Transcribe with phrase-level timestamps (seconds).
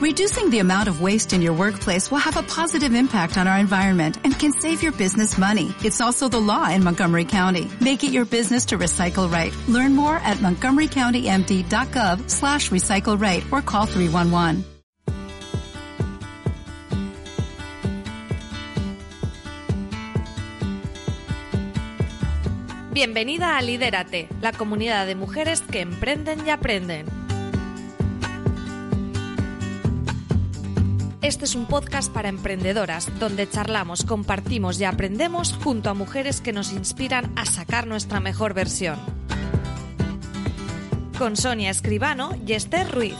[0.00, 3.58] Reducing the amount of waste in your workplace will have a positive impact on our
[3.58, 5.74] environment and can save your business money.
[5.84, 7.70] It's also the law in Montgomery County.
[7.82, 9.54] Make it your business to recycle right.
[9.68, 14.64] Learn more at montgomerycountymd.gov slash recycle right or call 311.
[22.94, 27.19] Bienvenida a Lidérate, la comunidad de mujeres que emprenden y aprenden.
[31.22, 36.54] Este es un podcast para emprendedoras, donde charlamos, compartimos y aprendemos junto a mujeres que
[36.54, 38.98] nos inspiran a sacar nuestra mejor versión.
[41.18, 43.16] Con Sonia Escribano y Esther Ruiz.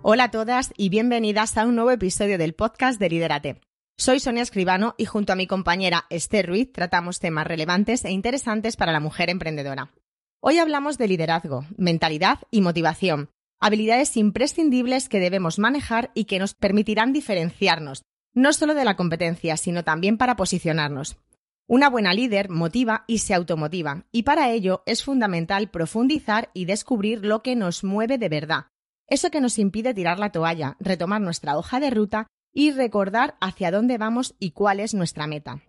[0.00, 3.60] Hola a todas y bienvenidas a un nuevo episodio del podcast de Lidérate.
[3.98, 8.74] Soy Sonia Escribano y junto a mi compañera Esther Ruiz tratamos temas relevantes e interesantes
[8.74, 9.92] para la mujer emprendedora.
[10.40, 16.54] Hoy hablamos de liderazgo, mentalidad y motivación, habilidades imprescindibles que debemos manejar y que nos
[16.54, 18.02] permitirán diferenciarnos,
[18.34, 21.16] no solo de la competencia, sino también para posicionarnos.
[21.68, 27.24] Una buena líder motiva y se automotiva, y para ello es fundamental profundizar y descubrir
[27.24, 28.66] lo que nos mueve de verdad,
[29.08, 33.70] eso que nos impide tirar la toalla, retomar nuestra hoja de ruta y recordar hacia
[33.70, 35.62] dónde vamos y cuál es nuestra meta.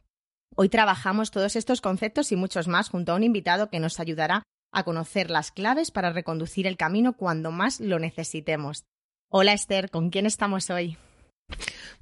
[0.56, 4.44] Hoy trabajamos todos estos conceptos y muchos más junto a un invitado que nos ayudará
[4.72, 8.86] a conocer las claves para reconducir el camino cuando más lo necesitemos.
[9.30, 10.98] Hola Esther, ¿con quién estamos hoy?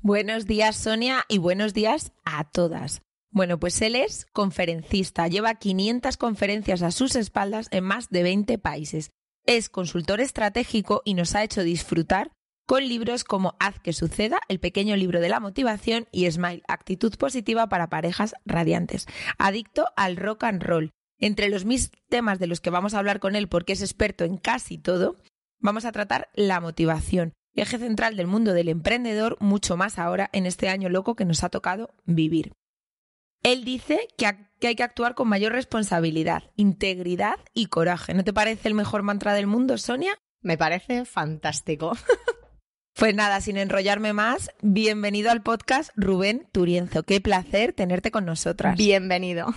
[0.01, 3.01] Buenos días Sonia y buenos días a todas.
[3.31, 8.57] Bueno, pues él es conferencista, lleva 500 conferencias a sus espaldas en más de 20
[8.59, 9.09] países.
[9.45, 12.31] Es consultor estratégico y nos ha hecho disfrutar
[12.65, 17.15] con libros como Haz que suceda, el pequeño libro de la motivación y Smile, actitud
[17.17, 19.05] positiva para parejas radiantes.
[19.37, 23.19] Adicto al rock and roll, entre los mis temas de los que vamos a hablar
[23.19, 25.15] con él, porque es experto en casi todo,
[25.59, 30.45] vamos a tratar la motivación, eje central del mundo del emprendedor, mucho más ahora en
[30.45, 32.53] este año loco que nos ha tocado vivir.
[33.43, 38.15] Él dice que, hay que actuar con mayor responsabilidad, integridad y coraje.
[38.15, 40.17] ¿No te parece el mejor mantra del mundo, Sonia?
[40.41, 41.95] Me parece fantástico.
[42.97, 47.03] Pues nada, sin enrollarme más, bienvenido al podcast Rubén Turienzo.
[47.03, 48.77] Qué placer tenerte con nosotras.
[48.77, 49.53] Bienvenido.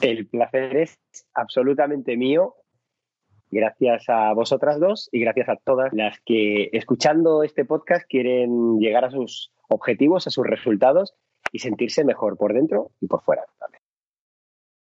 [0.00, 0.98] El placer es
[1.34, 2.54] absolutamente mío.
[3.50, 9.04] Gracias a vosotras dos y gracias a todas las que escuchando este podcast quieren llegar
[9.04, 11.14] a sus objetivos, a sus resultados
[11.52, 13.42] y sentirse mejor por dentro y por fuera.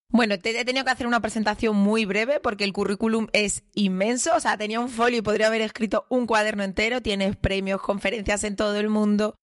[0.10, 4.36] Bueno, he tenido que hacer una presentación muy breve porque el currículum es inmenso.
[4.36, 7.02] O sea, tenía un folio y podría haber escrito un cuaderno entero.
[7.02, 9.36] Tienes premios, conferencias en todo el mundo.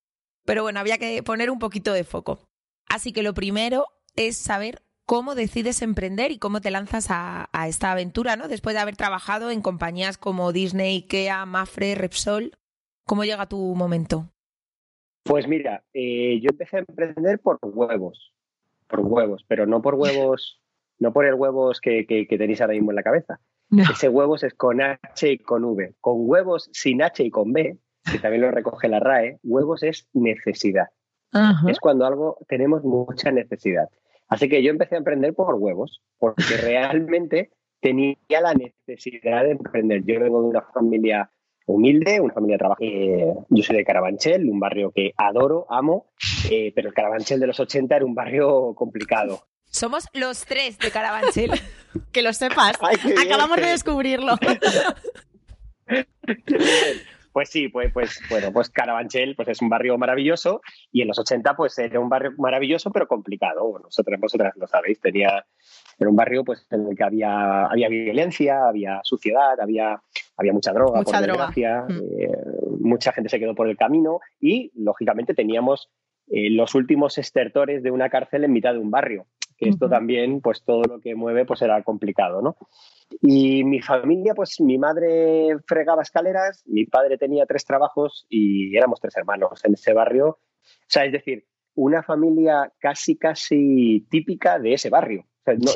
[0.47, 2.47] Pero bueno, había que poner un poquito de foco.
[2.89, 3.87] Así que lo primero
[4.17, 8.49] es saber cómo decides emprender y cómo te lanzas a, esta aventura, ¿no?
[8.49, 12.53] Después de haber trabajado en compañías como Disney, Ikea, Mafre, Repsol,
[13.05, 14.29] ¿cómo llega tu momento?
[15.25, 18.33] Pues mira, eh, yo empecé a emprender por huevos,
[18.89, 20.61] por huevos, pero no por huevos,
[20.99, 23.41] no por el huevos que, tenéis ahora mismo en la cabeza.
[23.91, 25.95] Ese huevos es con H y con V.
[26.01, 27.79] Con huevos sin H y con B,
[28.11, 30.89] que también lo recoge la RAE, huevos es necesidad.
[31.67, 33.89] Es cuando algo tenemos mucha necesidad.
[34.33, 37.51] Así que yo empecé a emprender por huevos, porque realmente
[37.81, 40.03] tenía la necesidad de emprender.
[40.07, 41.31] Yo vengo de una familia
[41.67, 42.79] humilde, una familia de trabajo.
[42.81, 46.07] Eh, yo soy de Carabanchel, un barrio que adoro, amo,
[46.51, 49.43] eh, pero el Carabanchel de los 80 era un barrio complicado.
[49.65, 51.51] Somos los tres de Carabanchel.
[52.11, 52.79] que lo sepas.
[53.27, 54.37] Acabamos de descubrirlo.
[57.33, 60.61] Pues sí, pues, pues bueno, pues Carabanchel pues es un barrio maravilloso
[60.91, 63.67] y en los 80 pues era un barrio maravilloso pero complicado.
[63.83, 65.45] Vosotras, vosotras lo sabéis, tenía
[65.99, 70.01] era un barrio pues en el que había, había violencia, había suciedad, había,
[70.37, 71.53] había mucha droga, mucha por droga.
[71.89, 72.01] Mm.
[72.19, 72.29] Eh,
[72.81, 75.91] mucha gente se quedó por el camino y lógicamente teníamos
[76.29, 79.27] eh, los últimos estertores de una cárcel en mitad de un barrio.
[79.63, 82.57] Que esto también, pues todo lo que mueve, pues era complicado, ¿no?
[83.21, 89.01] Y mi familia, pues mi madre fregaba escaleras, mi padre tenía tres trabajos y éramos
[89.01, 90.27] tres hermanos en ese barrio.
[90.29, 95.27] O sea, es decir, una familia casi, casi típica de ese barrio.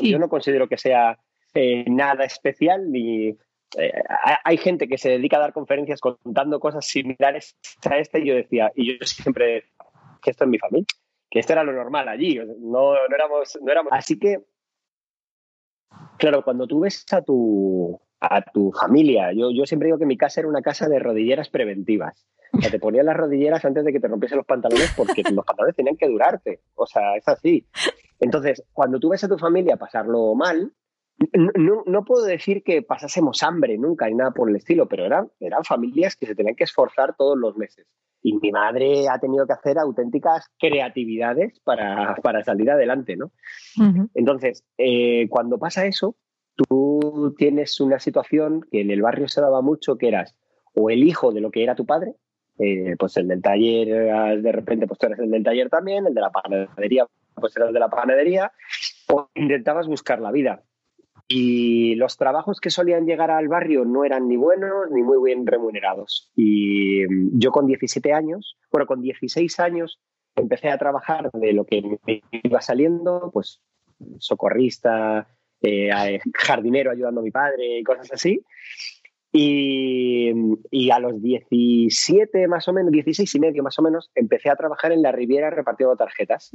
[0.01, 1.17] Yo no considero que sea
[1.53, 3.29] eh, nada especial ni...
[3.77, 4.03] Eh,
[4.43, 7.57] hay gente que se dedica a dar conferencias contando cosas similares
[7.89, 9.65] a esta y yo decía, y yo siempre
[10.21, 10.87] que esto es mi familia,
[11.29, 13.91] que esto era lo normal allí, no, no, éramos, no éramos...
[13.93, 14.43] Así que
[16.17, 20.17] Claro, cuando tú ves a tu, a tu familia, yo, yo siempre digo que mi
[20.17, 22.25] casa era una casa de rodilleras preventivas.
[22.53, 25.45] O sea, te ponían las rodilleras antes de que te rompiesen los pantalones porque los
[25.45, 26.61] pantalones tenían que durarte.
[26.75, 27.65] O sea, es así.
[28.19, 30.71] Entonces, cuando tú ves a tu familia pasarlo mal,
[31.33, 35.63] no, puedo decir que pasásemos hambre nunca ni nada por el estilo, pero eran, eran
[35.63, 37.87] familias que se tenían que esforzar todos los meses.
[38.21, 43.31] Y mi madre ha tenido que hacer auténticas creatividades para, salir adelante, ¿no?
[44.13, 46.15] Entonces, eh, cuando pasa eso,
[46.55, 50.35] tú tienes una situación que en el barrio se daba mucho, que eras
[50.73, 52.13] o el hijo de lo que era tu padre,
[52.59, 56.13] eh, pues el del taller, de repente, pues tú eres el del taller también, el
[56.13, 58.51] de la panadería, pues eras de la panadería,
[59.09, 60.63] o intentabas buscar la vida.
[61.27, 65.45] Y los trabajos que solían llegar al barrio no eran ni buenos ni muy bien
[65.45, 66.31] remunerados.
[66.35, 69.99] Y mm, yo con 17 años, bueno, con 16 años
[70.35, 73.61] empecé a trabajar de lo que me iba saliendo, pues
[74.19, 75.27] socorrista,
[75.61, 78.41] eh, jardinero ayudando a mi padre y cosas así.
[79.39, 84.55] Y, a los 17 más o menos, 16 y medio más o menos, empecé a
[84.55, 86.51] trabajar en la Riviera repartiendo tarjetas.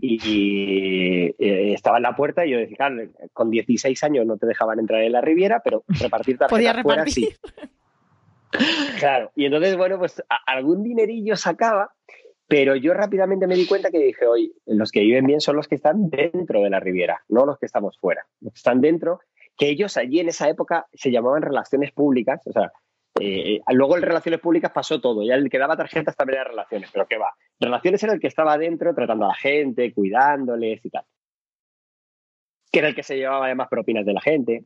[0.00, 3.02] Y, eh, estaba en la puerta y yo decía, claro,
[3.32, 7.28] con 16 años no te dejaban entrar en la Riviera, pero repartir tarjetas fuera sí.
[8.98, 11.92] Claro, y entonces, bueno, pues algún dinerillo sacaba,
[12.46, 15.68] pero yo rápidamente me di cuenta que dije, oye, los que viven bien son los
[15.68, 18.26] que están dentro de la Riviera, no los que estamos fuera.
[18.40, 19.20] Los que están dentro
[19.56, 22.72] que ellos allí en esa época se llamaban relaciones públicas, o sea,
[23.20, 26.90] eh, luego en relaciones públicas pasó todo, ya el que daba tarjetas también era relaciones,
[26.92, 27.28] pero ¿qué va?
[27.60, 31.04] Relaciones era el que estaba adentro tratando a la gente, cuidándoles y tal.
[32.70, 34.64] Que era el que se llevaba además propinas de la gente.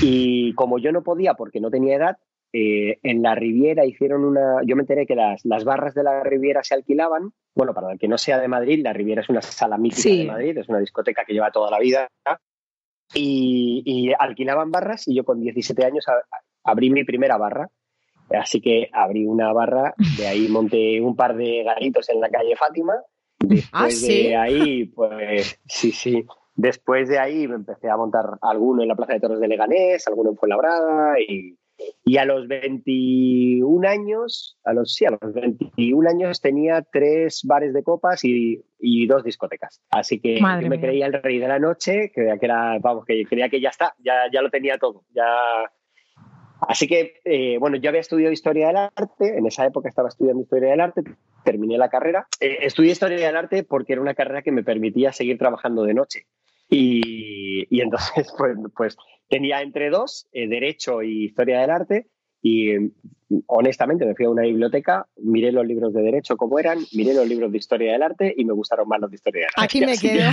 [0.00, 2.16] Y como yo no podía porque no tenía edad,
[2.52, 4.62] eh, en la Riviera hicieron una.
[4.64, 7.32] Yo me enteré que las, barras de la Riviera se alquilaban.
[7.54, 10.24] Bueno, para el que no sea de Madrid, la Riviera es una sala mítica de
[10.24, 12.08] Madrid, es una discoteca que lleva toda la vida
[13.14, 16.04] y, alquilaban barras y yo con 17 años
[16.64, 17.68] abrí mi primera barra.
[18.30, 22.56] Así que abrí una barra, de ahí monté un par de garitos en la calle
[22.56, 22.94] Fátima.
[23.72, 26.26] Ah, Después de ahí, pues sí, sí.
[26.54, 30.06] Después de ahí me empecé a montar alguno en la Plaza de Toros de Leganés,
[30.08, 31.56] alguno en Fuenlabrada y,
[32.04, 37.72] y a los 21 años, a los, sí, a los 21 años tenía tres bares
[37.72, 38.62] de copas y,
[39.06, 39.80] dos discotecas.
[39.90, 43.48] Así que me creía el rey de la noche, creía que era, vamos, que creía
[43.48, 45.04] que ya está, ya, ya lo tenía todo.
[45.14, 45.24] Ya...
[46.60, 50.42] Así que, eh, bueno, yo había estudiado Historia del Arte, en esa época estaba estudiando
[50.42, 51.02] Historia del Arte,
[51.44, 52.26] terminé la carrera.
[52.40, 55.94] Eh, estudié Historia del Arte porque era una carrera que me permitía seguir trabajando de
[55.94, 56.26] noche.
[56.68, 58.96] Y, y entonces, pues, pues
[59.28, 62.06] tenía entre dos, eh, Derecho y Historia del Arte,
[62.40, 62.70] y
[63.46, 67.26] honestamente me fui a una biblioteca, miré los libros de Derecho como eran, miré los
[67.26, 69.64] libros de Historia del Arte y me gustaron más los de Historia del Arte.
[69.64, 70.30] Aquí me quedo.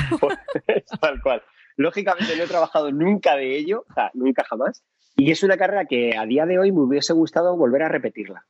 [1.02, 1.42] tal cual.
[1.78, 4.84] Lógicamente no he trabajado nunca de ello, o sea, nunca jamás.
[5.18, 8.46] Y es una carrera que a día de hoy me hubiese gustado volver a repetirla,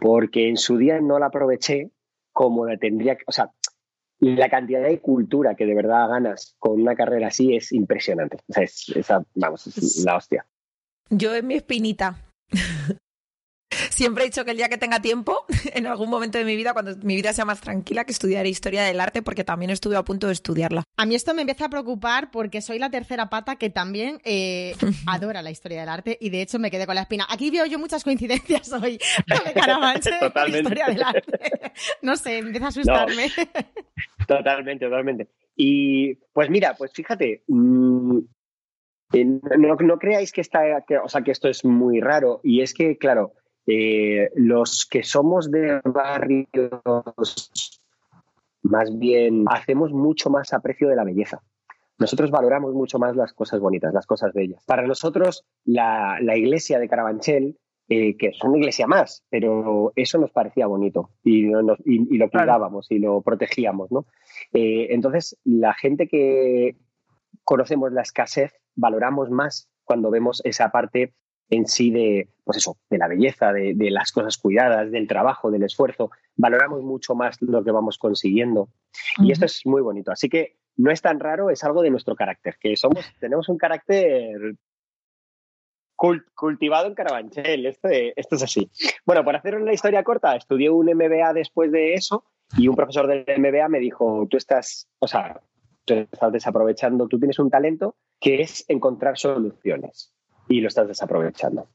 [0.00, 1.90] porque en su día no la aproveché
[2.32, 3.50] como la tendría que, o sea,
[4.20, 8.38] la cantidad de cultura que de verdad ganas con una carrera así es impresionante.
[8.48, 8.92] O sea, es,
[9.34, 10.46] vamos, es la hostia.
[11.08, 12.16] Yo en mi espinita.
[13.90, 15.44] Siempre he dicho que el día que tenga tiempo,
[15.74, 18.82] en algún momento de mi vida, cuando mi vida sea más tranquila, que estudiaré historia
[18.82, 20.84] del arte, porque también estuve a punto de estudiarla.
[20.96, 24.74] A mí esto me empieza a preocupar porque soy la tercera pata que también eh,
[25.06, 27.26] adora la historia del arte y de hecho me quedé con la espina.
[27.28, 30.14] Aquí veo yo muchas coincidencias hoy de Carabanchel
[30.48, 31.72] historia del arte.
[32.02, 33.30] No sé, empieza a asustarme.
[34.36, 35.28] Totalmente, totalmente.
[35.56, 38.18] Y pues mira, pues fíjate, mm,
[39.58, 40.62] no, creáis que, está,
[41.02, 43.32] o sea, que esto es muy raro y es que, claro,
[43.66, 46.48] eh, los que somos de barrios,
[48.62, 51.42] más bien hacemos mucho más aprecio de la belleza.
[51.98, 54.64] Nosotros valoramos mucho más las cosas bonitas, las cosas bellas.
[54.64, 57.58] Para nosotros, la, iglesia de Carabanchel,
[57.92, 61.76] eh, que es una iglesia más, pero eso nos parecía bonito y, lo
[62.30, 63.90] cuidábamos y lo protegíamos.
[63.90, 64.06] ¿no?
[64.52, 66.76] Eh, entonces, la gente que
[67.42, 71.14] conocemos la escasez, valoramos más cuando vemos esa parte
[71.48, 75.64] en sí de, pues eso, de la belleza, de, las cosas cuidadas, del trabajo, del
[75.64, 76.12] esfuerzo.
[76.36, 78.68] Valoramos mucho más lo que vamos consiguiendo.
[79.18, 80.12] Y esto es muy bonito.
[80.12, 83.58] Así que no es tan raro, es algo de nuestro carácter, que somos, tenemos un
[83.58, 84.54] carácter
[86.34, 87.66] cultivado en Carabanchel.
[87.66, 88.70] Esto, es así.
[89.04, 92.24] Bueno, para hacer una historia corta, estudié un MBA después de eso
[92.56, 95.40] y un profesor del MBA me dijo, tú estás, o sea,
[95.84, 100.14] tú estás desaprovechando, tú tienes un talento que es encontrar soluciones
[100.48, 101.68] y lo estás desaprovechando.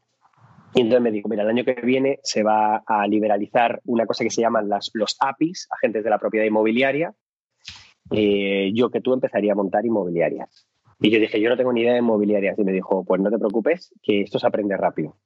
[0.73, 4.25] Y entonces me dijo, mira, el año que viene se va a liberalizar una cosa
[4.25, 7.13] que se llaman los APIs, agentes de la propiedad inmobiliaria.
[8.11, 10.67] Eh, yo que tú empezaría a montar inmobiliarias.
[10.99, 12.57] Y yo dije, yo no tengo ni idea de inmobiliarias.
[12.57, 15.17] Y me dijo, pues no te preocupes, que esto se aprende rápido.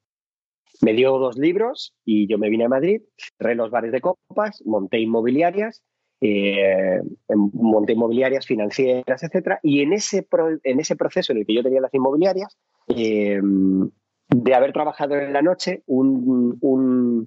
[0.82, 3.02] Me dio dos libros y yo me vine a Madrid,
[3.38, 5.84] cerré los bares de copas, monté inmobiliarias
[6.22, 10.28] eh, monté inmobiliarias financieras, etcétera, y en ese,
[10.64, 12.58] en ese proceso en el que yo tenía las inmobiliarias,
[12.88, 17.26] eh, de haber trabajado en la noche, una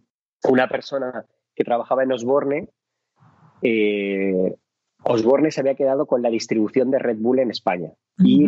[0.68, 2.68] persona que trabajaba en Osborne,
[3.62, 4.54] eh,
[5.04, 8.46] Osborne se había quedado con la distribución de Red Bull en España y,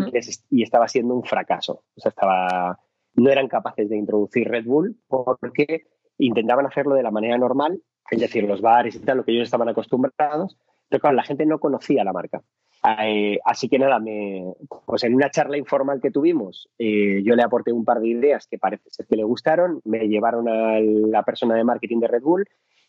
[0.51, 1.85] y, estaba siendo un fracaso.
[1.97, 2.79] O sea, estaba,
[3.15, 5.87] no eran capaces de introducir Red Bull porque
[6.19, 7.81] intentaban hacerlo de la manera normal,
[8.11, 10.57] es decir, los bares y tal, lo que ellos estaban acostumbrados,
[10.89, 12.43] pero claro, la gente no conocía la marca.
[13.03, 14.53] Eh, así que nada, me,
[14.87, 18.47] pues en una charla informal que tuvimos, eh, yo le aporté un par de ideas
[18.47, 22.23] que parece ser que le gustaron, me llevaron a la persona de marketing de Red
[22.23, 22.47] Bull,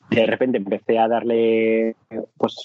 [0.10, 1.96] de repente empecé a darle
[2.38, 2.56] pues,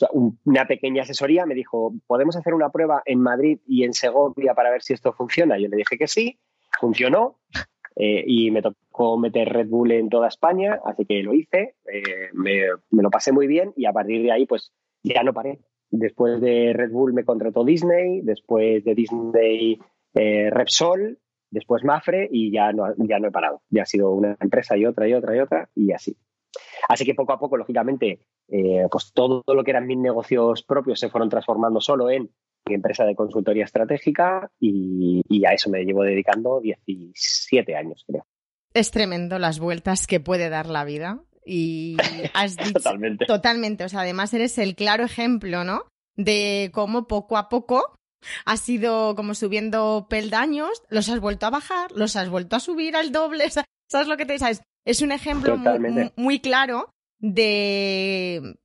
[0.44, 4.70] una pequeña asesoría, me dijo, ¿podemos hacer una prueba en Madrid y en Segovia para
[4.70, 5.58] ver si esto funciona?
[5.58, 6.38] Yo le dije que sí,
[6.78, 7.38] funcionó
[7.96, 11.74] eh, y me tocó meter Red Bull en toda España, así que lo hice,
[12.32, 15.60] me, me lo pasé muy bien y a partir de ahí pues ya no paré
[15.90, 19.80] Después de Red Bull me contrató Disney, después de Disney
[20.14, 21.18] eh, Repsol,
[21.50, 23.62] después Mafre y ya no, ya no he parado.
[23.70, 26.16] Ya ha sido una empresa y otra y otra y otra y así.
[26.88, 30.98] Así que poco a poco, lógicamente, eh, pues todo lo que eran mis negocios propios
[30.98, 32.30] se fueron transformando solo en
[32.66, 38.26] mi empresa de consultoría estratégica y, y a eso me llevo dedicando 17 años, creo.
[38.74, 41.20] Es tremendo las vueltas que puede dar la vida.
[41.44, 41.96] Y
[42.34, 42.74] has dicho.
[42.74, 43.26] totalmente.
[43.26, 43.84] Totalmente.
[43.84, 45.84] O sea, además eres el claro ejemplo, ¿no?
[46.16, 47.94] De cómo poco a poco
[48.44, 52.96] has ido como subiendo peldaños, los has vuelto a bajar, los has vuelto a subir
[52.96, 53.44] al doble.
[53.90, 54.62] ¿Sabes lo que te sabes?
[54.84, 58.56] Es un ejemplo muy, muy claro de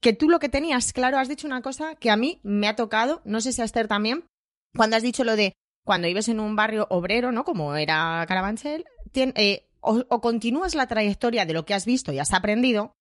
[0.00, 2.76] que tú lo que tenías claro, has dicho una cosa que a mí me ha
[2.76, 4.24] tocado, no sé si a Esther también,
[4.76, 7.44] cuando has dicho lo de cuando ibas en un barrio obrero, ¿no?
[7.44, 8.84] Como era Carabanchel,
[9.14, 12.92] eh, o, continúas la trayectoria de lo que has visto y has aprendido,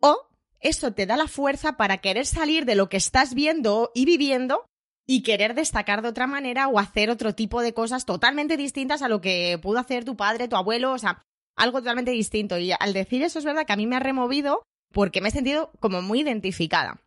[0.00, 0.28] o
[0.60, 4.64] eso te da la fuerza para querer salir de lo que estás viendo y viviendo
[5.06, 9.08] y querer destacar de otra manera o hacer otro tipo de cosas totalmente distintas a
[9.08, 11.24] lo que pudo hacer tu padre, tu abuelo, o sea,
[11.60, 12.58] algo totalmente distinto.
[12.58, 14.62] Y al decir eso es verdad que a mí me ha removido
[14.92, 17.00] porque me he sentido como muy identificada.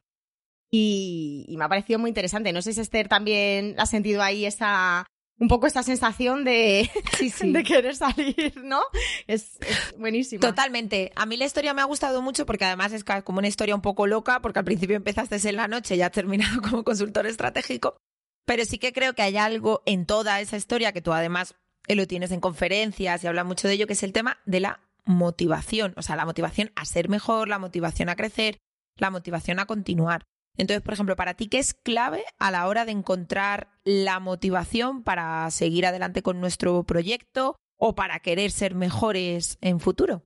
[0.72, 2.54] Y, y me ha parecido muy interesante.
[2.54, 5.06] No sé si Esther también ha sentido ahí esa,
[5.40, 6.90] un poco esta sensación de,
[7.42, 8.82] de querer salir, ¿no?
[9.28, 9.58] Es,
[9.98, 10.42] buenísimo.
[10.42, 11.12] Totalmente.
[11.16, 13.82] A mí la historia me ha gustado mucho porque además es como una historia un
[13.82, 17.26] poco loca, porque al principio empezaste en la noche y ya has terminado como consultor
[17.28, 17.98] estratégico.
[18.46, 21.56] Pero sí que creo que hay algo en toda esa historia que tú además
[21.88, 24.60] eh, lo tienes en conferencias y habla mucho de ello, que es el tema de
[24.60, 25.94] la motivación.
[25.98, 28.58] O sea, la motivación a ser mejor, la motivación a crecer,
[28.98, 30.24] la motivación a continuar.
[30.58, 35.04] Entonces, por ejemplo, para ti, ¿qué es clave a la hora de encontrar la motivación
[35.04, 40.24] para seguir adelante con nuestro proyecto o para querer ser mejores en futuro?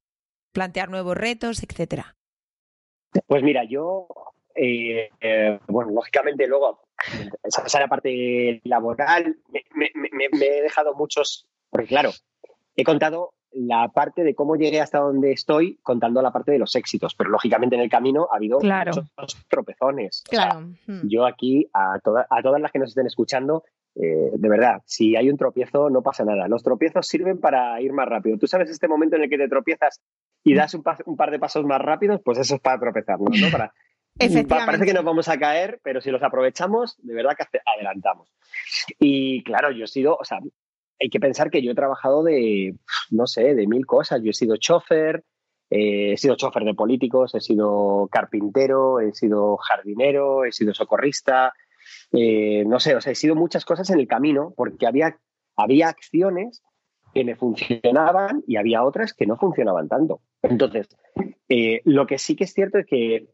[0.53, 2.15] Plantear nuevos retos, etcétera.
[3.25, 4.07] Pues mira, yo,
[4.53, 6.81] eh, eh, bueno, lógicamente luego,
[7.43, 9.37] esa, la parte laboral,
[9.77, 12.11] me, me he dejado muchos, porque claro,
[12.75, 16.75] he contado la parte de cómo llegué hasta donde estoy contando la parte de los
[16.75, 20.23] éxitos, pero lógicamente en el camino ha habido muchos tropezones.
[20.29, 20.67] Claro.
[20.85, 21.01] Hmm.
[21.03, 23.63] yo aquí, a, a todas las que nos estén escuchando,
[23.95, 26.47] eh, de verdad, si hay un tropiezo, no pasa nada.
[26.47, 28.37] Los tropiezos sirven para ir más rápido.
[28.37, 30.01] Tú sabes este momento en el que te tropiezas
[30.43, 33.49] y das un, par de pasos más rápidos, pues eso es para tropezarnos, ¿no?
[33.51, 33.73] Para,
[34.17, 38.33] Parece que nos vamos a caer, pero si los aprovechamos, de verdad que adelantamos.
[38.99, 40.39] Y claro, yo he sido, o sea,
[40.99, 42.75] hay que pensar que yo he trabajado de,
[43.11, 44.21] no sé, de mil cosas.
[44.23, 45.23] Yo he sido chofer,
[45.69, 51.53] eh, he sido chofer de políticos, he sido carpintero, he sido jardinero, he sido socorrista,
[52.11, 55.19] eh, no sé, o sea, he sido muchas cosas en el camino porque había,
[55.55, 56.63] había acciones
[57.13, 60.21] que me funcionaban y había otras que no funcionaban tanto.
[60.41, 60.87] Entonces,
[61.49, 63.27] eh, lo que sí que es cierto es que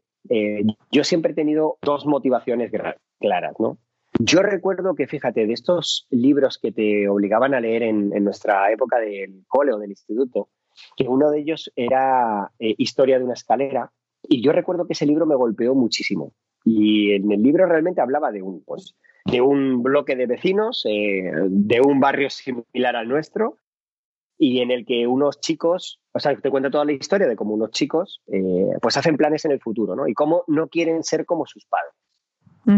[0.90, 2.72] yo siempre he tenido dos motivaciones
[3.20, 3.78] claras, ¿no?
[4.20, 9.00] Yo recuerdo que, fíjate, de estos libros que te obligaban a leer en, nuestra época
[9.00, 10.50] del cole o del instituto,
[10.96, 13.90] que uno de ellos era eh, Historia de una escalera,
[14.22, 16.32] y yo recuerdo que ese libro me golpeó muchísimo.
[16.64, 21.30] Y en el libro realmente hablaba de un, pues, de un bloque de vecinos, eh,
[21.48, 23.58] de un barrio similar al nuestro,
[24.38, 27.54] y en el que unos chicos, o sea, te cuenta toda la historia de cómo
[27.54, 30.08] unos chicos, eh, pues hacen planes en el futuro, ¿no?
[30.08, 31.92] Y cómo no quieren ser como sus padres.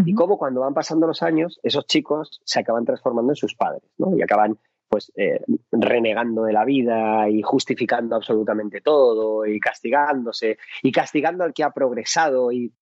[0.05, 3.89] Y cómo cuando van pasando los años, esos chicos se acaban transformando en sus padres,
[3.99, 4.17] ¿no?
[4.17, 4.59] Y acaban
[4.89, 11.53] pues eh, renegando de la vida y justificando absolutamente todo y castigándose y castigando al
[11.53, 12.73] que ha progresado y,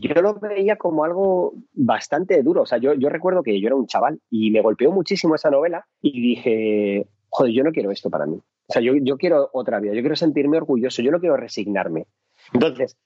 [0.00, 2.62] yo lo veía como algo bastante duro.
[2.62, 5.50] O sea, yo, yo recuerdo que yo era un chaval y me golpeó muchísimo esa
[5.50, 8.36] novela y dije, joder, yo no quiero esto para mí.
[8.36, 12.06] O sea, yo, yo quiero otra vida, yo quiero sentirme orgulloso, yo no quiero resignarme.
[12.52, 12.96] Entonces,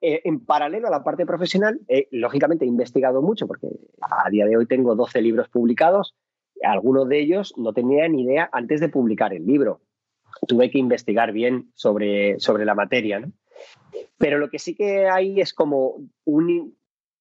[0.00, 1.80] eh, en paralelo a la parte profesional,
[2.10, 3.68] lógicamente he investigado mucho porque
[4.00, 6.16] a día de hoy tengo 12 libros publicados.
[6.62, 9.80] Algunos de ellos no tenía ni idea antes de publicar el libro.
[10.46, 13.20] Tuve que investigar bien sobre, sobre la materia.
[13.20, 13.32] ¿no?
[14.18, 16.76] Pero lo que sí que hay es como un,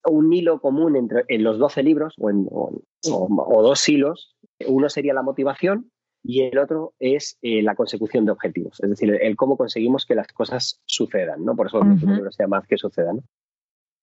[0.06, 4.36] un hilo común entre en los 12 libros o, en, o, dos hilos.
[4.68, 5.92] Uno sería la motivación
[6.24, 10.16] y el otro es eh, la consecución de objetivos, es decir, el, cómo conseguimos que
[10.16, 11.56] las cosas sucedan, ¿no?
[11.56, 13.22] Por eso el libro se llama que sucedan.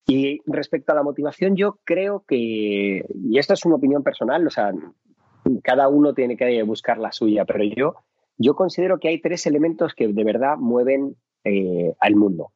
[0.07, 4.49] Y respecto a la motivación, yo creo que, y esta es una opinión personal, o
[4.49, 4.73] sea,
[5.63, 7.95] cada uno tiene que buscar la suya, pero yo,
[8.37, 12.51] yo considero que hay tres elementos que de verdad mueven eh, al mundo.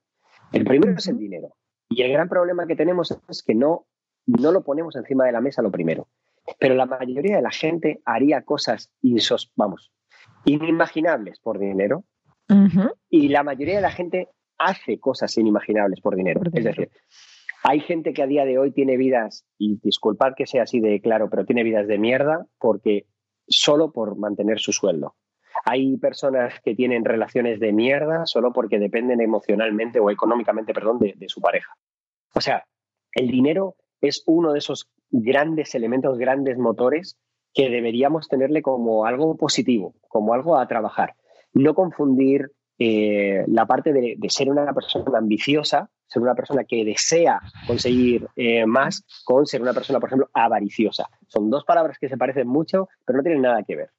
[0.52, 1.54] El primero es el dinero.
[1.90, 3.86] Y el gran problema que tenemos es que no,
[4.26, 6.08] no lo ponemos encima de la mesa lo primero.
[6.60, 9.92] Pero la mayoría de la gente haría cosas insos, vamos,
[10.46, 12.04] inimaginables por dinero.
[13.10, 16.42] Y la mayoría de la gente hace cosas inimaginables por dinero.
[16.54, 16.92] Es decir,
[17.64, 21.00] hay gente que a día de hoy tiene vidas, y disculpad que sea así de
[21.00, 23.06] claro, pero tiene vidas de mierda porque
[23.48, 25.16] solo por mantener su sueldo.
[25.66, 31.16] Hay personas que tienen relaciones de mierda solo porque dependen emocionalmente o económicamente, perdón, de,
[31.28, 31.74] su pareja.
[32.34, 32.66] O sea,
[33.14, 37.18] el dinero es uno de esos grandes elementos, grandes motores
[37.54, 41.16] que deberíamos tenerle como algo positivo, como algo a trabajar.
[41.54, 47.40] No confundir eh, la parte de, ser una persona ambiciosa, ser una persona que desea
[47.68, 51.10] conseguir eh, más, con ser una persona, por ejemplo, avariciosa.
[51.28, 53.92] Son dos palabras que se parecen mucho, pero no tienen nada que ver.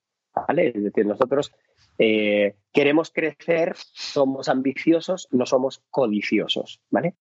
[0.56, 1.52] Es decir, nosotros
[1.98, 7.14] eh, queremos crecer, somos ambiciosos, no somos codiciosos, ¿vale?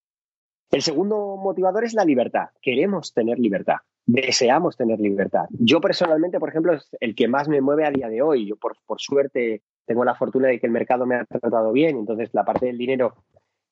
[0.71, 2.49] El segundo motivador es la libertad.
[2.61, 5.45] Queremos tener libertad, deseamos tener libertad.
[5.49, 8.47] Yo personalmente, por ejemplo, es el que más me mueve a día de hoy.
[8.47, 12.29] Yo, por, suerte, tengo la fortuna de que el mercado me ha tratado bien, entonces
[12.31, 13.15] la parte del dinero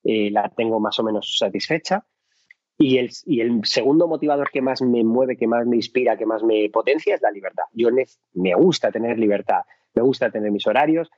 [0.04, 2.06] eh, la tengo más o menos satisfecha.
[2.78, 3.12] Y el,
[3.64, 7.22] segundo motivador que más me mueve, que más me inspira, que más me potencia es
[7.22, 7.64] la libertad.
[7.72, 7.90] Yo
[8.34, 9.62] me gusta tener libertad,
[9.96, 11.10] me gusta tener mis horarios.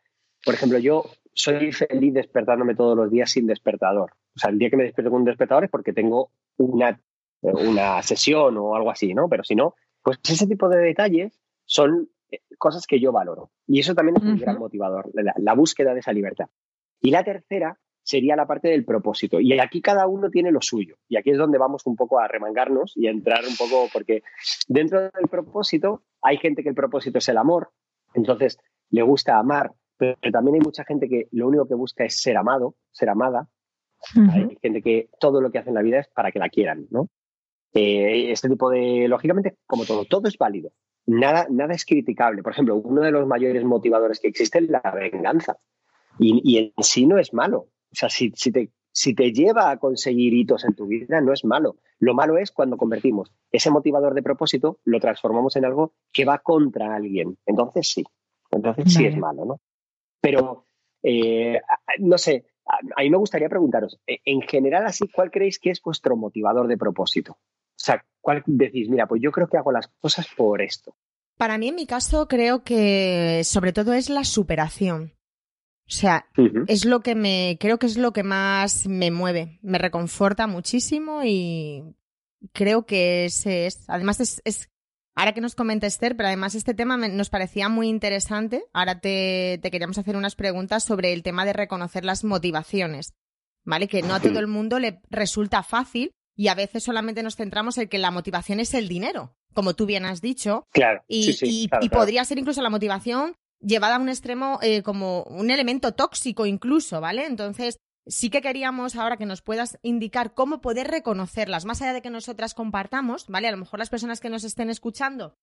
[0.44, 4.12] Por ejemplo, yo soy feliz despertándome todos los días sin despertador.
[4.36, 7.00] O sea, el día que me despierto con un despertador es porque tengo una,
[7.42, 9.28] una sesión o algo así, ¿no?
[9.30, 13.52] Pero si no, pues ese tipo de detalles son eh, cosas que yo valoro.
[13.68, 16.50] Y eso también es un gran motivador, la búsqueda de esa libertad.
[17.02, 19.40] Y la tercera sería la parte del propósito.
[19.40, 20.96] Y aquí cada uno tiene lo suyo.
[21.08, 24.24] Y aquí es donde vamos un poco a remangarnos y a entrar un poco, porque
[24.68, 27.72] dentro del propósito hay gente que el propósito es el amor,
[28.14, 32.20] entonces le gusta amar, pero también hay mucha gente que lo único que busca es
[32.20, 33.48] ser amado, ser amada.
[34.32, 36.88] Hay gente que todo lo que hace en la vida es para que la quieran,
[36.90, 37.08] ¿no?
[37.76, 40.72] Eh, este tipo de, lógicamente, como todo, todo es válido.
[41.06, 42.42] Nada, nada es criticable.
[42.42, 45.60] Por ejemplo, uno de los mayores motivadores que existe es la venganza.
[46.18, 47.60] Y, y en sí no es malo.
[47.60, 51.46] O sea, si, te, si te lleva a conseguir hitos en tu vida, no es
[51.46, 51.76] malo.
[52.00, 56.40] Lo malo es cuando convertimos ese motivador de propósito, lo transformamos en algo que va
[56.40, 57.38] contra alguien.
[57.46, 58.04] Entonces sí,
[58.50, 59.62] entonces sí es malo, ¿no?
[60.22, 60.68] Pero,
[61.04, 61.60] eh,
[62.00, 65.82] no sé, a, mí me gustaría preguntaros, e, en general así, ¿cuál creéis que es
[65.82, 67.34] vuestro motivador de propósito?
[67.34, 70.96] O sea, ¿cuál decís, mira, pues yo creo que hago las cosas por esto?
[71.38, 75.14] Para mí, en mi caso, creo que sobre todo es la superación.
[75.88, 76.26] O sea,
[76.68, 81.24] es lo que me, creo que es lo que más me mueve, me reconforta muchísimo
[81.26, 81.84] y
[82.54, 84.71] creo que ese es, además es, es
[85.16, 88.64] ahora que nos comenta Esther, pero además este tema nos parecía muy interesante.
[88.74, 93.14] Ahora te, te, queríamos hacer unas preguntas sobre el tema de reconocer las motivaciones,
[93.64, 93.88] ¿vale?
[93.88, 97.78] Que no a todo el mundo le resulta fácil y a veces solamente nos centramos
[97.78, 100.66] en que la motivación es el dinero, como tú bien has dicho.
[100.72, 101.04] Claro.
[101.08, 105.94] Y, y podría ser incluso la motivación llevada a un extremo eh, como un elemento
[105.94, 107.26] tóxico incluso, ¿vale?
[107.26, 112.02] Entonces, sí que queríamos ahora que nos puedas indicar cómo poder reconocerlas, más allá de
[112.02, 113.48] que nosotras compartamos, ¿vale?
[113.48, 115.36] A lo mejor las personas que nos estén escuchando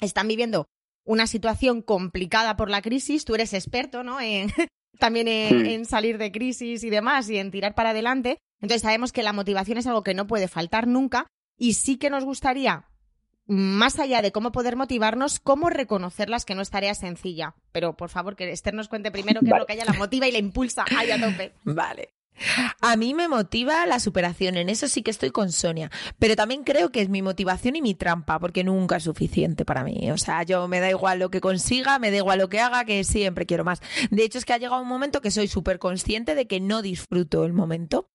[0.00, 0.66] están viviendo
[1.04, 4.20] una situación complicada por la crisis, tú eres experto, ¿no?
[4.20, 4.48] En,
[4.98, 8.38] también en, en, salir de crisis y demás y en tirar para adelante.
[8.60, 11.26] Entonces sabemos que la motivación es algo que no puede faltar nunca
[11.58, 12.91] y sí que nos gustaría
[13.46, 17.54] más allá de cómo poder motivarnos, cómo reconocerlas, que no es tarea sencilla.
[17.72, 20.28] Pero por favor, que Esther nos cuente primero qué es lo que ella la motiva
[20.28, 21.52] y la impulsa ahí a tope.
[21.64, 22.14] Vale.
[22.80, 26.64] A mí me motiva la superación, en eso sí que estoy con Sonia, pero también
[26.64, 30.10] creo que es mi motivación y mi trampa, porque nunca es suficiente para mí.
[30.10, 32.84] O sea, yo me da igual lo que consiga, me da igual lo que haga,
[32.84, 33.80] que siempre quiero más.
[34.10, 36.82] De hecho, es que ha llegado un momento que soy súper consciente de que no
[36.82, 38.08] disfruto el momento.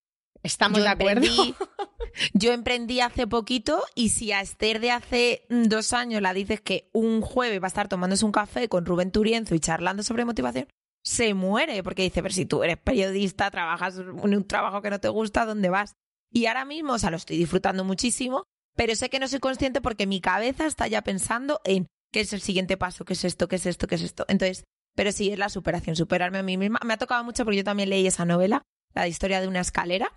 [0.47, 1.27] Estamos de acuerdo.
[2.33, 6.89] yo emprendí hace poquito y si a Esther de hace dos años la dices que
[6.93, 10.67] un jueves va a estar tomándose un café con Rubén Turienzo y charlando sobre motivación,
[11.03, 14.99] se muere porque dice, pero si tú eres periodista, trabajas en un trabajo que no
[14.99, 15.95] te gusta, ¿dónde vas?
[16.31, 18.43] Y ahora mismo, o sea, lo estoy disfrutando muchísimo,
[18.75, 22.31] pero sé que no soy consciente porque mi cabeza está ya pensando en qué es
[22.31, 24.25] el siguiente paso, qué es esto, qué es esto, qué es esto.
[24.29, 24.63] Entonces,
[24.95, 26.79] pero sí es la superación, superarme a mí misma.
[26.85, 30.11] Me ha tocado mucho porque yo también leí esa novela, la historia de una escalera,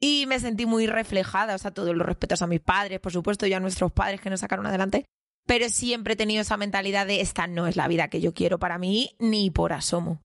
[0.00, 3.46] y me sentí muy reflejada, o sea, todos los respetos a mis padres, por supuesto,
[3.46, 5.04] y a nuestros padres que nos sacaron adelante,
[5.46, 8.58] pero siempre he tenido esa mentalidad de esta no es la vida que yo quiero
[8.58, 10.20] para mí, ni por asomo.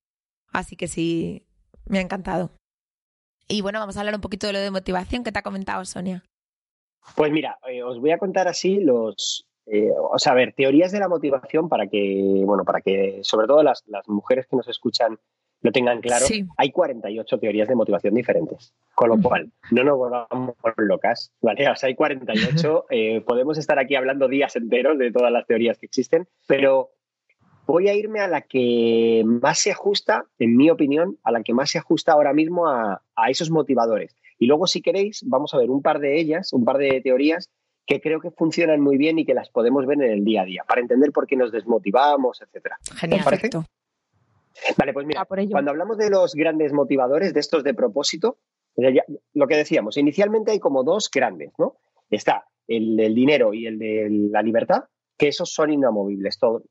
[0.51, 1.45] Así que sí,
[1.85, 2.51] me ha encantado.
[3.47, 5.83] Y bueno, vamos a hablar un poquito de lo de motivación que te ha comentado
[5.85, 6.23] Sonia.
[7.15, 10.91] Pues mira, eh, os voy a contar así los, eh, o sea, a ver, teorías
[10.91, 14.67] de la motivación para que, bueno, para que sobre todo las, las mujeres que nos
[14.67, 15.19] escuchan
[15.65, 16.27] lo tengan claro.
[16.57, 21.67] Hay 48 teorías de motivación diferentes, con lo cual no nos volvamos locas, ¿vale?
[21.67, 25.79] O sea, hay 48, eh, podemos estar aquí hablando días enteros de todas las teorías
[25.79, 26.91] que existen, pero
[27.65, 31.55] voy a irme a la que más se ajusta, en mi opinión, a la que
[31.55, 34.15] más se ajusta ahora mismo a, esos motivadores.
[34.37, 37.49] Y luego, si queréis, vamos a ver un par de ellas, un par de teorías
[37.87, 40.45] que creo que funcionan muy bien y que las podemos ver en el día a
[40.45, 42.77] día, para entender por qué nos desmotivamos, etcétera.
[42.95, 43.23] Genial.
[43.23, 43.65] Perfecto.
[44.77, 48.37] Vale, pues mira, cuando hablamos de los grandes motivadores, de estos de propósito,
[49.33, 51.77] lo que decíamos, inicialmente hay como dos grandes, ¿no?
[52.09, 54.85] Está el del dinero y el de la libertad,
[55.17, 56.37] que esos son inamovibles.
[56.39, 56.63] Todo,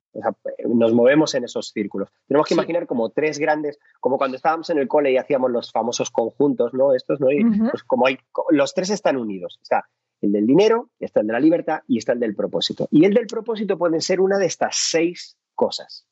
[0.69, 2.11] nos movemos en esos círculos.
[2.27, 5.73] Tenemos que imaginar como tres grandes, como cuando estábamos en el cole y hacíamos los
[5.73, 6.95] famosos conjuntos, ¿no?
[6.95, 7.29] Estos, ¿no?
[7.71, 8.19] pues como hay,
[8.51, 9.59] los tres están unidos.
[9.63, 9.89] Está
[10.21, 12.89] el del dinero, está el de la libertad y está el del propósito.
[12.91, 16.07] Y el del propósito puede ser una de estas seis cosas.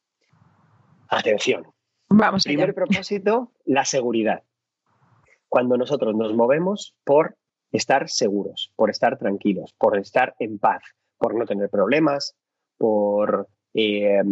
[1.13, 1.67] Atención.
[2.09, 4.43] Vamos Primer propósito, la seguridad.
[5.49, 7.37] Cuando nosotros nos movemos por
[7.71, 10.83] estar seguros, por estar tranquilos, por estar en paz,
[11.19, 12.35] por no tener problemas,
[12.79, 13.49] por...
[13.75, 14.23] Eh,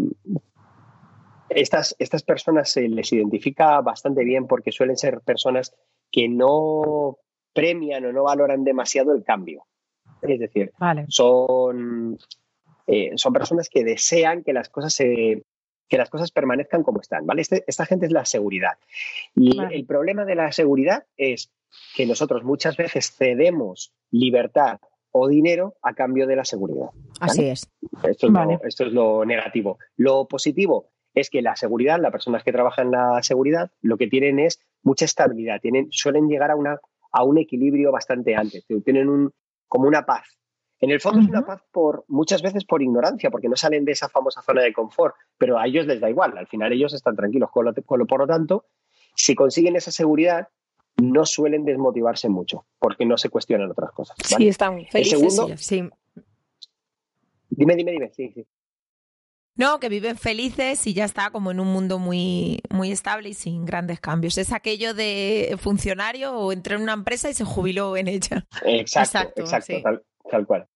[1.51, 5.75] estas, estas personas se les identifica bastante bien porque suelen ser personas
[6.11, 7.19] que no
[7.53, 9.67] premian o no valoran demasiado el cambio.
[10.23, 10.73] Es decir,
[11.09, 12.19] son,
[12.87, 15.45] eh, son personas que desean que las cosas se,
[15.91, 17.43] que las cosas permanezcan como están, ¿vale?
[17.43, 18.79] Este, esta gente es la seguridad.
[19.35, 21.53] Y el problema de la seguridad es
[21.97, 24.79] que nosotros muchas veces cedemos libertad
[25.11, 26.91] o dinero a cambio de la seguridad.
[27.19, 27.69] Así es.
[28.05, 29.79] Esto es, lo, negativo.
[29.97, 34.07] Lo positivo es que la seguridad, las personas que trabajan en la seguridad, lo que
[34.07, 36.79] tienen es mucha estabilidad, tienen, suelen llegar a, una,
[37.11, 39.33] a un equilibrio bastante antes, tienen un,
[39.67, 40.39] como una paz.
[40.81, 43.93] En el fondo es una paz por muchas veces por ignorancia, porque no salen de
[43.93, 47.17] esa famosa zona de confort, pero a ellos les da igual, al final ellos están
[47.17, 47.51] tranquilos.
[47.51, 48.65] Con lo, por lo tanto,
[49.15, 50.49] si consiguen esa seguridad,
[50.97, 54.17] no suelen desmotivarse mucho, porque no se cuestionan otras cosas.
[54.25, 54.95] Sí, están felices.
[55.13, 55.89] El segundo, sí.
[57.51, 58.47] Dime, dime, dime, sí, sí.
[59.57, 63.35] No, que viven felices y ya está como en un mundo muy, muy estable y
[63.35, 64.39] sin grandes cambios.
[64.39, 68.47] Es aquello de funcionario o entró en una empresa y se jubiló en ella.
[68.65, 70.03] Exacto, exacto, tal
[70.47, 70.67] cual.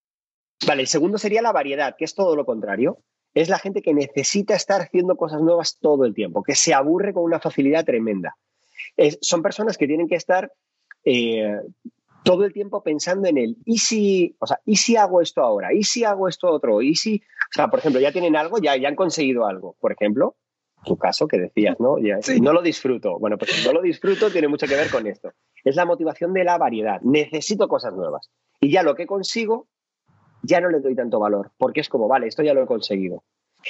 [0.67, 2.99] Vale, el segundo sería la variedad, que es todo lo contrario.
[3.33, 7.13] Es la gente que necesita estar haciendo cosas nuevas todo el tiempo, que se aburre
[7.13, 8.37] con una facilidad tremenda.
[9.21, 10.51] son personas que tienen que estar
[11.03, 11.59] eh,
[12.23, 15.73] todo el tiempo pensando en el ¿y si, o sea, ¿y si hago esto ahora?
[15.73, 16.81] ¿Y si hago esto otro?
[16.81, 19.75] ¿Y si, o sea, por ejemplo, ya tienen algo, ya, ya han conseguido algo.
[19.79, 20.35] Por ejemplo,
[20.85, 21.97] tu caso que decías, ¿no?
[22.41, 23.19] No lo disfruto.
[23.19, 25.33] Bueno, pues no lo disfruto tiene mucho que ver con esto.
[25.63, 27.01] Es la motivación de la variedad.
[27.01, 28.31] Necesito cosas nuevas.
[28.59, 29.67] Y ya lo que consigo
[30.43, 33.23] ya no le doy tanto valor, porque es como, vale, esto ya lo he conseguido.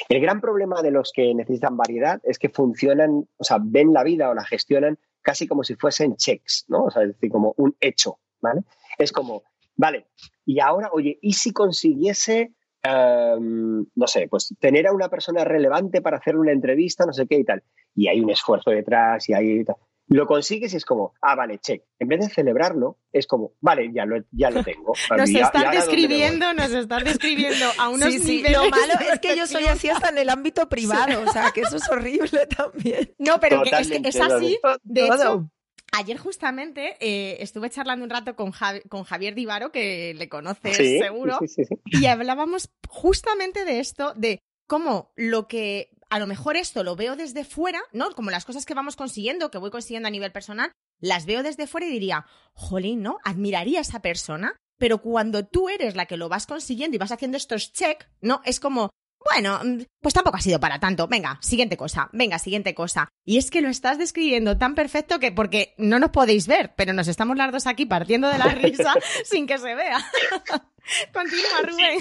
[0.09, 4.03] El gran problema de los que necesitan variedad es que funcionan, o sea, ven la
[4.03, 6.85] vida o la gestionan casi como si fuesen checks, ¿no?
[6.85, 8.61] O sea, es decir, como un hecho, ¿vale?
[8.97, 9.43] Es como,
[9.75, 10.07] vale,
[10.45, 16.01] y ahora, oye, ¿y si consiguiese, em, no sé, pues tener a una persona relevante
[16.01, 17.63] para hacer una entrevista, no sé qué y tal?
[17.95, 19.65] Y hay un esfuerzo detrás y hay
[20.07, 21.83] lo consigues y es como, ah, vale, check.
[21.99, 24.93] En vez de celebrarlo, es como, vale, ya lo, ya lo tengo.
[25.17, 29.65] nos están describiendo, nos están describiendo a unos sí, Lo malo es que yo soy
[29.65, 33.13] así hasta en el ámbito privado, o sea, que eso es horrible también.
[33.17, 34.59] No, pero es, que es así.
[34.83, 35.49] De hecho,
[35.91, 38.51] Ayer justamente eh, estuve charlando un rato con,
[38.89, 41.39] con Javier Divaro, que le conoces seguro,
[41.85, 47.15] y hablábamos justamente de esto, de cómo lo que a lo mejor esto lo veo
[47.15, 48.11] desde fuera, ¿no?
[48.11, 51.67] Como las cosas que vamos consiguiendo, que voy consiguiendo a nivel personal, las veo desde
[51.67, 53.17] fuera y diría, jolín, ¿no?
[53.23, 57.11] Admiraría a esa persona, pero cuando tú eres la que lo vas consiguiendo y vas
[57.11, 58.41] haciendo estos check, ¿no?
[58.45, 58.89] Es como,
[59.25, 61.07] bueno, mm, pues tampoco ha sido para tanto.
[61.07, 63.09] Venga, siguiente cosa, venga, siguiente cosa.
[63.23, 66.93] Y es que lo estás describiendo tan perfecto que, porque no nos podéis ver, pero
[66.93, 69.97] nos estamos las dos aquí partiendo de la risa sin que se vea.
[71.13, 71.99] Continúa, Rubén.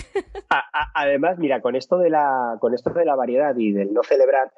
[0.95, 4.53] Además, mira, con esto, de la, con esto de la variedad y del no celebrar,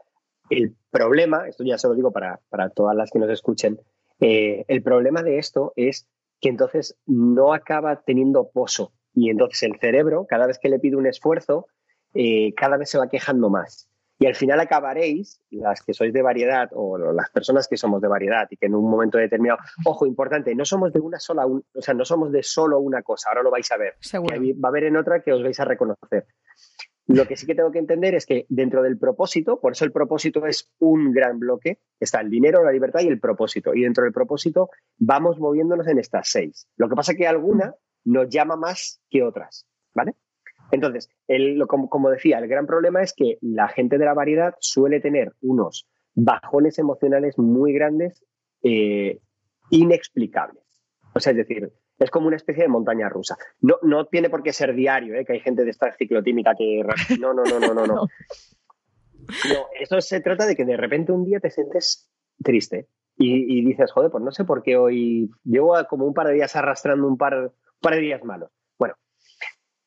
[0.51, 2.41] El problema, esto ya se lo digo para,
[2.75, 3.81] todas las que nos escuchen,
[4.21, 6.09] eh, el problema de esto es
[6.41, 10.97] que entonces no acaba teniendo pozo y entonces el cerebro, cada vez que le pide
[10.97, 11.67] un esfuerzo,
[12.17, 13.89] eh, cada vez se va quejando más.
[14.19, 18.09] Y al final acabaréis, las que sois de variedad o las personas que somos de
[18.09, 21.63] variedad y que en un momento determinado, ojo, importante, no somos de una sola, o
[21.83, 23.95] sea, no somos de solo una cosa, ahora lo vais a ver.
[24.15, 26.27] va a haber en otra que os vais a reconocer.
[27.09, 29.93] Lo que sí que tengo que entender es que dentro del propósito, por eso el
[29.93, 33.75] propósito es un gran bloque, está el dinero, la libertad y el propósito.
[33.75, 36.67] Y dentro del propósito vamos moviéndonos en estas seis.
[36.77, 37.75] Lo que pasa es que alguna
[38.05, 40.17] nos llama más que otras, ¿vale?
[40.71, 41.09] Entonces,
[41.69, 45.89] como, decía, el gran problema es que la gente de la variedad suele tener unos
[46.15, 48.25] bajones emocionales muy grandes,
[48.63, 49.21] eh,
[49.71, 50.65] inexplicables.
[51.15, 53.37] O sea, es decir, es como una especie de montaña rusa.
[53.61, 55.25] No, no tiene por qué ser diario, ¿eh?
[55.25, 56.83] que hay gente de esta ciclotímica que...
[57.21, 57.95] No, no, no, no, no, no.
[57.95, 59.67] no.
[59.79, 62.11] Eso se trata de que de repente un día te sientes
[62.43, 66.35] triste y, dices, joder, pues no sé por qué hoy llevo como un par de
[66.35, 68.51] días arrastrando un par, un par de días malos.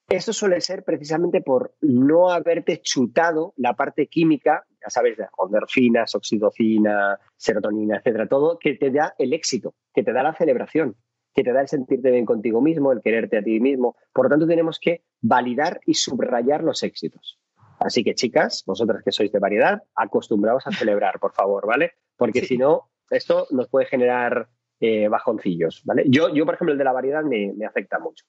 [0.09, 6.15] Eso suele ser precisamente por no haberte chutado la parte química, ya sabes, de endorfinas,
[6.15, 10.95] oxidocina, serotonina, etcétera, todo que te da el éxito, que te da la celebración,
[11.35, 13.97] que te da el sentirte bien contigo mismo, el quererte a ti mismo.
[14.11, 17.39] Por lo tanto, tenemos que validar y subrayar los éxitos.
[17.79, 21.93] Así que, chicas, vosotras que sois de variedad, acostumbraos a celebrar, por favor, ¿vale?
[22.17, 26.05] Porque si no, esto nos puede generar eh, bajoncillos, ¿vale?
[26.07, 28.25] Yo, yo, por ejemplo, el de la variedad me afecta mucho.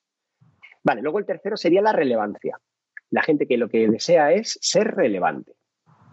[0.83, 2.59] Vale, luego el tercero sería la relevancia.
[3.09, 5.53] La gente que lo que desea es ser relevante.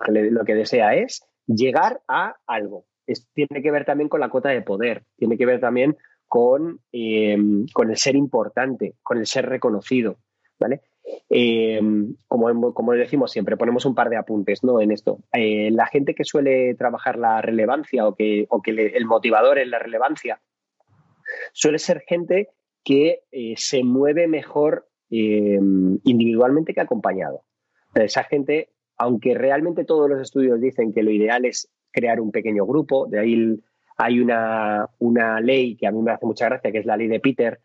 [0.08, 2.84] Lo que desea es llegar a algo.
[3.32, 7.64] tiene que ver también con la cuota de poder, tiene que ver también con, em,
[7.72, 10.18] con el ser importante, con el ser reconocido.
[10.60, 10.82] ¿vale?
[11.30, 14.80] Em, como, como, decimos siempre, ponemos un par de apuntes ¿no?
[14.80, 15.20] en esto.
[15.32, 19.68] Eh, la gente que suele trabajar la relevancia o que, o que el motivador es
[19.68, 20.40] la relevancia
[21.52, 22.50] suele ser gente
[22.88, 25.60] que eh, se mueve mejor eh,
[26.04, 27.42] individualmente que acompañado.
[27.94, 32.64] esa gente, aunque realmente todos los estudios dicen que lo ideal es crear un pequeño
[32.64, 33.60] grupo, de ahí
[33.98, 34.88] hay una,
[35.42, 37.60] ley que a mí me hace mucha gracia, que es la ley de Peter.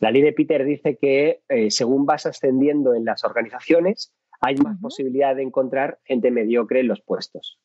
[0.00, 4.76] La ley de Peter dice que eh, según vas ascendiendo en las organizaciones, hay más
[4.80, 7.60] posibilidad de encontrar gente mediocre en los puestos.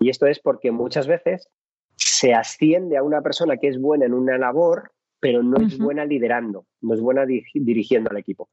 [0.00, 1.50] Y esto es porque muchas veces
[1.96, 4.92] se asciende a una persona que es buena en una labor
[5.24, 8.50] pero no es buena liderando, no es buena dirigiendo al equipo.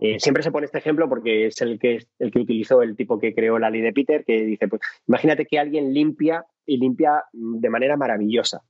[0.00, 3.18] Eh, siempre se pone este ejemplo porque es el que, el que utilizó el tipo
[3.18, 7.24] que creó la ley de Peter, que dice, pues imagínate que alguien limpia y limpia
[7.34, 8.62] de manera maravillosa.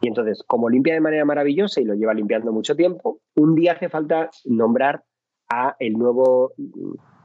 [0.00, 3.72] Y entonces, como limpia de manera maravillosa y lo lleva limpiando mucho tiempo, un día
[3.72, 5.04] hace falta nombrar
[5.50, 6.54] a el nuevo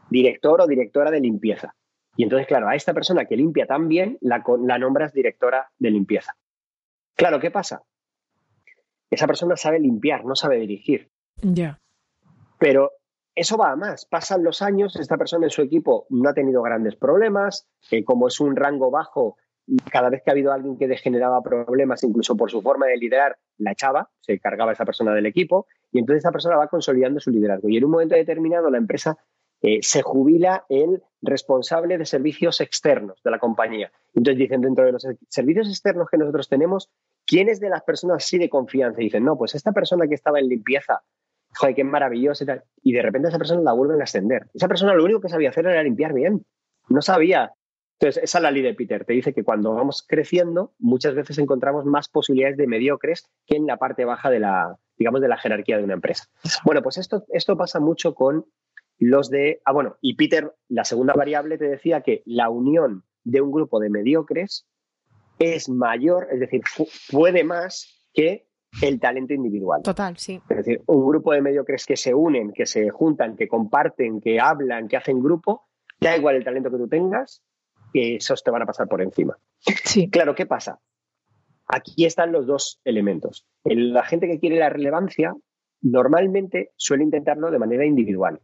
[0.10, 1.76] director o directora de limpieza.
[2.18, 5.92] Y entonces, claro, a esta persona que limpia tan bien, la, la nombras directora de
[5.92, 6.34] limpieza.
[7.16, 7.84] Claro, ¿qué pasa?
[9.12, 11.12] Esa persona sabe limpiar, no sabe dirigir.
[11.42, 11.80] Ya.
[12.58, 12.92] Pero
[13.36, 14.06] eso va a más.
[14.06, 18.28] Pasan los años, esta persona en su equipo no ha tenido grandes problemas, eh, como
[18.28, 19.38] es un rango bajo,
[19.92, 23.38] cada vez que ha habido alguien que generaba problemas, incluso por su forma de liderar,
[23.58, 27.32] la echaba, se cargaba esa persona del equipo, y entonces esa persona va consolidando su
[27.32, 27.70] liderazgo.
[27.70, 29.18] Y en un momento determinado la empresa
[29.62, 33.92] eh, se jubila el responsable de servicios externos de la compañía.
[34.14, 36.90] Entonces dicen, dentro de los servicios externos que nosotros tenemos,
[37.32, 39.00] ¿quiénes de las personas sí de confianza?
[39.00, 41.02] Y dicen, no, pues esta persona que estaba en limpieza,
[41.56, 42.64] joder, qué maravilloso y tal.
[42.84, 44.48] Y de repente esa persona la vuelven a ascender.
[44.54, 46.46] Esa persona lo único que sabía hacer era limpiar bien.
[46.90, 47.54] No sabía.
[47.98, 49.06] Entonces, esa es la ley de Peter.
[49.06, 53.66] Te dice que cuando vamos creciendo, muchas veces encontramos más posibilidades de mediocres que en
[53.66, 56.26] la parte baja de la, digamos, de la jerarquía de una empresa.
[56.66, 58.46] Bueno, pues esto, esto pasa mucho con
[59.00, 59.62] los de...
[59.64, 63.80] Ah, bueno, y Peter, la segunda variable te decía que la unión de un grupo
[63.80, 64.68] de mediocres
[65.42, 66.62] es mayor, es decir,
[67.10, 68.46] puede más que
[68.82, 69.82] el talento individual.
[69.84, 70.42] Total, sí.
[70.50, 74.40] Es decir, un grupo de mediocres que se unen, que se juntan, que comparten, que
[74.40, 75.68] hablan, que hacen grupo,
[76.00, 77.44] da igual el talento que tú tengas,
[77.92, 79.38] que esos te van a pasar por encima.
[79.84, 80.10] Sí.
[80.10, 80.80] Claro, ¿qué pasa?
[81.68, 83.46] Aquí están los dos elementos.
[83.64, 85.34] La gente que quiere la relevancia
[85.82, 88.40] normalmente suele intentarlo de manera individual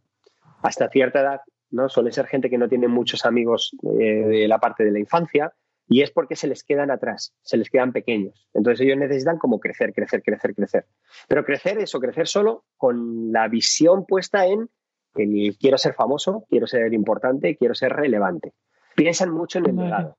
[0.62, 1.88] hasta cierta edad, ¿no?
[1.88, 5.52] Suele ser gente que no tiene muchos amigos eh, de la parte de la infancia
[5.88, 8.48] y es porque se les quedan atrás, se les quedan pequeños.
[8.52, 10.86] Entonces ellos necesitan como crecer, crecer, crecer, crecer.
[11.28, 14.68] Pero crecer eso, crecer solo con la visión puesta en
[15.14, 18.52] el quiero ser famoso, quiero ser importante, quiero ser relevante.
[18.94, 20.18] Piensan mucho en el legado.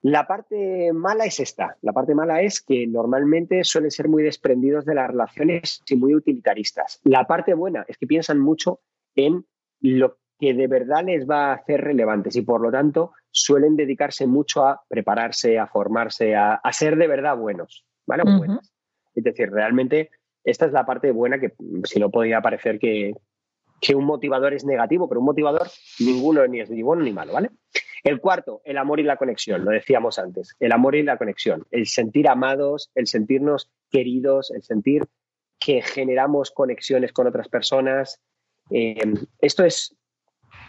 [0.00, 1.76] La parte mala es esta.
[1.80, 6.14] La parte mala es que normalmente suelen ser muy desprendidos de las relaciones y muy
[6.14, 7.00] utilitaristas.
[7.04, 8.80] La parte buena es que piensan mucho
[9.14, 9.46] en
[9.80, 14.26] lo que de verdad les va a hacer relevantes y por lo tanto suelen dedicarse
[14.26, 18.22] mucho a prepararse, a formarse, a, ser de verdad buenos, ¿vale?
[19.14, 20.10] Es decir, realmente
[20.44, 21.52] esta es la parte buena que
[21.84, 23.14] si no podría parecer que,
[23.80, 25.68] que un motivador es negativo, pero un motivador
[25.98, 27.50] ninguno ni es ni bueno ni malo, ¿vale?
[28.04, 31.66] El cuarto, el amor y la conexión, lo decíamos antes, el amor y la conexión,
[31.70, 35.06] el sentir amados, el sentirnos queridos, el sentir
[35.58, 38.20] que generamos conexiones con otras personas.
[38.70, 39.96] Eh, esto es,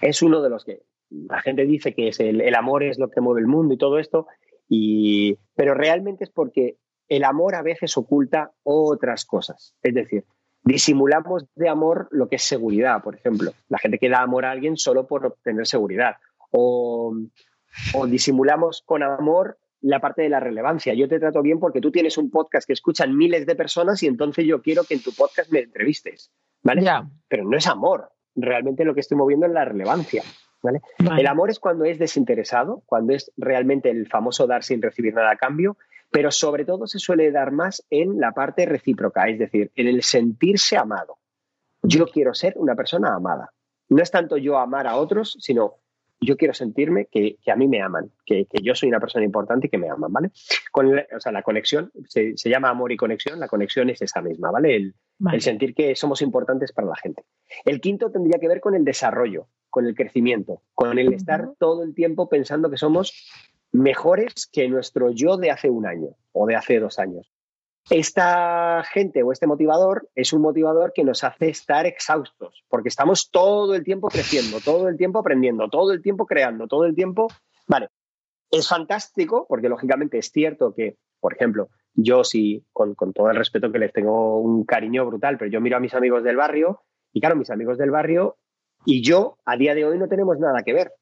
[0.02, 0.84] es uno de los que
[1.30, 4.00] la gente dice que es el, amor es lo que mueve el mundo y todo
[4.00, 4.28] esto,
[4.68, 6.78] y, pero realmente es porque
[7.10, 9.76] el amor a veces oculta otras cosas.
[9.84, 10.26] Es decir,
[10.64, 13.52] disimulamos de amor lo que es seguridad, por ejemplo.
[13.70, 16.16] La gente que da amor a alguien solo por obtener seguridad.
[16.52, 17.16] O,
[17.94, 20.94] o disimulamos con amor la parte de la relevancia.
[20.94, 24.08] Yo te trato bien porque tú tienes un podcast que escuchan miles de personas y
[24.08, 26.32] entonces yo quiero que en tu podcast me entrevistes.
[26.64, 26.90] ¿Vale?
[27.28, 28.10] Pero no es amor.
[28.34, 30.24] Realmente lo que estoy moviendo es la relevancia.
[30.64, 30.82] ¿Vale?
[30.98, 35.32] El amor es cuando es desinteresado, cuando es realmente el famoso dar sin recibir nada
[35.32, 35.78] a cambio,
[36.10, 40.02] pero sobre todo se suele dar más en la parte recíproca, es decir, en el
[40.04, 41.18] sentirse amado.
[41.82, 43.52] Yo quiero ser una persona amada.
[43.90, 45.76] No es tanto yo amar a otros, sino
[46.22, 49.70] yo quiero sentirme que, a mí me aman, que, yo soy una persona importante y
[49.70, 50.32] que me aman, ¿vale?
[50.72, 54.52] Con, o sea, la conexión, se, llama amor y conexión, la conexión es esa misma,
[54.52, 54.76] ¿vale?
[54.76, 54.96] El,
[55.32, 57.24] el, sentir que somos importantes para la gente.
[57.66, 61.82] El quinto tendría que ver con el desarrollo, con el crecimiento, con el estar todo
[61.82, 63.28] el tiempo pensando que somos
[63.72, 67.34] mejores que nuestro yo de hace un año o de hace dos años.
[67.90, 73.32] Esta gente o este motivador es un motivador que nos hace estar exhaustos, porque estamos
[73.32, 77.30] todo el tiempo creciendo, todo el tiempo aprendiendo, todo el tiempo creando, todo el tiempo...
[77.66, 77.88] Vale,
[78.52, 83.38] es fantástico, porque lógicamente es cierto que, por ejemplo, yo sí, con, con todo el
[83.38, 86.84] respeto que les tengo un cariño brutal, pero yo miro a mis amigos del barrio
[87.12, 88.38] y claro, mis amigos del barrio
[88.86, 90.94] y yo a día de hoy no tenemos nada que ver.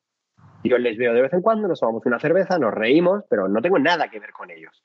[0.63, 3.61] Yo les veo de vez en cuando, nos tomamos una cerveza, nos reímos, pero no
[3.61, 4.83] tengo nada que ver con ellos.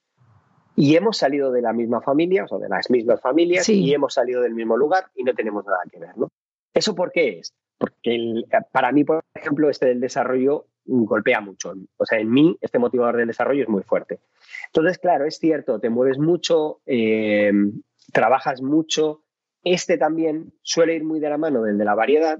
[0.75, 4.43] Y hemos salido de la misma familia, o de las mismas familias, y hemos salido
[4.43, 6.29] del mismo lugar y no tenemos nada que ver, ¿no?
[6.73, 7.55] ¿Eso por qué es?
[7.79, 11.75] Porque para mí, por ejemplo, este del desarrollo golpea mucho.
[11.97, 14.21] O sea, en mí este motivador del desarrollo es muy fuerte.
[14.67, 17.53] Entonces, claro, es cierto, te mueves mucho, eh,
[18.13, 19.23] trabajas mucho.
[19.65, 22.39] Este también suele ir muy de la mano del de la variedad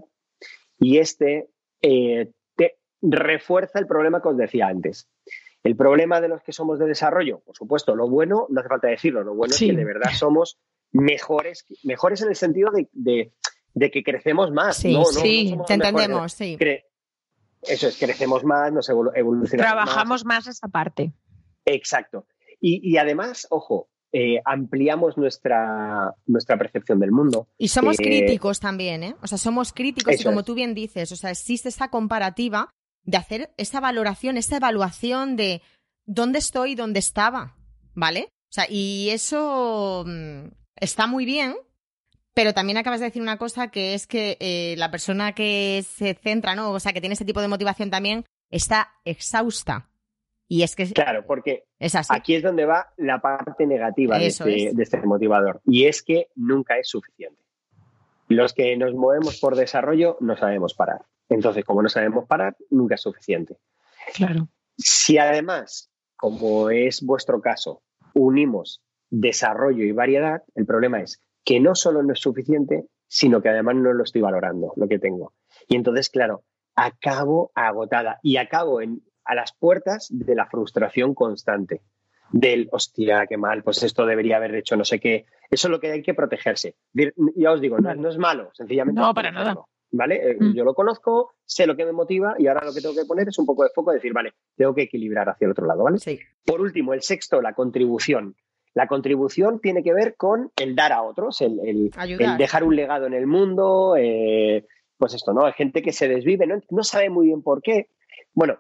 [0.79, 1.51] y este
[1.83, 5.09] eh, te refuerza el problema que os decía antes.
[5.63, 8.89] El problema de los que somos de desarrollo, por supuesto, lo bueno, no hace falta
[8.89, 10.59] decirlo, lo bueno es que de verdad somos
[10.93, 13.33] mejores, mejores en el sentido de,
[13.91, 14.77] que crecemos más.
[14.77, 16.57] Sí, sí, te entendemos, sí.
[17.63, 19.51] eso es, crecemos más, nos evolucionamos.
[19.51, 20.47] Trabajamos más.
[20.47, 21.13] esa parte.
[21.65, 22.27] Exacto.
[22.61, 27.49] Y, además, ojo, eh, ampliamos nuestra, nuestra percepción del mundo.
[27.59, 29.15] Y somos eh, críticos también, ¿eh?
[29.21, 32.71] O sea, somos críticos y como tú bien dices, o sea, existe esa comparativa
[33.05, 35.61] de hacer esa valoración, esa evaluación de
[36.07, 37.57] dónde estoy, dónde estaba,
[37.93, 38.31] ¿vale?
[38.49, 41.55] O sea, y eso mm, está muy bien,
[42.33, 46.15] pero también acabas de decir una cosa que es que eh, la persona que se
[46.15, 46.71] centra, ¿no?
[46.71, 49.91] O sea, que tiene ese tipo de motivación también, está exhausta.
[50.49, 50.93] Y es que.
[50.93, 51.65] Claro, porque
[52.09, 55.61] aquí es donde va la parte negativa de este, de este motivador.
[55.65, 57.43] Y es que nunca es suficiente.
[58.29, 61.03] Los que nos movemos por desarrollo no sabemos parar.
[61.29, 63.57] Entonces, como no sabemos parar, nunca es suficiente.
[64.15, 64.49] Claro.
[64.77, 67.83] Si además, como es vuestro caso,
[68.15, 73.49] unimos desarrollo y variedad, el problema es que no solo no es suficiente, sino que
[73.49, 75.35] además no lo estoy valorando, lo que tengo.
[75.69, 81.83] Y entonces, claro, acabo agotada y acabo en, a las puertas de la frustración constante,
[82.31, 85.27] del, hostia, qué mal, pues esto debería haber hecho no sé qué.
[85.51, 86.75] Eso es lo que hay que protegerse.
[86.93, 89.01] Ya os digo, no, es malo, sencillamente.
[89.01, 89.57] No, para nada.
[89.93, 90.31] ¿vale?
[90.31, 90.55] Eh, mm.
[90.55, 93.29] Yo lo conozco, sé lo que me motiva y ahora lo que tengo que poner
[93.29, 95.99] es un poco de foco, decir, vale, tengo que equilibrar hacia el otro lado, ¿vale?
[95.99, 96.19] Sí.
[96.45, 98.37] Por último, el sexto, la contribución.
[98.75, 101.91] La contribución tiene que ver con el dar a otros, el,
[102.37, 104.67] dejar un legado en el mundo, eh,
[104.99, 105.47] pues esto, ¿no?
[105.47, 107.89] Hay gente que se desvive, no, sabe muy bien por qué.
[108.35, 108.59] Bueno,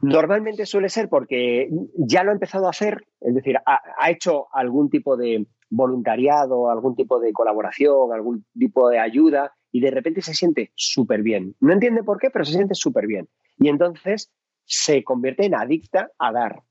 [0.00, 4.90] normalmente suele ser porque ya lo ha empezado a hacer, es decir, ha hecho algún
[4.90, 10.34] tipo de voluntariado, algún tipo de colaboración, algún tipo de ayuda y de repente se
[10.34, 11.54] siente súper bien.
[11.60, 13.28] No entiende por qué, pero se siente súper bien.
[13.58, 14.32] Y entonces
[14.64, 16.62] se convierte en adicta a dar,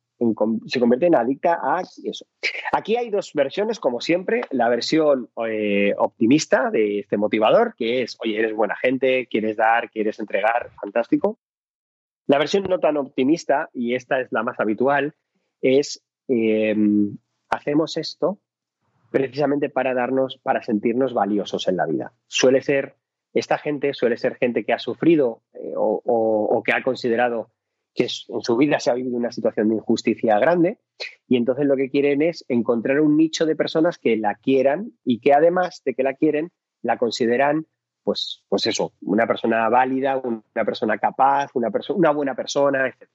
[0.66, 2.26] se convierte en adicta a eso.
[2.72, 8.18] Aquí hay dos versiones, como siempre, la versión eh, optimista de este motivador, que es,
[8.24, 11.40] oye, eres buena gente, quieres dar, quieres entregar, fantástico.
[12.28, 15.16] La versión no tan optimista, y esta es la más habitual,
[15.62, 17.18] es, em,
[17.50, 18.40] hacemos esto
[19.10, 22.14] precisamente para darnos, para sentirnos valiosos en la vida.
[22.28, 22.96] Suele ser,
[23.34, 27.52] esta gente suele ser gente que ha sufrido eh, o, que ha considerado
[27.94, 30.80] que en su vida se ha vivido una situación de injusticia grande
[31.28, 35.20] y entonces lo que quieren es encontrar un nicho de personas que la quieran y
[35.20, 36.52] que además de que la quieren,
[36.82, 37.66] la consideran
[38.08, 43.10] pues, pues eso, una persona válida, una persona capaz, una, una buena persona, etc.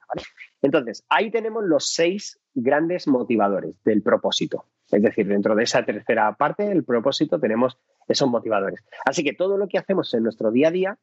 [0.61, 4.67] Entonces, ahí tenemos los seis grandes motivadores del propósito.
[4.91, 8.85] Es decir, dentro de esa tercera parte del propósito tenemos esos motivadores.
[9.07, 10.99] Así que todo lo que hacemos en nuestro día a día,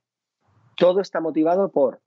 [0.78, 2.00] todo está motivado por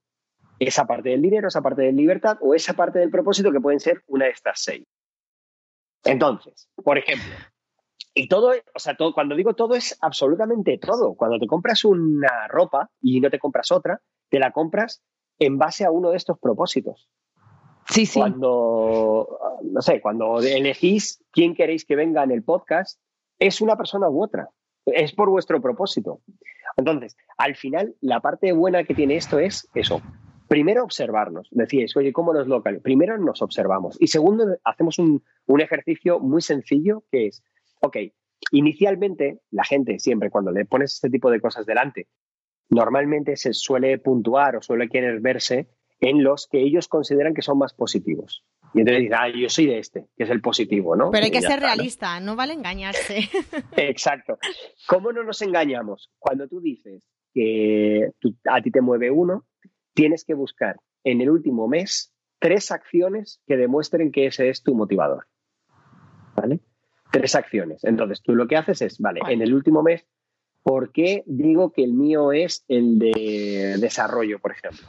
[0.60, 3.80] esa parte del dinero, esa parte de libertad o esa parte del propósito que pueden
[3.80, 4.86] ser una de estas seis.
[6.04, 7.32] Entonces, por ejemplo,
[8.14, 11.14] y todo, o sea, todo, cuando digo todo es absolutamente todo.
[11.14, 15.02] Cuando te compras una ropa y no te compras otra, te la compras
[15.38, 17.08] en base a uno de estos propósitos.
[17.88, 18.20] Sí, sí.
[18.20, 23.00] Cuando, no sé, cuando elegís quién queréis que venga en el podcast,
[23.38, 24.48] es una persona u otra.
[24.86, 26.20] Es por vuestro propósito.
[26.76, 30.00] Entonces, al final, la parte buena que tiene esto es eso,
[30.48, 31.48] primero observarnos.
[31.50, 32.82] Decíais, oye, ¿cómo nos localizamos?
[32.82, 33.96] Primero nos observamos.
[34.00, 35.22] Y segundo, hacemos un,
[35.60, 37.42] ejercicio muy sencillo que es,
[37.82, 37.96] ok,
[38.52, 42.08] inicialmente la gente siempre cuando le pones este tipo de cosas delante,
[42.70, 45.68] normalmente se suele puntuar o suele querer verse
[46.00, 48.44] en los que ellos consideran que son más positivos.
[48.74, 51.10] Y entonces dicen, ah, yo soy de este, que es el positivo, ¿no?
[51.10, 52.34] Pero hay que ser realista, ¿no?
[52.36, 53.28] vale engañarse.
[53.76, 54.38] Exacto.
[54.88, 56.10] ¿Cómo no nos engañamos?
[56.18, 57.02] Cuando tú dices
[57.34, 58.10] que
[58.50, 59.46] a ti te mueve uno,
[59.94, 64.74] tienes que buscar en el último mes tres acciones que demuestren que ese es tu
[64.74, 65.26] motivador.
[66.34, 66.60] ¿Vale?
[67.12, 67.84] Tres acciones.
[67.84, 70.04] Entonces, tú lo que haces es, vale, en el último mes,
[70.62, 74.88] ¿por qué digo que el mío es el de desarrollo, por ejemplo?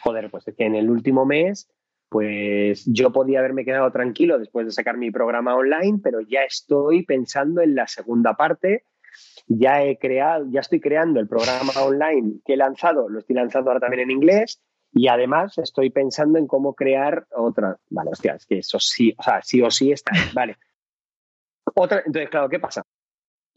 [0.00, 1.68] Joder, pues es que en el último mes,
[2.08, 7.04] pues yo podía haberme quedado tranquilo después de sacar mi programa online, pero ya estoy
[7.04, 8.84] pensando en la segunda parte
[9.48, 13.70] ya he creado, ya estoy creando el programa online que he lanzado, lo estoy lanzando
[13.70, 14.60] ahora también en inglés
[14.92, 17.78] y además estoy pensando en cómo crear otra.
[17.90, 20.12] Vale, hostia, es que eso sí, o sea, sí o sí está.
[20.34, 20.56] Vale.
[21.78, 22.82] Otra, entonces, claro, ¿qué pasa?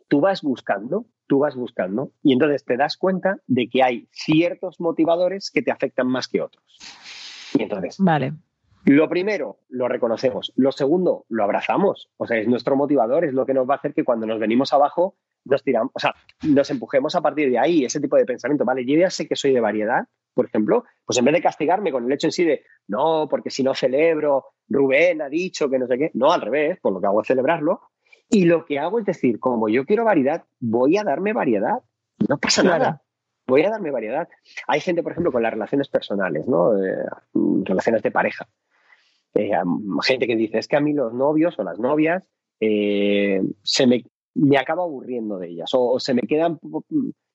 [0.08, 4.80] Tú vas buscando, tú vas buscando y entonces te das cuenta de que hay ciertos
[4.80, 6.64] motivadores que te afectan más que otros.
[7.54, 8.34] Y entonces, vale.
[8.86, 10.52] Lo primero, lo reconocemos.
[10.56, 12.10] Lo segundo, lo abrazamos.
[12.18, 14.40] O sea, es nuestro motivador, es lo que nos va a hacer que cuando nos
[14.40, 15.16] venimos abajo
[15.46, 16.14] nos tiramos, o sea,
[16.44, 18.66] nos empujemos a partir de ahí, ese tipo de pensamiento.
[18.66, 21.92] Vale, yo ya sé que soy de variedad, por ejemplo, pues en vez de castigarme
[21.92, 25.80] con el hecho en sí de no, porque si no celebro, Rubén ha dicho que
[25.80, 27.82] no sé qué, no, al revés, por lo que hago es celebrarlo.
[28.30, 31.82] Y lo que hago es decir, como yo quiero variedad, voy a darme variedad.
[32.28, 33.02] No pasa nada.
[33.48, 34.28] Voy a darme variedad.
[34.68, 36.78] Hay gente, por ejemplo, con las relaciones personales, ¿no?
[36.78, 37.06] Eh,
[37.64, 38.48] relaciones de pareja.
[39.34, 39.52] Eh,
[40.04, 42.24] gente que dice, es que a mí los novios o las novias
[42.60, 44.04] eh, se me
[44.36, 46.60] me acaba aburriendo de ellas o, se me quedan,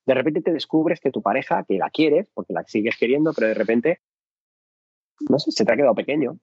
[0.06, 3.48] de repente te descubres que tu pareja, que la quieres, porque la sigues queriendo, pero
[3.48, 4.00] de repente,
[5.28, 6.38] no sé, se te ha quedado pequeño,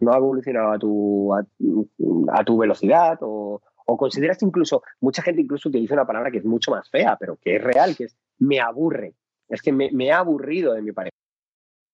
[0.00, 3.60] no ha evolucionado a tu, a, tu velocidad o,
[3.96, 7.56] consideras incluso, mucha gente incluso utiliza una palabra que es mucho más fea, pero que
[7.56, 9.14] es real, que es me aburre,
[9.48, 11.16] es que me, me ha aburrido de mi pareja.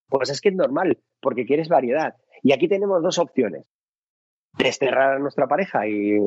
[0.08, 2.16] Pues es que es normal, porque quieres variedad.
[2.42, 3.64] Y aquí tenemos dos opciones
[4.58, 6.18] desterrar a nuestra pareja y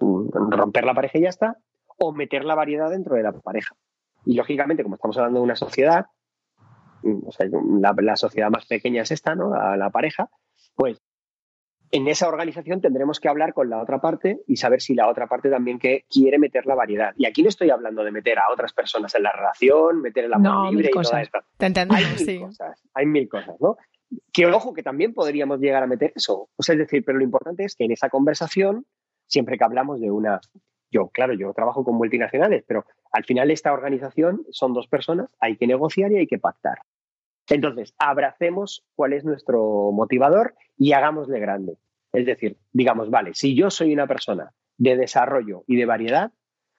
[0.00, 1.56] romper la pareja y ya está,
[1.98, 3.76] o meter la variedad dentro de la pareja.
[4.24, 6.06] Y lógicamente, como estamos hablando de una sociedad,
[7.02, 9.50] o sea, la, sociedad más pequeña es esta, ¿no?
[9.50, 10.28] La, pareja,
[10.74, 11.00] pues
[11.90, 15.26] en esa organización tendremos que hablar con la otra parte y saber si la otra
[15.26, 17.14] parte también que quiere meter la variedad.
[17.16, 20.34] Y aquí no estoy hablando de meter a otras personas en la relación, meter el
[20.34, 21.44] amor libre y toda esta.
[21.56, 23.76] Te hay mil cosas, hay mil cosas, ¿no?
[24.32, 26.48] Que ojo, que también podríamos llegar a meter eso.
[26.56, 28.86] O sea, es decir, pero lo importante es que en esa conversación,
[29.26, 30.40] siempre que hablamos de una.
[30.90, 35.56] Yo, claro, yo trabajo con multinacionales, pero al final esta organización son dos personas, hay
[35.56, 36.78] que negociar y hay que pactar.
[37.50, 41.78] Entonces, abracemos cuál es nuestro motivador y hagámosle grande.
[42.12, 46.32] Es decir, digamos, vale, si yo soy una persona de desarrollo y de variedad,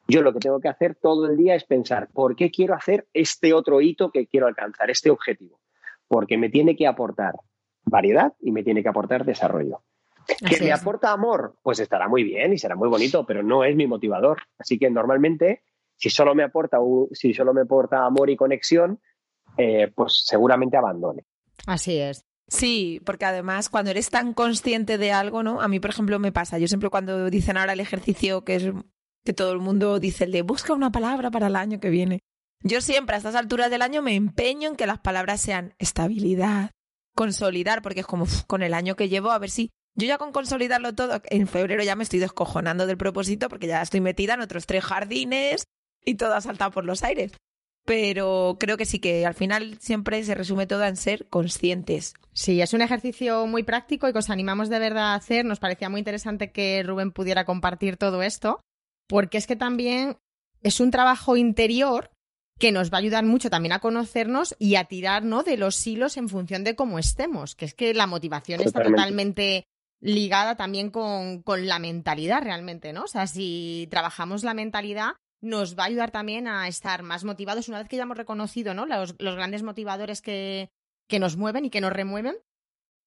[0.08, 3.08] yo lo que tengo que hacer todo el día es pensar, ¿por qué quiero hacer
[3.14, 5.60] este otro hito que quiero alcanzar, este objetivo?
[6.10, 7.36] porque me tiene que aportar
[7.86, 9.84] variedad y me tiene que aportar desarrollo.
[10.28, 11.56] ¿Que me aporta amor?
[11.64, 14.42] Pues estará muy bien y será muy bonito, pero no es mi motivador.
[14.58, 15.64] Así que normalmente,
[15.96, 16.78] si solo me aporta,
[17.14, 19.00] si solo me aporta amor y conexión,
[19.60, 21.26] eh, pues seguramente abandone.
[21.66, 22.24] Así es.
[22.48, 25.62] Sí, porque además cuando eres tan consciente de algo, ¿no?
[25.62, 26.58] A mí, por ejemplo, me pasa.
[26.58, 28.72] Yo siempre cuando dicen ahora el ejercicio que es
[29.26, 32.22] que todo el mundo dice el de busca una palabra para el año que viene.
[32.64, 36.72] Yo siempre a estas alturas del año me empeño en que las palabras sean estabilidad,
[37.16, 40.32] consolidar, porque es como con el año que llevo, a ver si yo ya con
[40.32, 44.42] consolidarlo todo, en febrero ya me estoy descojonando del propósito porque ya estoy metida en
[44.42, 45.66] otros tres jardines
[46.06, 47.34] y todo ha saltado por los aires.
[47.90, 52.14] Pero creo que sí que al final siempre se resume todo en ser conscientes.
[52.34, 55.44] Sí, es un ejercicio muy práctico y que os animamos de verdad a hacer.
[55.44, 58.62] Nos parecía muy interesante que Rubén pudiera compartir todo esto,
[59.08, 60.18] porque es que también
[60.62, 62.12] es un trabajo interior
[62.60, 66.16] que nos va a ayudar mucho también a conocernos y a tirar de los hilos
[66.18, 69.66] en función de cómo estemos, que es que la motivación está totalmente
[70.00, 73.06] ligada también con, con, la mentalidad realmente, ¿no?
[73.06, 77.70] O sea, si trabajamos la mentalidad, nos va a ayudar también a estar más motivados
[77.70, 78.86] una vez que ya hemos reconocido, ¿no?
[78.86, 80.70] Los, los grandes motivadores que,
[81.08, 82.38] que nos mueven y que nos remueven.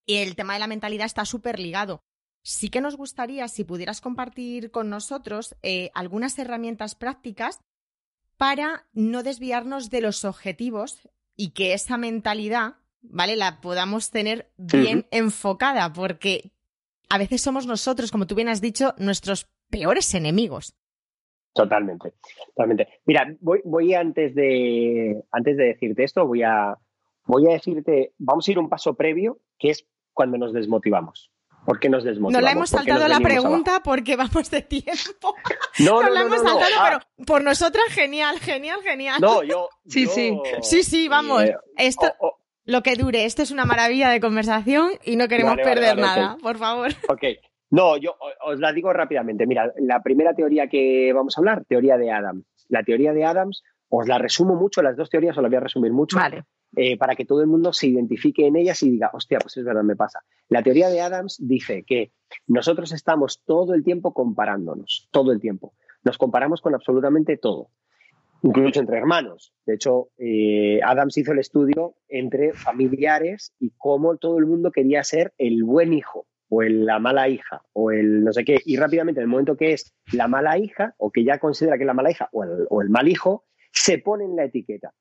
[0.05, 2.03] Y el tema de la mentalidad está súper ligado.
[2.43, 7.61] Sí que nos gustaría, si pudieras compartir con nosotros eh, algunas herramientas prácticas
[8.37, 11.07] para no desviarnos de los objetivos
[11.37, 13.37] y que esa mentalidad, ¿vale?
[13.37, 16.51] La podamos tener bien enfocada, porque
[17.09, 20.75] a veces somos nosotros, como tú bien has dicho, nuestros peores enemigos.
[21.53, 22.13] Totalmente,
[22.47, 22.87] totalmente.
[23.05, 26.77] Mira, voy, voy antes de antes de decirte esto, voy a
[27.25, 31.31] voy a decirte, vamos a ir un paso previo, que es cuando nos desmotivamos.
[31.65, 32.33] ¿Por qué nos desmotivamos?
[32.33, 35.35] No la hemos saltado la pregunta porque vamos de tiempo.
[35.79, 39.19] No, no, no la hemos saltado, pero por nosotras genial, genial, genial.
[39.19, 39.69] No, yo.
[39.87, 40.37] Sí, sí.
[40.61, 41.43] Sí, sí, vamos.
[41.43, 42.13] Eh, esto,
[42.65, 46.59] lo que dure, esto es una maravilla de conversación y no queremos perder nada, por
[46.59, 46.91] favor.
[47.09, 47.23] Ok.
[47.73, 48.13] No, yo
[48.45, 49.47] os la digo rápidamente.
[49.47, 52.45] Mira, la primera teoría que vamos a hablar, teoría de Adams.
[52.69, 55.61] La teoría de Adams, os la resumo mucho, las dos teorías os las voy a
[55.61, 56.15] resumir mucho.
[56.15, 56.43] Vale.
[56.75, 59.65] Eh, para que todo el mundo se identifique en ellas y diga, hostia, pues es
[59.65, 60.19] verdad, me pasa.
[60.49, 62.11] La teoría de Adams dice que
[62.45, 65.73] nosotros estamos todo el tiempo comparándonos, todo el tiempo.
[66.03, 67.69] Nos comparamos con absolutamente todo,
[68.43, 69.51] incluso entre hermanos.
[69.65, 75.03] De hecho, eh, Adams hizo el estudio entre familiares y cómo todo el mundo quería
[75.03, 79.19] ser el buen hijo o la mala hija, o el no sé qué, y rápidamente
[79.19, 81.93] en el momento que es la mala hija, o que ya considera que es la
[81.93, 84.93] mala hija, o el, o el mal hijo, se ponen la etiqueta.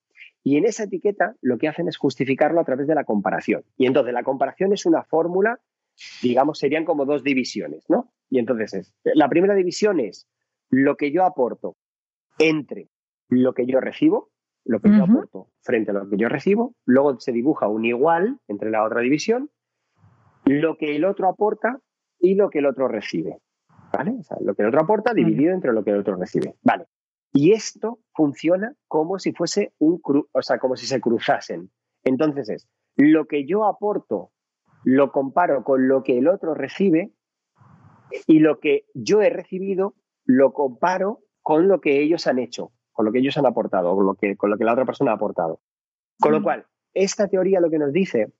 [0.43, 3.65] Y en esa etiqueta lo que hacen es justificarlo a través de la comparación.
[3.77, 5.61] Y entonces la comparación es una fórmula,
[6.23, 8.13] digamos, serían como dos divisiones, ¿no?
[8.31, 10.27] Y entonces es, la primera división es
[10.71, 11.77] lo que yo aporto
[12.39, 12.89] entre
[13.29, 14.31] lo que yo recibo,
[14.65, 18.39] lo que yo aporto frente a lo que yo recibo, luego se dibuja un igual
[18.49, 19.51] entre la otra división
[20.45, 21.80] lo que el otro aporta
[22.18, 23.38] y lo que el otro recibe.
[23.93, 24.14] ¿Vale?
[24.18, 26.55] O sea, lo que el otro aporta dividido entre lo que el otro recibe.
[26.62, 26.86] Vale.
[27.32, 31.70] Y esto funciona como si fuese un o sea, como si se cruzasen.
[32.05, 34.32] Entonces es lo que yo aporto
[34.84, 37.12] lo comparo con lo que el otro recibe
[38.26, 43.07] y lo que yo he recibido lo comparo con lo que ellos han hecho, con
[43.07, 45.14] lo que ellos han aportado, con lo que, con lo que la otra persona ha
[45.14, 45.61] aportado.
[46.20, 48.32] Con lo cual, esta teoría lo que nos dice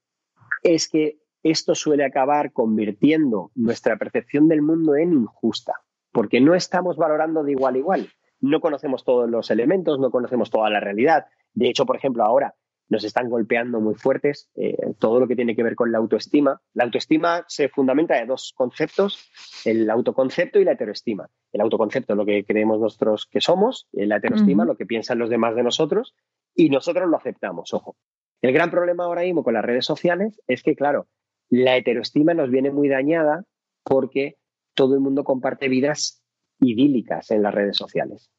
[0.63, 5.75] es que esto suele acabar convirtiendo nuestra percepción del mundo en injusta,
[6.13, 8.09] porque no estamos valorando de igual a igual.
[8.41, 11.27] No conocemos todos los elementos, no conocemos toda la realidad.
[11.55, 12.55] De hecho, por ejemplo, ahora
[12.89, 16.61] nos están golpeando muy fuertes eh, todo lo que tiene que ver con la autoestima.
[16.75, 19.31] La autoestima se fundamenta en dos conceptos,
[19.65, 21.29] el autoconcepto y la heteroestima.
[21.53, 25.57] El autoconcepto, lo que creemos nosotros que somos, la heteroestima, lo que piensan los demás
[25.57, 26.15] de nosotros,
[26.55, 27.97] y nosotros lo aceptamos, ojo.
[28.43, 31.07] El gran problema ahora mismo con las redes sociales es que, claro,
[31.53, 33.45] la heteroestima nos viene muy dañada
[33.85, 34.39] porque
[34.73, 36.25] todo el mundo comparte vidas
[36.61, 38.31] idílicas en las redes sociales.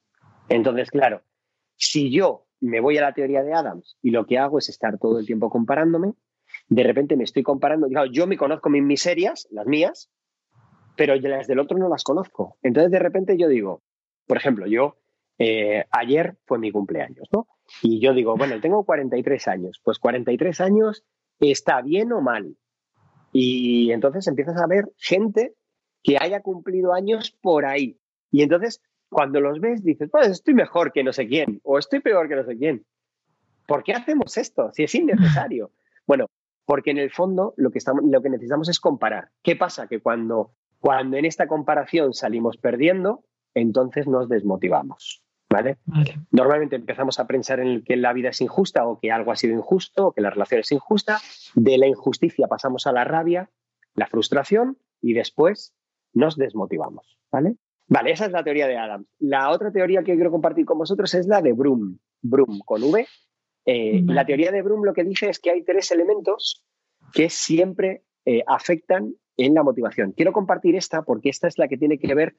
[0.49, 1.22] Entonces, claro,
[1.76, 4.97] si yo me voy a la teoría de Adams y lo que hago es estar
[4.97, 6.14] todo el tiempo comparándome,
[6.70, 10.09] de repente me estoy comparando, yo me conozco mis miserias, las mías,
[10.97, 12.57] pero las del otro no las conozco.
[12.64, 13.84] Entonces, de repente yo digo,
[14.26, 14.97] por ejemplo, yo
[15.38, 17.47] eh, ayer fue mi cumpleaños, ¿no?
[17.84, 21.05] Y yo digo, bueno, tengo 43 años, pues 43 años
[21.39, 22.57] está bien o mal.
[23.34, 25.56] Y entonces empiezas a ver gente
[26.04, 27.98] que haya cumplido años por ahí.
[28.32, 32.00] Y entonces, cuando los ves, dices, pues estoy mejor que no sé quién, o estoy
[32.00, 32.86] peor que no sé quién.
[33.68, 34.72] ¿Por qué hacemos esto?
[34.74, 35.72] Si es innecesario.
[36.06, 36.26] Bueno,
[36.66, 39.30] porque en el fondo lo que, estamos, lo que necesitamos es comparar.
[39.42, 39.88] ¿Qué pasa?
[39.88, 43.24] Que cuando, cuando en esta comparación salimos perdiendo,
[43.54, 45.23] entonces nos desmotivamos.
[46.32, 49.56] Normalmente empezamos a pensar en que la vida es injusta o que algo ha sido
[49.56, 51.20] injusto o que la relación es injusta.
[51.56, 53.49] De la injusticia pasamos a la rabia,
[53.95, 55.76] la frustración y después
[56.14, 57.18] nos desmotivamos.
[57.32, 57.56] ¿Vale?
[57.88, 59.08] Vale, esa es la teoría de Adams.
[59.20, 61.97] La otra teoría que quiero compartir con vosotros es la de Broom.
[62.22, 63.06] Broom con V.
[63.66, 66.64] Eh, la teoría de Broom lo que dice es que hay tres elementos
[67.14, 70.12] que siempre eh, afectan en la motivación.
[70.14, 72.36] Quiero compartir esta porque esta es la que tiene que ver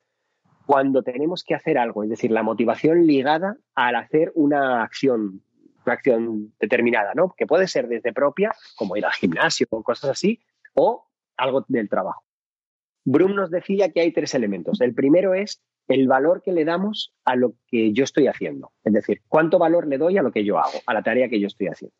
[0.66, 5.42] cuando tenemos que hacer algo, es decir, la motivación ligada al hacer una acción,
[5.84, 7.34] una acción determinada, ¿no?
[7.36, 10.40] Que puede ser desde propia, como ir al gimnasio o cosas así,
[10.74, 11.06] o
[11.36, 12.22] algo del trabajo.
[13.04, 14.80] Brum nos decía que hay tres elementos.
[14.80, 18.72] El primero es el valor que le damos a lo que yo estoy haciendo.
[18.82, 21.40] Es decir, cuánto valor le doy a lo que yo hago, a la tarea que
[21.40, 21.96] yo estoy haciendo.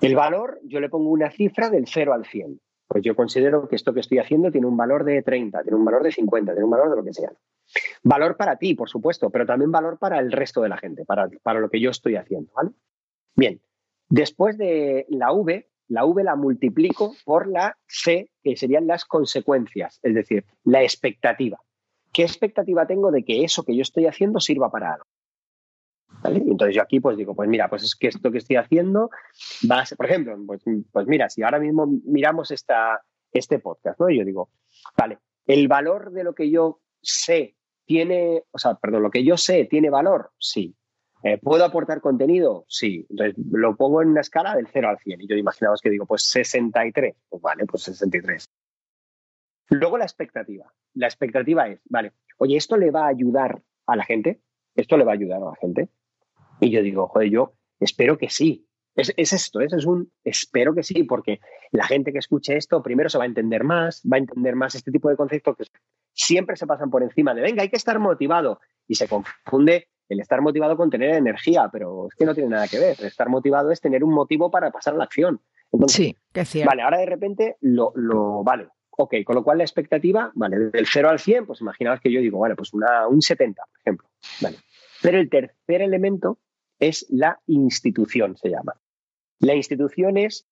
[0.00, 2.60] El valor, yo le pongo una cifra del 0 al 100.
[2.86, 5.84] Pues yo considero que esto que estoy haciendo tiene un valor de 30, tiene un
[5.84, 7.32] valor de 50, tiene un valor de lo que sea.
[8.02, 11.28] Valor para ti, por supuesto, pero también valor para el resto de la gente, para,
[11.42, 12.52] para lo que yo estoy haciendo.
[12.54, 12.70] ¿vale?
[13.34, 13.60] Bien,
[14.08, 19.98] después de la V, la V la multiplico por la C, que serían las consecuencias,
[20.02, 21.60] es decir, la expectativa.
[22.12, 25.06] ¿Qué expectativa tengo de que eso que yo estoy haciendo sirva para algo?
[26.22, 29.10] Entonces yo aquí pues digo, pues mira, pues es que esto que estoy haciendo
[29.70, 30.62] va a ser, por ejemplo, pues,
[30.92, 33.02] pues mira, si ahora mismo miramos esta,
[33.32, 34.08] este podcast, ¿no?
[34.10, 34.50] yo digo,
[34.96, 39.36] vale, el valor de lo que yo sé tiene, o sea, perdón, lo que yo
[39.36, 40.74] sé tiene valor, sí.
[41.22, 42.66] Eh, ¿Puedo aportar contenido?
[42.68, 43.06] Sí.
[43.08, 45.22] Entonces lo pongo en una escala del 0 al 100.
[45.22, 47.16] Y yo imaginaos que digo, pues 63.
[47.30, 48.46] Pues vale, pues 63.
[49.70, 50.70] Luego la expectativa.
[50.92, 54.42] La expectativa es, vale, oye, ¿esto le va a ayudar a la gente?
[54.74, 55.88] ¿Esto le va a ayudar a la gente?
[56.60, 58.66] Y yo digo, joder, yo espero que sí.
[58.96, 61.40] Es, esto, es, es un espero que sí, porque
[61.72, 64.76] la gente que escuche esto primero se va a entender más, va a entender más
[64.76, 65.64] este tipo de conceptos que
[66.12, 68.60] siempre se pasan por encima de, venga, hay que estar motivado.
[68.86, 72.68] Y se confunde el estar motivado con tener energía, pero es que no tiene nada
[72.68, 72.96] que ver.
[73.04, 75.40] estar motivado es tener un motivo para pasar a la acción.
[75.88, 76.70] sí, que cierto.
[76.70, 78.68] Vale, ahora de repente lo, lo, vale.
[78.96, 82.20] Ok, con lo cual la expectativa, vale, del 0 al 100, pues imaginaos que yo
[82.20, 84.08] digo, vale, pues una, un 70, por ejemplo.
[84.40, 84.58] Vale.
[85.02, 86.38] Pero el tercer elemento
[86.78, 88.80] es la institución, se llama.
[89.40, 90.46] La institución es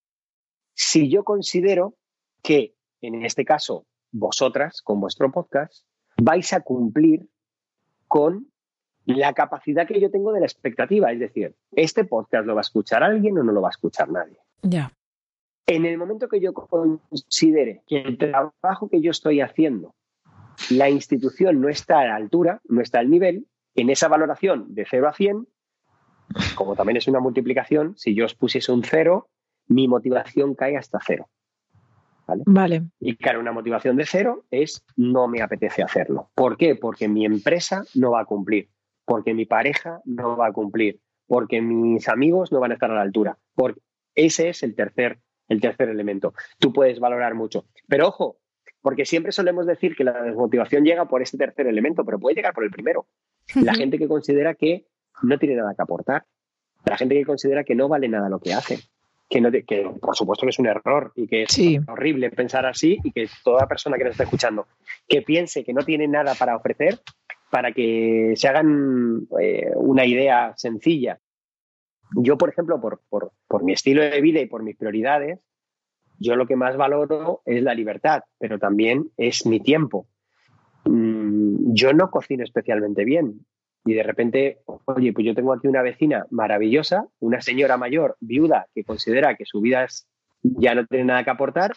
[0.75, 1.97] si yo considero
[2.43, 5.85] que, en este caso, vosotras, con vuestro podcast,
[6.17, 7.29] vais a cumplir
[8.09, 8.53] con
[9.05, 11.13] la capacidad que yo tengo de la expectativa.
[11.13, 14.11] Es decir, ¿este podcast lo va a escuchar alguien o no lo va a escuchar
[14.11, 14.39] nadie?
[14.63, 14.93] Ya.
[15.67, 19.95] En el momento que yo considere que el trabajo que yo estoy haciendo,
[20.71, 24.87] la institución no está a la altura, no está al nivel, en esa valoración de
[24.89, 25.49] 0 a 100,
[26.55, 29.29] como también es una multiplicación, si yo os pusiese un 0,
[29.69, 31.29] mi motivación cae hasta 0.
[32.27, 32.43] ¿Vale?
[32.47, 32.83] vale.
[33.01, 36.31] Y claro, una motivación de cero es no me apetece hacerlo.
[36.35, 36.77] ¿Por qué?
[36.77, 38.69] Porque mi empresa no va a cumplir,
[39.05, 42.95] porque mi pareja no va a cumplir, porque mis amigos no van a estar a
[42.95, 43.39] la altura.
[43.55, 43.81] Porque
[44.15, 46.33] ese es el tercer, el tercer elemento.
[46.59, 47.67] Tú puedes valorar mucho.
[47.89, 48.39] Pero ojo,
[48.81, 52.55] porque siempre solemos decir que la desmotivación llega por este tercer elemento, pero puede llegar
[52.55, 53.07] por el primero.
[53.55, 54.87] La gente que considera que
[55.23, 56.25] no tiene nada que aportar.
[56.85, 58.79] La gente que considera que no vale nada lo que hace.
[59.29, 61.59] Que, no, que por supuesto que es un error y que es
[61.89, 64.67] horrible pensar así y que toda persona que nos está escuchando
[65.09, 67.01] que piense que no tiene nada para ofrecer,
[67.51, 71.19] para que se hagan eh, una idea sencilla.
[72.15, 75.41] Yo, por ejemplo, por, por mi estilo de vida y por mis prioridades,
[76.19, 80.07] yo lo que más valoro es la libertad, pero también es mi tiempo.
[80.85, 83.45] Mm, yo no cocino especialmente bien,
[83.85, 88.69] y de repente, oye, pues yo tengo aquí una vecina maravillosa, una señora mayor, viuda,
[88.75, 89.87] que considera que su vida
[90.43, 91.73] ya no tiene nada que aportar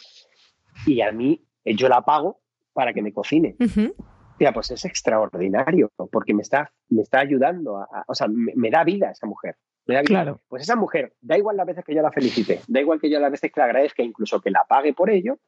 [0.85, 2.41] y a mí eh, yo la pago
[2.73, 3.55] para que me cocine.
[4.39, 8.83] Ya, pues es extraordinario, porque me está, me está ayudando, a, o sea, me, da
[8.83, 9.55] vida esa mujer.
[10.03, 10.41] Claro.
[10.47, 13.19] Pues esa mujer, da igual las veces que yo la felicite, da igual que yo
[13.19, 15.39] las veces que la agradezca, incluso que la pague por ello,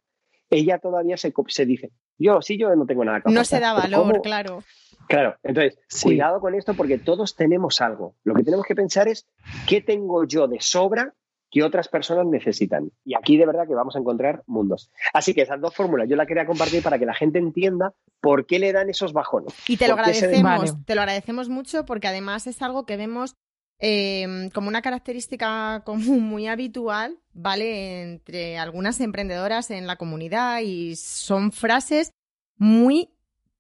[0.50, 3.32] ella todavía se, se dice, yo sí, yo no tengo nada que.
[3.32, 4.64] No se da valor, claro.
[5.08, 8.16] Claro, entonces, cuidado con esto porque todos tenemos algo.
[8.24, 9.26] Lo que tenemos que pensar es
[9.66, 11.14] qué tengo yo de sobra
[11.50, 12.92] que otras personas necesitan.
[13.06, 14.92] Y aquí de verdad que vamos a encontrar mundos.
[15.14, 18.46] Así que esas dos fórmulas yo las quería compartir para que la gente entienda por
[18.46, 19.54] qué le dan esos bajones.
[19.68, 23.38] Y te lo agradecemos, te lo agradecemos mucho porque además es algo que vemos
[23.80, 28.04] em, como una característica común muy habitual, ¿vale?
[28.04, 32.12] Entre algunas emprendedoras en la comunidad y son frases
[32.58, 33.10] muy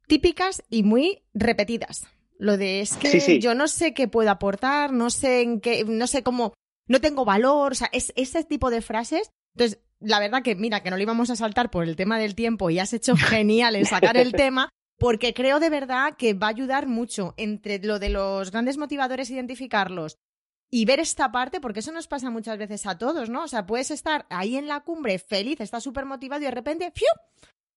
[0.07, 2.07] típicas y muy repetidas.
[2.39, 6.07] Lo de es que yo no sé qué puedo aportar, no sé en qué, no
[6.07, 6.53] sé cómo,
[6.88, 9.32] no tengo valor, o sea, es ese tipo de frases.
[9.55, 12.36] Entonces, la verdad que mira, que no lo íbamos a saltar por el tema del
[12.36, 16.48] tiempo y has hecho genial en sacar el tema, porque creo de verdad que va
[16.48, 20.18] a ayudar mucho entre lo de los grandes motivadores, identificarlos
[20.70, 23.43] y ver esta parte, porque eso nos pasa muchas veces a todos, ¿no?
[23.43, 26.91] O sea, puedes estar ahí en la cumbre feliz, estás súper motivado y de repente,
[26.93, 27.08] ¡fiu!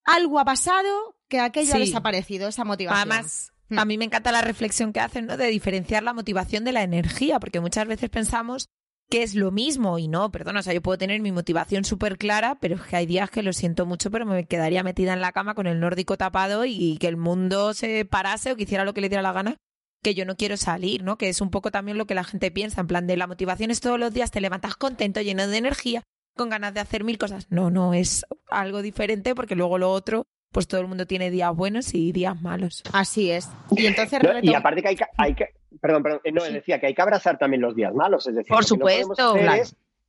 [0.05, 3.12] algo ha pasado que aquello ha desaparecido, esa motivación.
[3.12, 3.79] Además, hmm.
[3.79, 5.37] a mí me encanta la reflexión que hacen, ¿no?
[5.37, 8.68] De diferenciar la motivación de la energía, porque muchas veces pensamos
[9.11, 12.17] que es lo mismo y no, perdona, o sea, yo puedo tener mi motivación súper
[12.17, 15.21] clara, pero es que hay días que lo siento mucho, pero me quedaría metida en
[15.21, 18.85] la cama con el nórdico tapado y que el mundo se parase o que hiciera
[18.85, 19.57] lo que le diera la gana,
[20.01, 21.19] que yo no quiero salir, ¿no?
[21.19, 23.73] Que es un poco también lo que la gente piensa, en plan de la motivación
[23.73, 26.05] es todos los días, te levantas contento, lleno de energía,
[26.37, 27.49] con ganas de hacer mil cosas.
[27.51, 31.55] No, no, es algo diferente porque luego lo otro pues todo el mundo tiene días
[31.55, 32.82] buenos y días malos.
[32.92, 33.48] Así es.
[33.70, 35.48] Y entonces y aparte que hay que, hay que
[35.80, 38.64] perdón, perdón, no, decía que hay que abrazar también los días malos, es decir, por
[38.64, 39.36] supuesto,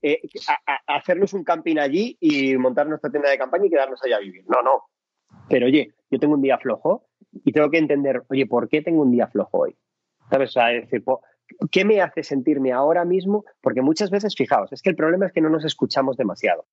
[0.03, 0.19] eh,
[0.87, 4.43] hacernos un camping allí y montar nuestra tienda de campaña y quedarnos allá a vivir.
[4.47, 4.85] No, no.
[5.47, 7.05] Pero oye, yo tengo un día flojo
[7.45, 9.75] y tengo que entender, oye, ¿por qué tengo un día flojo hoy?
[10.31, 10.49] ¿Sabes?
[10.49, 11.03] O sea, decir,
[11.69, 13.45] ¿qué me hace sentirme ahora mismo?
[13.61, 16.65] Porque muchas veces, fijaos, es que el problema es que no nos escuchamos demasiado.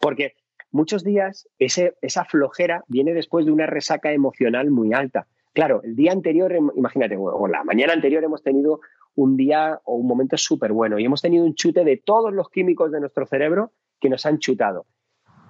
[0.00, 0.34] Porque
[0.72, 5.26] muchos días esa flojera viene después de una resaca emocional muy alta.
[5.52, 8.80] Claro, el día anterior, imagínate, o la mañana anterior hemos tenido
[9.14, 12.48] un día o un momento súper bueno y hemos tenido un chute de todos los
[12.48, 14.86] químicos de nuestro cerebro que nos han chutado.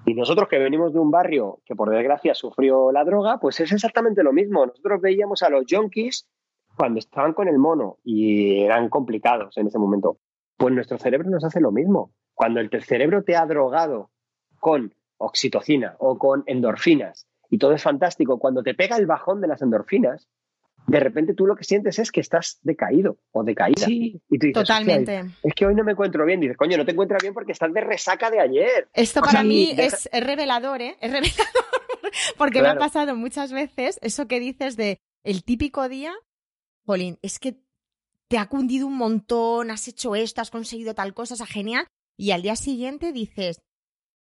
[0.04, 3.70] Y nosotros que venimos de un barrio que por desgracia sufrió la droga, pues es
[3.70, 4.66] exactamente lo mismo.
[4.66, 6.28] Nosotros veíamos a los junkies
[6.76, 10.18] cuando estaban con el mono y eran complicados en ese momento.
[10.56, 12.12] Pues nuestro cerebro nos hace lo mismo.
[12.34, 14.10] Cuando el cerebro te ha drogado
[14.58, 14.92] con
[15.22, 19.60] oxitocina o con endorfinas y todo es fantástico, cuando te pega el bajón de las
[19.60, 20.26] endorfinas,
[20.86, 23.84] de repente tú lo que sientes es que estás decaído o decaída.
[23.84, 25.22] Sí, y tú dices, totalmente.
[25.42, 26.40] Es que hoy no me encuentro bien.
[26.40, 28.88] Dices, coño, no te encuentras bien porque estás de resaca de ayer.
[28.94, 30.96] Esto para mí es, revelador, ¿eh?
[31.00, 31.46] Es revelador.
[32.38, 36.14] porque me ha pasado muchas veces eso que dices de el típico día,
[36.84, 37.58] Polín, es que
[38.28, 41.86] te ha cundido un montón, has hecho esto, has conseguido tal cosa, o genial.
[42.16, 43.60] Y al día siguiente dices,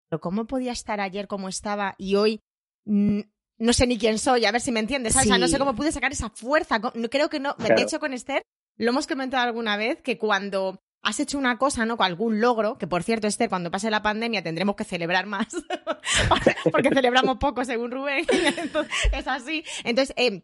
[0.09, 2.41] pero ¿cómo podía estar ayer como estaba y hoy
[2.85, 5.75] no sé ni quién soy, a ver si me entiendes, O sea, no sé cómo
[5.75, 6.81] pude sacar esa fuerza.
[7.11, 8.43] Creo que no, de hecho con Esther
[8.77, 11.97] lo hemos comentado alguna vez que cuando has hecho una cosa, ¿no?
[11.97, 15.49] Con algún logro, que por cierto, Esther, cuando pase la pandemia tendremos que celebrar más,
[16.73, 18.27] porque celebramos poco según Rubén,
[19.13, 19.65] es así.
[19.85, 20.43] Entonces, eh,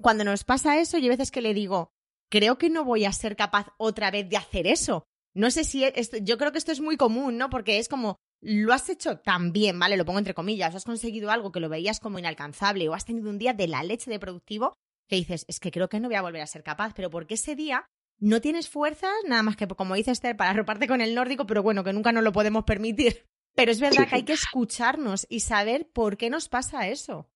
[0.00, 1.92] cuando nos pasa eso, yo a veces que le digo,
[2.30, 5.04] creo que no voy a ser capaz otra vez de hacer eso.
[5.34, 5.84] No sé si,
[6.22, 7.48] yo creo que esto es muy común, ¿no?
[7.48, 9.96] Porque es como, lo has hecho tan bien, ¿vale?
[9.96, 13.30] Lo pongo entre comillas, has conseguido algo que lo veías como inalcanzable o has tenido
[13.30, 14.74] un día de la leche de productivo
[15.08, 17.34] que dices, es que creo que no voy a volver a ser capaz, pero porque
[17.34, 17.86] ese día
[18.18, 21.62] no tienes fuerzas, nada más que, como dice Esther, para arroparte con el nórdico, pero
[21.62, 23.26] bueno, que nunca nos lo podemos permitir.
[23.54, 27.28] Pero es verdad que hay que escucharnos y saber por qué nos pasa eso.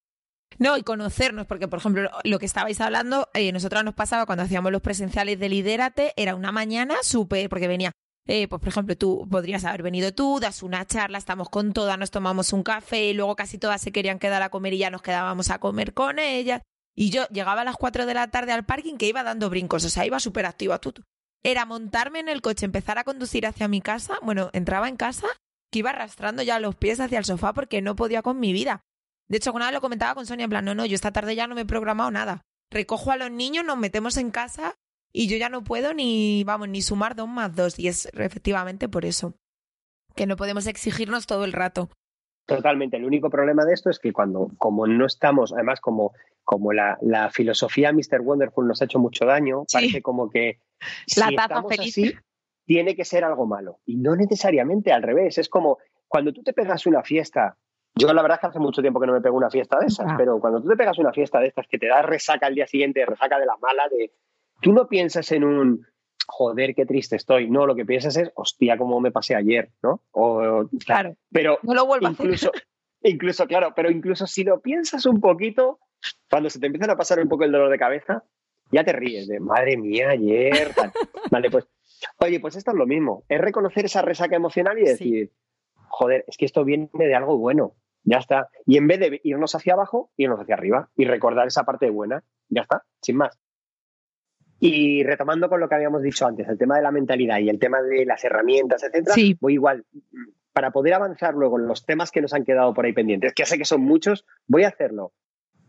[0.59, 4.45] No, y conocernos, porque por ejemplo, lo que estabais hablando, eh, nosotros nos pasaba cuando
[4.45, 7.93] hacíamos los presenciales de Lidérate, era una mañana súper, porque venía
[8.27, 11.99] eh, pues por ejemplo, tú podrías haber venido tú, das una charla, estamos con todas,
[11.99, 14.91] nos tomamos un café, y luego casi todas se querían quedar a comer y ya
[14.91, 16.63] nos quedábamos a comer con ellas.
[16.95, 19.85] Y yo llegaba a las 4 de la tarde al parking que iba dando brincos,
[19.85, 20.81] o sea, iba súper activa.
[21.45, 24.19] Era montarme en el coche, empezar a conducir hacia mi casa.
[24.23, 25.29] Bueno, entraba en casa,
[25.71, 28.81] que iba arrastrando ya los pies hacia el sofá porque no podía con mi vida.
[29.29, 31.37] De hecho, alguna vez lo comentaba con Sonia en plan, no, no, yo esta tarde
[31.37, 32.43] ya no me he programado nada.
[32.71, 34.75] Recojo a los niños, nos metemos en casa
[35.17, 37.79] y yo ya no puedo ni, vamos, ni sumar dos más dos.
[37.79, 39.33] Y es efectivamente por eso
[40.15, 41.89] que no podemos exigirnos todo el rato.
[42.47, 42.99] Totalmente.
[42.99, 46.13] El único problema de esto es que cuando, como no estamos, además, como,
[46.45, 48.21] como la, la filosofía Mr.
[48.21, 50.61] Wonderful nos ha hecho mucho daño, parece como que
[51.07, 52.15] si la estamos así,
[52.67, 53.81] tiene que ser algo malo.
[53.87, 55.39] Y no necesariamente al revés.
[55.39, 57.57] Es como cuando tú te pegas una fiesta.
[57.95, 59.87] Yo la verdad es que hace mucho tiempo que no me pego una fiesta de
[59.87, 60.15] esas, ah.
[60.19, 62.67] pero cuando tú te pegas una fiesta de estas que te da resaca al día
[62.67, 64.13] siguiente, resaca de la mala, de,
[64.61, 65.87] tú no piensas en un,
[66.27, 67.49] joder, qué triste estoy.
[67.49, 70.03] No, lo que piensas es, hostia, cómo me pasé ayer, ¿no?
[70.13, 72.67] O, claro, pero no lo vuelvo incluso, a hacer.
[73.03, 75.79] Incluso, claro, pero incluso si lo piensas un poquito,
[76.29, 78.25] cuando se te empiezan a pasar un poco el dolor de cabeza,
[78.73, 80.73] ya te ríes de, madre mía, ayer.
[81.31, 81.69] vale, pues,
[82.19, 83.25] oye, pues esto es lo mismo.
[83.29, 85.33] Es reconocer esa resaca emocional y decir,
[85.89, 87.75] joder, es que esto viene de algo bueno.
[88.03, 88.49] Ya está.
[88.67, 92.23] Y en vez de irnos hacia abajo, irnos hacia arriba y recordar esa parte buena.
[92.49, 93.39] Ya está, sin más.
[94.59, 97.59] Y retomando con lo que habíamos dicho antes, el tema de la mentalidad y el
[97.59, 99.85] tema de las herramientas, etcétera, voy igual.
[100.53, 103.43] Para poder avanzar luego en los temas que nos han quedado por ahí pendientes, que
[103.43, 105.13] ya sé que son muchos, voy a hacerlo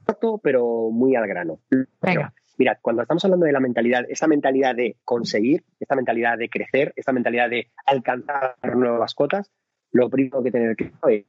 [0.07, 1.59] corto, pero muy al grano.
[2.01, 2.33] Venga.
[2.57, 6.91] Mirad, cuando estamos hablando de la mentalidad, esta mentalidad de conseguir, esta mentalidad de crecer,
[6.95, 9.51] esta mentalidad de alcanzar nuevas cotas,
[9.91, 11.25] lo primero que tener claro es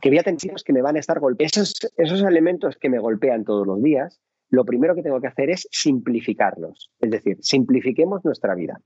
[0.00, 1.46] que voy a tener que me van a estar golpeando.
[1.46, 4.20] Esos, esos elementos que me golpean todos los días,
[4.50, 6.90] lo primero que tengo que hacer es simplificarlos.
[7.00, 8.80] Es decir, simplifiquemos nuestra vida.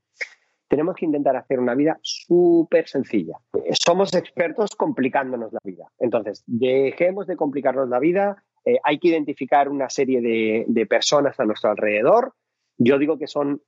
[0.67, 3.37] Tenemos que intentar hacer una vida súper sencilla.
[3.73, 5.91] Somos expertos complicándonos la vida.
[5.99, 8.43] Entonces, dejemos de complicarnos la vida.
[8.63, 12.33] Eh, hay que identificar una serie de, de personas a nuestro alrededor.
[12.77, 13.61] Yo digo que son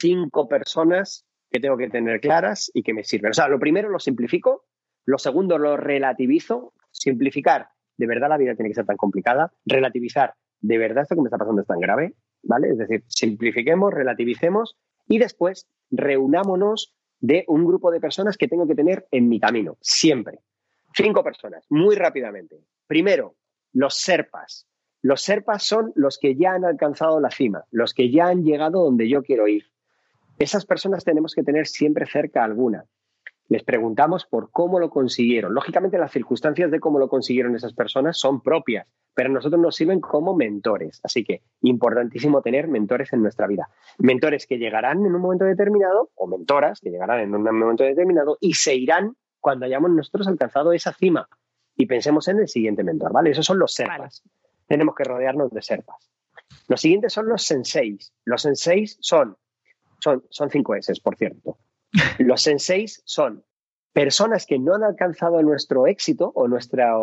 [0.00, 3.30] cinco personas que tengo que tener claras y que me sirven.
[3.30, 4.64] O sea, lo primero lo simplifico,
[5.04, 6.72] lo segundo lo relativizo.
[6.90, 9.52] Simplificar, de verdad la vida tiene que ser tan complicada.
[9.64, 10.34] Relativizar,
[10.64, 12.14] ¿de verdad esto que me está pasando es tan grave?
[12.42, 12.70] ¿Vale?
[12.70, 18.74] Es decir, simplifiquemos, relativicemos y después reunámonos de un grupo de personas que tengo que
[18.74, 20.40] tener en mi camino, siempre.
[20.94, 22.56] Cinco personas, muy rápidamente.
[22.86, 23.34] Primero,
[23.72, 24.66] los serpas.
[25.02, 28.84] Los serpas son los que ya han alcanzado la cima, los que ya han llegado
[28.84, 29.64] donde yo quiero ir.
[30.38, 32.86] Esas personas tenemos que tener siempre cerca alguna.
[33.48, 35.54] Les preguntamos por cómo lo consiguieron.
[35.54, 39.76] Lógicamente las circunstancias de cómo lo consiguieron esas personas son propias, pero a nosotros nos
[39.76, 41.00] sirven como mentores.
[41.02, 43.68] Así que importantísimo tener mentores en nuestra vida.
[43.98, 48.38] Mentores que llegarán en un momento determinado, o mentoras que llegarán en un momento determinado
[48.40, 51.28] y se irán cuando hayamos nosotros alcanzado esa cima.
[51.76, 53.30] Y pensemos en el siguiente mentor, ¿vale?
[53.30, 54.22] Esos son los serpas
[54.66, 56.10] tenemos que rodearnos de serpas.
[56.68, 58.12] Los siguientes son los senseis.
[58.24, 59.36] Los senseis son,
[60.00, 61.58] son, son cinco S, por cierto.
[62.18, 63.44] Los senseis son
[63.92, 66.96] personas que no han alcanzado nuestro éxito o nuestra,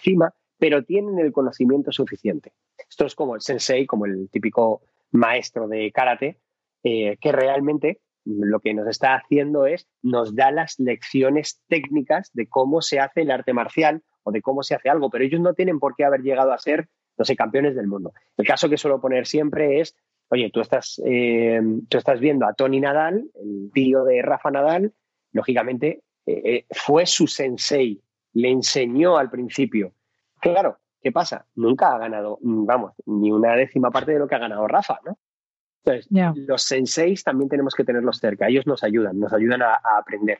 [0.00, 2.52] cima, pero tienen el conocimiento suficiente.
[2.88, 6.40] Esto es como el sensei, como el típico maestro de karate,
[6.82, 12.48] eh, que realmente lo que nos está haciendo es nos da las lecciones técnicas de
[12.48, 15.52] cómo se hace el arte marcial o de cómo se hace algo, pero ellos no
[15.52, 18.12] tienen por qué haber llegado a ser, no sé, campeones del mundo.
[18.38, 19.94] El caso que suelo poner siempre es,
[20.28, 24.92] oye, tú estás, eh, tú estás viendo a Tony Nadal, el tío de Rafa Nadal,
[25.32, 28.00] lógicamente eh, eh, fue su sensei,
[28.32, 29.92] le enseñó al principio.
[30.40, 31.46] Claro, ¿qué pasa?
[31.54, 35.18] Nunca ha ganado, vamos, ni una décima parte de lo que ha ganado Rafa, ¿no?
[35.84, 36.08] Entonces,
[36.48, 40.38] los senseis también tenemos que tenerlos cerca, ellos nos ayudan, nos ayudan a aprender.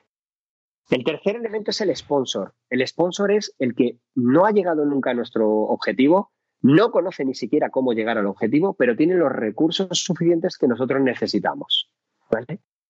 [0.91, 2.55] El tercer elemento es el sponsor.
[2.69, 6.33] El sponsor es el que no ha llegado nunca a nuestro objetivo,
[6.65, 11.03] no conoce ni siquiera cómo llegar al objetivo, pero tiene los recursos suficientes que nosotros
[11.03, 11.91] necesitamos.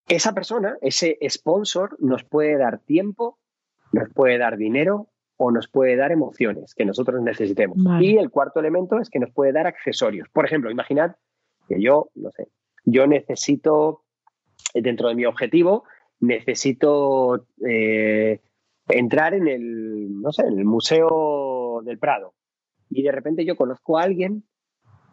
[0.07, 3.41] Esa persona, ese sponsor, nos puede dar tiempo,
[3.91, 7.77] nos puede dar dinero o nos puede dar emociones que nosotros necesitemos.
[8.01, 10.29] Y el cuarto elemento es que nos puede dar accesorios.
[10.33, 11.17] Por ejemplo, imaginad
[11.69, 12.47] que yo, no sé,
[12.85, 14.05] yo necesito,
[14.73, 15.83] dentro de mi objetivo,
[16.21, 18.41] necesito eh,
[18.87, 22.35] entrar en el, no sé, en el Museo del Prado.
[22.91, 24.45] Y de repente yo conozco a alguien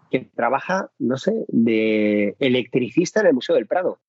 [0.09, 3.99] que trabaja, no sé, de electricista en el Museo del Prado.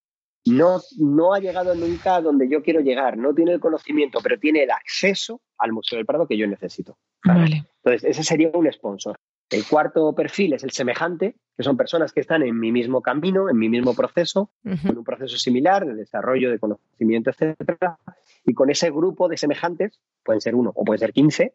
[0.45, 4.39] No, no ha llegado nunca a donde yo quiero llegar, no tiene el conocimiento, pero
[4.41, 6.99] tiene el acceso al Museo del Prado que yo necesito.
[7.25, 9.17] Entonces, ese sería un sponsor.
[9.49, 13.51] El cuarto perfil es el semejante, que son personas que están en mi mismo camino,
[13.51, 17.99] en mi mismo proceso, en un proceso similar de desarrollo, de conocimiento, etcétera,
[18.45, 21.55] y con ese grupo de semejantes, pueden ser uno o pueden ser quince,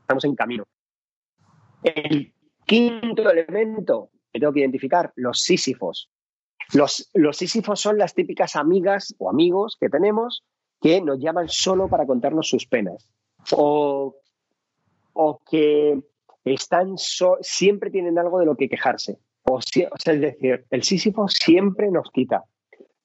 [0.00, 0.64] estamos en camino.
[1.82, 2.32] El
[2.66, 6.10] quinto elemento que tengo que identificar, los sísifos.
[6.74, 10.44] Los, sísifos son las típicas amigas o amigos que tenemos
[10.80, 13.10] que nos llaman solo para contarnos sus penas
[13.52, 14.16] o,
[15.14, 15.98] o que
[16.44, 16.96] están
[17.40, 19.18] siempre tienen algo de lo que quejarse.
[19.44, 22.44] O, sea, es decir, el Sísifo siempre nos quita.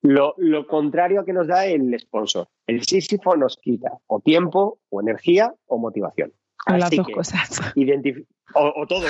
[0.02, 0.36] Lo,
[0.68, 2.50] contrario a que nos da el sponsor.
[2.68, 6.34] El Sísifo nos quita o tiempo, o energía, o motivación.
[6.68, 7.62] Las dos cosas.
[8.56, 9.08] O, todo.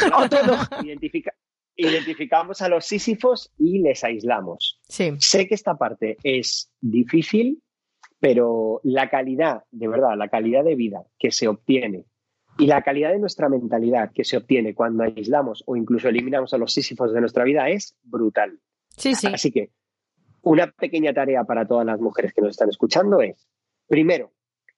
[1.76, 4.80] identificamos a los sísifos y les aislamos.
[4.88, 7.62] Sé que esta parte es difícil,
[8.20, 12.06] pero la calidad, de verdad, la calidad de vida que se obtiene
[12.58, 16.58] y la calidad de nuestra mentalidad que se obtiene cuando aislamos o incluso eliminamos a
[16.58, 18.60] los sísifos de nuestra vida es brutal.
[18.96, 19.28] Sí, sí.
[19.28, 19.72] Así que
[20.42, 23.48] una pequeña tarea para todas las mujeres que nos están escuchando es,
[23.88, 24.32] primero,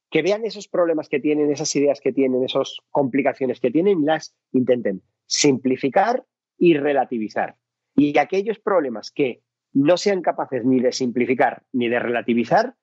[0.09, 4.35] que vean esos problemas que tienen, esas ideas que tienen, esas complicaciones que tienen, las
[4.51, 6.25] intenten simplificar
[6.57, 7.57] y relativizar.
[7.95, 9.41] Y aquellos problemas que
[9.73, 12.75] no sean capaces ni de simplificar ni de relativizar,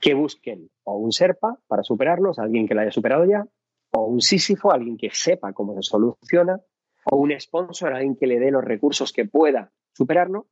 [0.00, 3.46] que busquen o un SERPA para superarlos, alguien que lo haya superado ya,
[3.92, 6.60] o un Sísifo, alguien que sepa cómo se soluciona,
[7.04, 10.46] o un sponsor, alguien que le dé los recursos que pueda superarlo,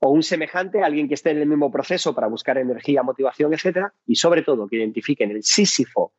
[0.00, 3.92] o un semejante, alguien que esté en el mismo proceso para buscar energía, motivación, etcétera,
[4.06, 6.12] y sobre todo que identifiquen el Sísifo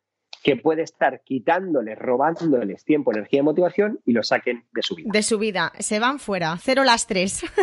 [0.44, 5.10] que puede estar quitándoles, robándoles tiempo, energía y motivación y lo saquen de su vida.
[5.12, 7.44] De su vida, se van fuera, cero las tres.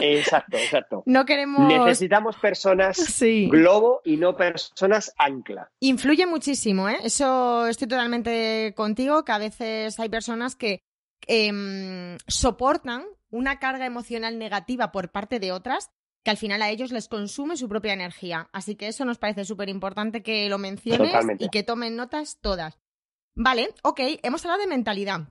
[0.00, 1.02] Exacto, exacto.
[1.06, 1.66] No queremos.
[1.66, 3.20] Necesitamos personas
[3.50, 5.72] globo y no personas ancla.
[5.80, 6.98] Influye muchísimo, ¿eh?
[7.02, 10.82] Eso estoy totalmente contigo, que a veces hay personas que
[11.26, 15.90] em, soportan una carga emocional negativa por parte de otras
[16.24, 18.48] que al final a ellos les consume su propia energía.
[18.52, 22.78] Así que eso nos parece súper importante que lo menciones y que tomen notas todas.
[23.34, 25.28] Vale, ok, hemos hablado de mentalidad.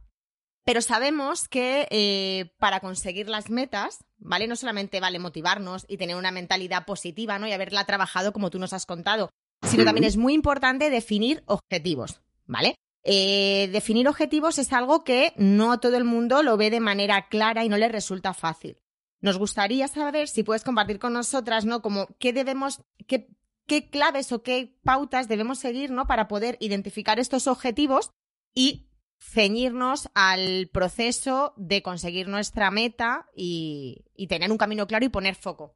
[0.64, 4.48] Pero sabemos que eh, para conseguir las metas, ¿vale?
[4.48, 7.48] No solamente vale motivarnos y tener una mentalidad positiva, ¿no?
[7.48, 9.30] Y haberla trabajado como tú nos has contado,
[9.64, 12.76] sino también es muy importante definir objetivos, ¿vale?
[13.10, 17.64] Eh, definir objetivos es algo que no todo el mundo lo ve de manera clara
[17.64, 18.82] y no le resulta fácil.
[19.22, 21.82] Nos gustaría saber si puedes compartir con nosotras, ¿no?
[21.82, 23.30] Como qué debemos, qué,
[23.66, 26.06] qué claves o qué pautas debemos seguir, ¿no?
[26.06, 28.12] Para poder identificar estos objetivos
[28.54, 28.88] y
[29.20, 35.76] ceñirnos al proceso de conseguir nuestra meta y, tener un camino claro y poner foco?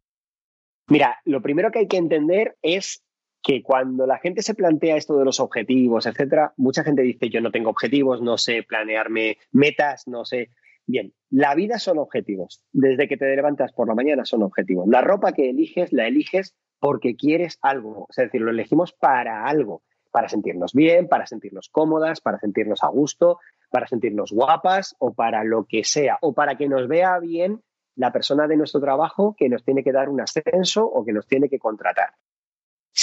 [0.88, 3.04] Mira, lo primero que hay que entender es
[3.42, 7.42] que cuando la gente se plantea esto de los objetivos, etcétera, mucha gente dice yo
[7.42, 10.50] no tengo objetivos, no sé planearme metas, no sé.
[10.86, 12.64] Bien, la vida son objetivos.
[12.72, 14.88] Desde que te levantas por la mañana son objetivos.
[14.88, 19.84] La ropa que eliges la eliges porque quieres algo, es decir, lo elegimos para algo
[20.12, 23.40] para sentirnos bien, para sentirnos cómodas, para sentirnos a gusto,
[23.70, 27.64] para sentirnos guapas o para lo que sea, o para que nos vea bien
[27.96, 31.28] la persona de nuestro trabajo que nos tiene que dar un ascenso o que nos
[31.28, 32.14] tiene que contratar.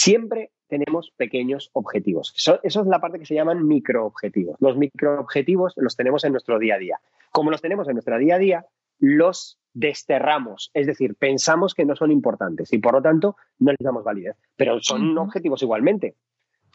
[0.01, 2.33] Siempre tenemos pequeños objetivos.
[2.37, 4.57] Eso, es la parte que se llaman microobjetivos.
[4.61, 7.01] Los microobjetivos los tenemos en nuestro día a día.
[7.33, 8.67] Como los tenemos en nuestro día a día,
[9.01, 13.81] los desterramos, es decir, pensamos que no son importantes y por lo tanto no les
[13.81, 16.15] damos validez, pero son objetivos igualmente.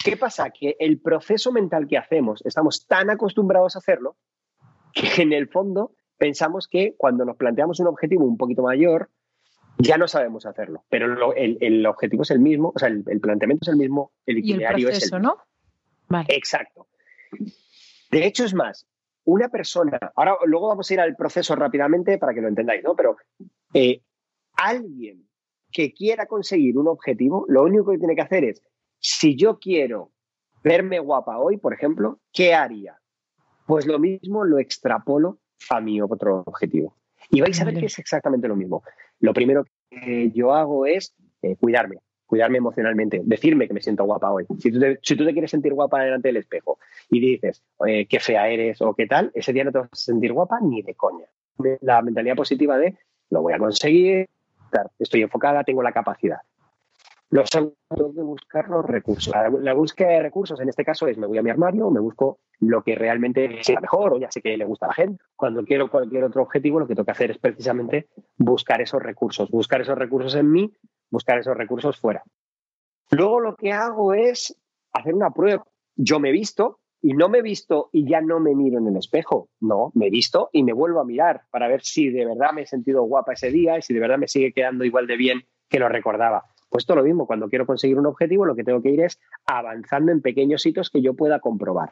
[0.04, 0.50] ¿Qué pasa?
[0.50, 4.18] Que el proceso mental que hacemos, estamos tan acostumbrados a hacerlo
[4.94, 9.10] que en el fondo pensamos que cuando nos planteamos un objetivo un poquito mayor,
[9.78, 10.84] ya no sabemos hacerlo.
[10.90, 14.90] Pero el, objetivo es el mismo, o sea, el, planteamiento es el mismo, el itinerario
[14.90, 15.38] es el mismo.
[16.10, 16.24] ¿no?
[16.28, 16.88] Exacto.
[18.12, 18.88] De hecho, es más,
[19.26, 22.96] una persona, ahora luego vamos a ir al proceso rápidamente para que lo entendáis, ¿no?
[22.96, 23.18] Pero
[23.74, 24.02] eh,
[24.54, 25.28] alguien
[25.72, 28.62] que quiera conseguir un objetivo, lo único que tiene que hacer es
[29.00, 30.12] si yo quiero
[30.64, 33.00] verme guapa hoy, por ejemplo, ¿qué haría?
[33.66, 36.96] Pues lo mismo lo extrapolo a mi otro objetivo.
[37.30, 38.84] Y vais a ver que es exactamente lo mismo.
[39.24, 44.30] Lo primero que yo hago es eh, cuidarme, cuidarme emocionalmente, decirme que me siento guapa
[44.30, 44.46] hoy.
[44.60, 44.98] Si tú, te,
[45.32, 46.78] quieres sentir guapa delante del espejo
[47.10, 50.34] y dices qué fea eres o qué tal, ese día no te vas a sentir
[50.34, 51.26] guapa ni de coña.
[51.80, 52.98] La mentalidad positiva de
[53.30, 54.28] lo voy a conseguir,
[55.00, 56.40] estoy enfocada, tengo la capacidad.
[57.34, 59.34] Lo segundo, que buscar los recursos.
[59.60, 62.42] La, búsqueda de recursos en este caso es me voy a mi armario, me busco
[62.60, 65.24] lo que realmente sea mejor o ya sé que le gusta a la gente.
[65.36, 68.08] Cuando quiero cualquier otro objetivo, lo que tengo que hacer es precisamente
[68.38, 70.72] buscar esos recursos, buscar esos recursos en mí,
[71.10, 72.22] buscar esos recursos fuera.
[73.10, 74.56] Luego lo que hago es
[74.92, 75.66] hacer una prueba.
[75.96, 79.50] Yo me visto y no me visto y ya no me miro en el espejo.
[79.60, 82.68] No, me visto y me vuelvo a mirar para ver si de verdad me he
[82.68, 85.80] sentido guapa ese día y si de verdad me sigue quedando igual de bien que
[85.80, 86.53] lo recordaba.
[86.74, 89.20] Pues todo lo mismo, cuando quiero conseguir un objetivo, lo que tengo que ir es
[89.46, 91.92] avanzando en pequeños hitos que yo pueda comprobar.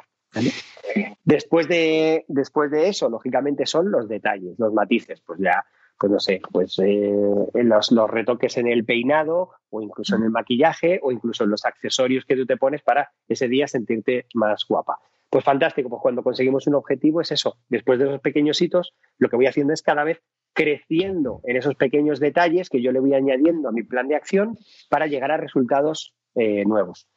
[1.24, 5.22] Después, de, después de eso, lógicamente, son los detalles, los matices.
[5.22, 5.64] Pues ya,
[6.00, 7.14] pues no sé, pues eh,
[7.54, 11.64] los, los, retoques en el peinado o incluso en el maquillaje o incluso en los
[11.64, 14.98] accesorios que tú te pones para ese día sentirte más guapa.
[15.30, 17.58] Pues fantástico, pues cuando conseguimos un objetivo es eso.
[17.70, 20.24] Después de esos pequeños hitos, lo que voy haciendo es cada vez
[20.54, 24.58] creciendo en esos pequeños detalles que yo le voy añadiendo a mi plan de acción
[24.90, 27.08] para llegar a resultados eh, nuevos.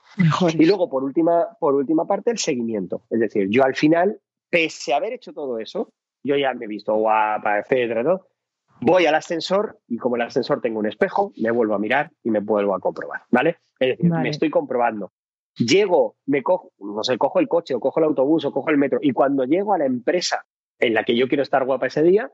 [0.58, 3.02] Y luego, por última, por última parte, el seguimiento.
[3.10, 4.20] Es decir, yo al final,
[4.50, 8.20] pese a haber hecho todo eso, yo ya me he visto guapa, etcétera,
[8.80, 12.30] voy al ascensor y como el ascensor tengo un espejo, me vuelvo a mirar y
[12.30, 13.58] me vuelvo a comprobar, ¿vale?
[13.78, 15.12] Es decir, me estoy comprobando.
[15.56, 18.78] Llego, me cojo, no sé, cojo el coche o cojo el autobús o cojo el
[18.78, 20.44] metro y cuando llego a la empresa
[20.78, 22.30] en la que yo quiero estar guapa ese día,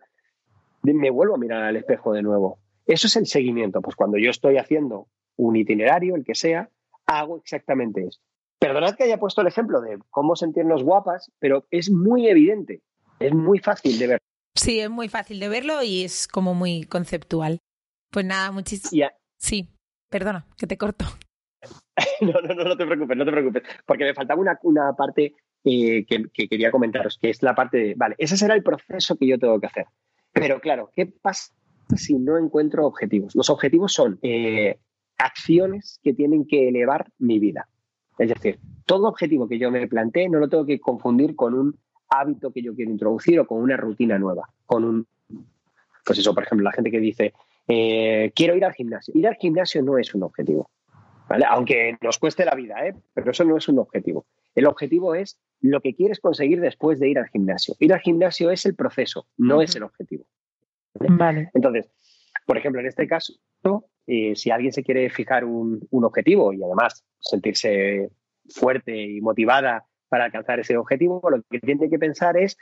[0.82, 2.58] me vuelvo a mirar al espejo de nuevo.
[2.86, 3.80] Eso es el seguimiento.
[3.82, 6.70] Pues cuando yo estoy haciendo un itinerario, el que sea,
[7.06, 8.20] hago exactamente eso.
[8.58, 12.82] Perdonad que haya puesto el ejemplo de cómo sentirnos guapas, pero es muy evidente,
[13.18, 14.18] es muy fácil de ver.
[14.54, 17.58] Sí, es muy fácil de verlo y es como muy conceptual.
[18.10, 19.08] Pues nada, muchísimo.
[19.38, 19.68] Sí,
[20.10, 21.06] perdona, que te corto.
[22.20, 25.34] no, no, no, no te preocupes, no te preocupes, porque me faltaba una, una parte
[25.64, 29.16] eh, que, que, quería comentaros, que es la parte de, vale, ese será el proceso
[29.16, 29.86] que yo tengo que hacer.
[30.32, 31.52] Pero claro, ¿qué pasa
[31.96, 33.34] si no encuentro objetivos?
[33.34, 34.78] Los objetivos son eh,
[35.18, 37.68] acciones que tienen que elevar mi vida.
[38.18, 41.78] Es decir, todo objetivo que yo me plantee no lo tengo que confundir con un
[42.08, 44.48] hábito que yo quiero introducir o con una rutina nueva.
[44.66, 45.06] Con un,
[46.04, 47.32] pues eso, por ejemplo, la gente que dice,
[47.66, 49.14] eh, quiero ir al gimnasio.
[49.16, 50.70] Ir al gimnasio no es un objetivo.
[51.28, 51.46] ¿vale?
[51.48, 52.94] Aunque nos cueste la vida, ¿eh?
[53.14, 54.26] pero eso no es un objetivo.
[54.54, 57.74] El objetivo es lo que quieres conseguir después de ir al gimnasio.
[57.78, 60.24] Ir al gimnasio es el proceso, no es el objetivo.
[60.94, 61.50] Vale.
[61.54, 61.90] Entonces,
[62.46, 63.34] por ejemplo, en este caso,
[64.06, 68.10] eh, si alguien se quiere fijar un, objetivo y además sentirse
[68.48, 72.56] fuerte y motivada para alcanzar ese objetivo, lo que tiene que pensar es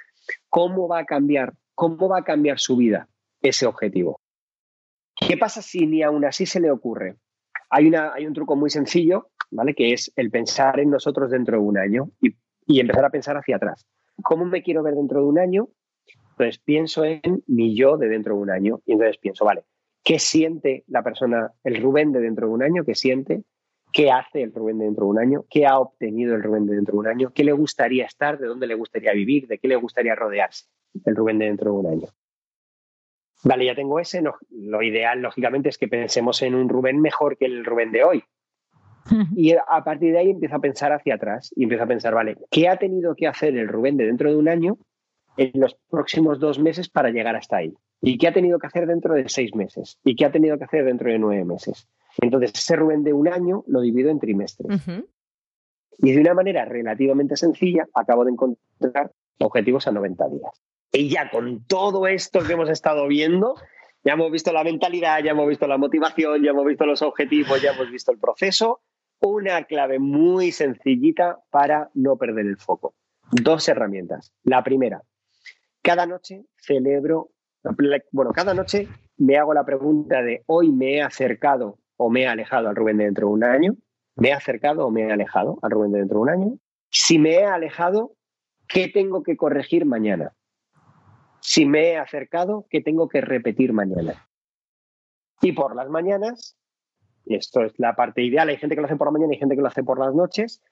[0.51, 3.09] cómo va a cambiar, cómo va a cambiar su vida
[3.41, 4.21] ese objetivo.
[5.17, 7.17] ¿Qué pasa si ni aún así se le ocurre?
[7.71, 9.75] Hay, una, hay un truco muy sencillo, ¿vale?
[9.75, 13.57] Que es el pensar en nosotros dentro de un año y empezar a pensar hacia
[13.57, 13.87] atrás.
[14.23, 15.69] ¿Cómo me quiero ver dentro de un año?
[16.31, 19.65] Entonces pienso en mi yo de dentro de un año y entonces pienso, vale,
[20.05, 22.85] ¿qué siente la persona, el Rubén de dentro de un año?
[22.85, 23.45] ¿Qué siente?
[23.93, 26.77] qué hace el Rubén de dentro de un año, qué ha obtenido el Rubén de
[26.77, 29.69] dentro de un año, qué le gustaría estar, de dónde le gustaría vivir, de qué
[29.69, 30.67] le gustaría rodearse
[31.05, 32.09] el Rubén de dentro de un año.
[33.45, 34.21] Vale, ya tengo ese.
[34.23, 38.25] lo ideal, lógicamente, es que pensemos en un Rubén mejor que el Rubén de hoy.
[39.35, 42.37] Y a partir de ahí empiezo a pensar hacia atrás y empiezo a pensar, vale,
[42.51, 44.79] ¿qué ha tenido que hacer el Rubén de dentro de un año
[45.37, 47.75] en los próximos dos meses para llegar hasta ahí?
[48.01, 49.99] ¿Y qué ha tenido que hacer dentro de seis meses?
[50.05, 51.89] ¿Y qué ha tenido que hacer dentro de nueve meses?
[52.21, 54.81] Entonces, ese Rubén de un año lo divido en trimestres.
[55.99, 60.63] Y de una manera relativamente sencilla acabo de encontrar objetivos a 90 días.
[60.93, 63.57] Y ya con todo esto que hemos estado viendo,
[64.05, 67.61] ya hemos visto la mentalidad, ya hemos visto la motivación, ya hemos visto los objetivos,
[67.61, 68.81] ya hemos visto el proceso.
[69.21, 72.95] Una clave muy sencillita para no perder el foco.
[73.31, 74.33] Dos herramientas.
[74.45, 75.03] La primera,
[75.83, 77.31] cada noche celebro,
[78.13, 82.27] bueno, cada noche me hago la pregunta de hoy me he acercado o me he
[82.29, 83.77] alejado al Rubén de dentro de un año.
[84.15, 86.59] ¿Me he acercado o me he alejado al Rubén de dentro de un año?
[86.91, 88.13] Si me he alejado,
[88.69, 90.33] ¿qué tengo que corregir mañana?
[91.41, 94.29] Si me he acercado, ¿qué tengo que repetir mañana?
[95.41, 96.57] Y por las mañanas,
[97.35, 99.57] esto es la parte ideal, hay gente que lo hace por la mañana y gente
[99.57, 100.63] que lo hace por las noches,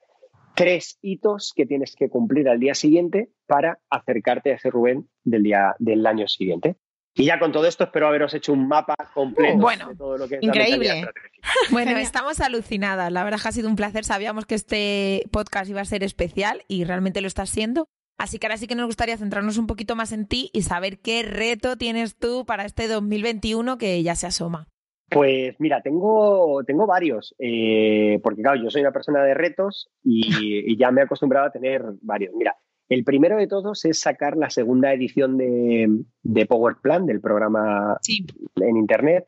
[0.55, 5.43] tres hitos que tienes que cumplir al día siguiente para acercarte a ese Rubén del,
[5.43, 6.77] día, del año siguiente.
[7.15, 10.29] Y ya con todo esto espero haberos hecho un mapa completo bueno, de todo lo
[10.29, 11.09] que es increíble.
[11.71, 13.11] bueno, estamos alucinadas.
[13.11, 14.05] La verdad que ha sido un placer.
[14.05, 17.89] Sabíamos que este podcast iba a ser especial y realmente lo está siendo.
[18.19, 20.99] Así que ahora sí que nos gustaría centrarnos un poquito más en ti y saber
[21.01, 24.69] qué reto tienes tú para este 2021 que ya se asoma.
[25.09, 30.77] Pues mira, tengo, tengo varios, eh, porque claro, yo soy una persona de retos y,
[30.77, 32.35] ya me he acostumbrado a tener varios.
[32.35, 32.57] Mira,
[32.89, 35.89] el primero de todos es sacar la segunda edición de,
[36.23, 37.99] de Power Plan, del programa
[38.57, 39.27] en Internet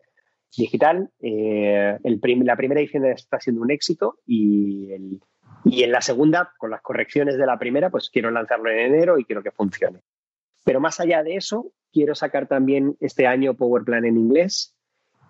[0.56, 1.10] digital.
[1.20, 5.20] Eh, el la primera edición está siendo un éxito y el,
[5.64, 9.18] y en la segunda, con las correcciones de la primera, pues quiero lanzarlo en enero
[9.18, 10.02] y quiero que funcione.
[10.64, 14.74] Pero más allá de eso, quiero sacar también este año Power Plan en inglés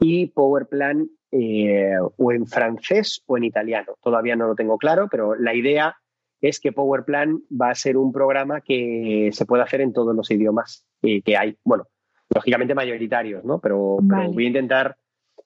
[0.01, 3.95] y Power Plan eh, o en francés o en italiano.
[4.03, 5.97] Todavía no lo tengo claro, pero la idea
[6.41, 10.15] es que Power Plan va a ser un programa que se puede hacer en todos
[10.15, 11.57] los idiomas que hay.
[11.65, 11.87] Bueno,
[12.35, 13.61] lógicamente mayoritarios, ¿no?
[13.61, 14.97] Pero, voy a intentar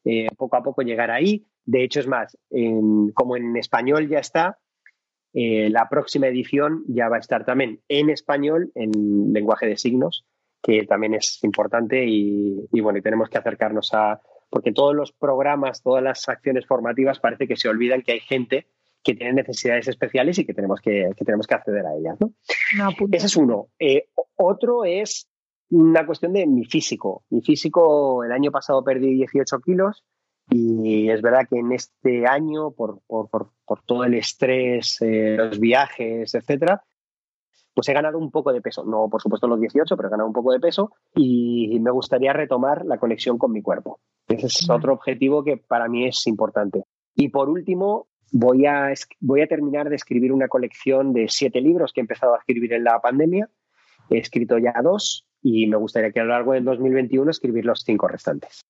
[0.05, 1.47] eh, poco a poco llegar ahí.
[1.65, 2.37] De hecho, es más,
[3.15, 4.59] como en español ya está,
[5.35, 10.27] eh, la próxima edición ya va a estar también en español, en lenguaje de signos,
[10.63, 14.21] que también es importante y, bueno, y tenemos que acercarnos a,
[14.53, 18.67] porque todos los programas, todas las acciones formativas parece que se olvidan que hay gente
[19.03, 22.19] que tiene necesidades especiales y que tenemos que, tenemos que acceder a ellas.
[22.21, 22.35] ¿no?
[23.11, 23.69] Ese es uno.
[23.79, 25.27] Eh, otro es
[25.71, 27.25] una cuestión de mi físico.
[27.31, 30.05] Mi físico, el año pasado perdí 18 kilos
[30.51, 33.01] y es verdad que en este año, por,
[33.87, 36.85] todo el estrés, eh, los viajes, etcétera,
[37.75, 38.85] pues he ganado un poco de peso.
[38.85, 42.33] No, por supuesto, los 18, pero he ganado un poco de peso y me gustaría
[42.33, 44.01] retomar la conexión con mi cuerpo.
[44.29, 46.85] Ese es otro objetivo que para mí es importante.
[47.15, 51.93] Y por último, voy a, voy a terminar de escribir una colección de siete libros
[51.93, 53.49] que he empezado a escribir en la pandemia.
[54.11, 57.83] He escrito ya dos y me gustaría que a lo largo del 2021 escribir los
[57.85, 58.61] cinco restantes.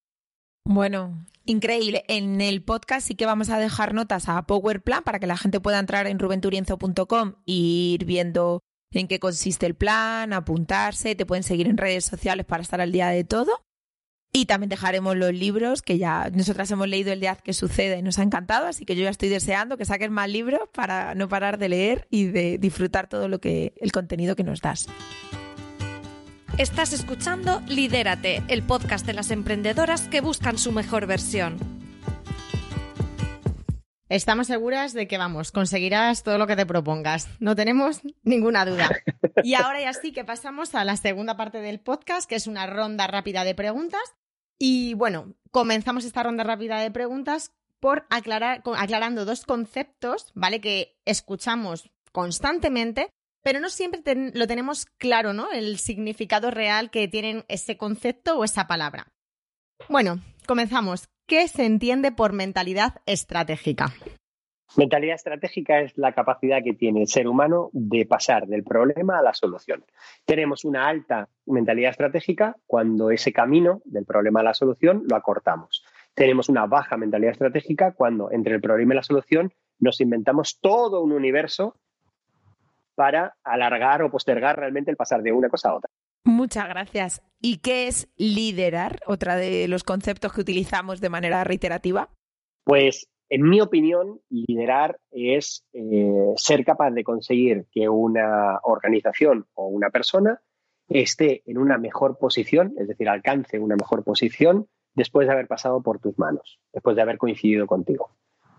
[0.65, 2.03] Bueno, increíble.
[2.07, 5.37] En el podcast sí que vamos a dejar notas a Power Plan para que la
[5.37, 8.61] gente pueda entrar en rubenturienzo.com e ir viendo
[8.99, 12.91] en qué consiste el plan, apuntarse, te pueden seguir en redes sociales para estar al
[12.91, 13.63] día de todo.
[14.35, 18.01] Y también dejaremos los libros que ya nosotras hemos leído el día que sucede y
[18.01, 21.29] nos ha encantado, así que yo ya estoy deseando que saques más libros para no
[21.29, 24.87] parar de leer y de disfrutar todo lo que el contenido que nos das.
[26.57, 31.82] Estás escuchando Lidérate, el podcast de las emprendedoras que buscan su mejor versión.
[34.13, 37.27] Estamos seguras de que, vamos, conseguirás todo lo que te propongas.
[37.39, 38.87] No tenemos ninguna duda.
[39.43, 42.67] Y ahora ya sí que pasamos a la segunda parte del podcast, que es una
[42.67, 44.03] ronda rápida de preguntas.
[44.59, 50.61] Y bueno, comenzamos esta ronda rápida de preguntas por aclarar, aclarando dos conceptos, ¿vale?
[50.61, 53.09] Que escuchamos constantemente
[53.41, 54.01] pero no siempre
[54.33, 55.51] lo tenemos claro, ¿no?
[55.51, 59.11] El significado real que tienen ese concepto o esa palabra.
[59.89, 61.09] Bueno, comenzamos.
[61.25, 63.93] ¿Qué se entiende por mentalidad estratégica?
[64.75, 69.21] Mentalidad estratégica es la capacidad que tiene el ser humano de pasar del problema a
[69.21, 69.85] la solución.
[70.25, 75.85] Tenemos una alta mentalidad estratégica cuando ese camino del problema a la solución lo acortamos.
[76.13, 81.01] Tenemos una baja mentalidad estratégica cuando entre el problema y la solución nos inventamos todo
[81.01, 81.77] un universo
[82.95, 85.89] para alargar o postergar realmente el pasar de una cosa a otra.
[86.25, 87.21] Muchas gracias.
[87.41, 88.99] ¿Y qué es liderar?
[89.05, 92.09] Otra de los conceptos que utilizamos de manera reiterativa.
[92.63, 99.67] Pues en mi opinión, liderar es eh, ser capaz de conseguir que una organización o
[99.67, 100.39] una persona
[100.87, 105.81] esté en una mejor posición, es decir, alcance una mejor posición después de haber pasado
[105.81, 108.15] por tus manos, después de haber coincidido contigo.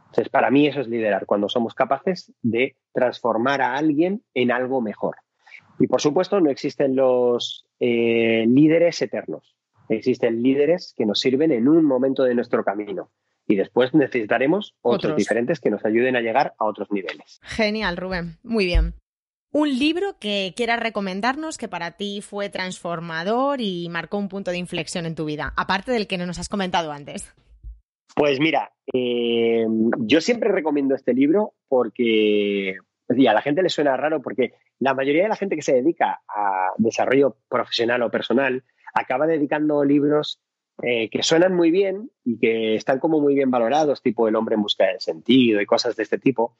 [0.06, 4.80] Entonces, para mí eso es liderar, cuando somos capaces de transformar a alguien en algo
[4.80, 5.16] mejor.
[5.78, 9.56] Y por supuesto, no existen los eh, líderes eternos.
[9.88, 13.10] Existen líderes que nos sirven en un momento de nuestro camino.
[13.46, 17.40] Y después necesitaremos otros, diferentes que nos ayuden a llegar a otros niveles.
[17.42, 18.38] Genial, Rubén.
[18.42, 18.94] Muy bien.
[19.52, 24.58] Un libro que quieras recomendarnos que para ti fue transformador y marcó un punto de
[24.58, 27.32] inflexión en tu vida, aparte del que nos has comentado antes.
[28.16, 29.66] Pues mira, eh,
[29.98, 32.76] yo siempre recomiendo este libro porque
[33.08, 36.22] a la gente le suena raro porque la mayoría de la gente que se dedica
[36.28, 38.64] a desarrollo profesional o personal
[38.94, 40.40] acaba dedicando libros
[40.82, 44.56] eh, que suenan muy bien y que están como muy bien valorados, tipo El hombre
[44.56, 46.56] en busca del sentido y cosas de este tipo,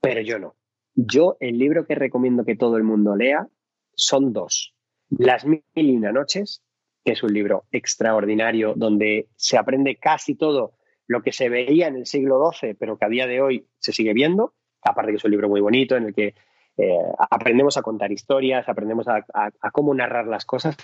[0.00, 0.56] pero yo no.
[0.94, 3.46] Yo el libro que recomiendo que todo el mundo lea
[3.94, 4.74] son dos.
[5.10, 6.64] Las mil y una noches,
[7.04, 10.74] que es un libro extraordinario donde se aprende casi todo
[11.06, 13.92] lo que se veía en el siglo XII, pero que a día de hoy se
[13.92, 14.54] sigue viendo.
[14.84, 16.34] Aparte que es un libro muy bonito en el que
[16.76, 16.98] eh,
[17.30, 19.24] aprendemos a contar historias, aprendemos a,
[19.72, 20.76] cómo narrar las cosas.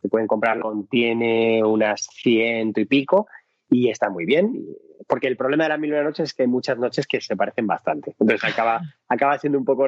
[0.00, 3.26] Se pueden comprar, contiene unas ciento y pico
[3.70, 4.66] y está muy bien
[5.06, 7.36] porque el problema de la mil una noches es que hay muchas noches que se
[7.36, 8.14] parecen bastante.
[8.18, 9.86] Entonces acaba, acaba siendo un poco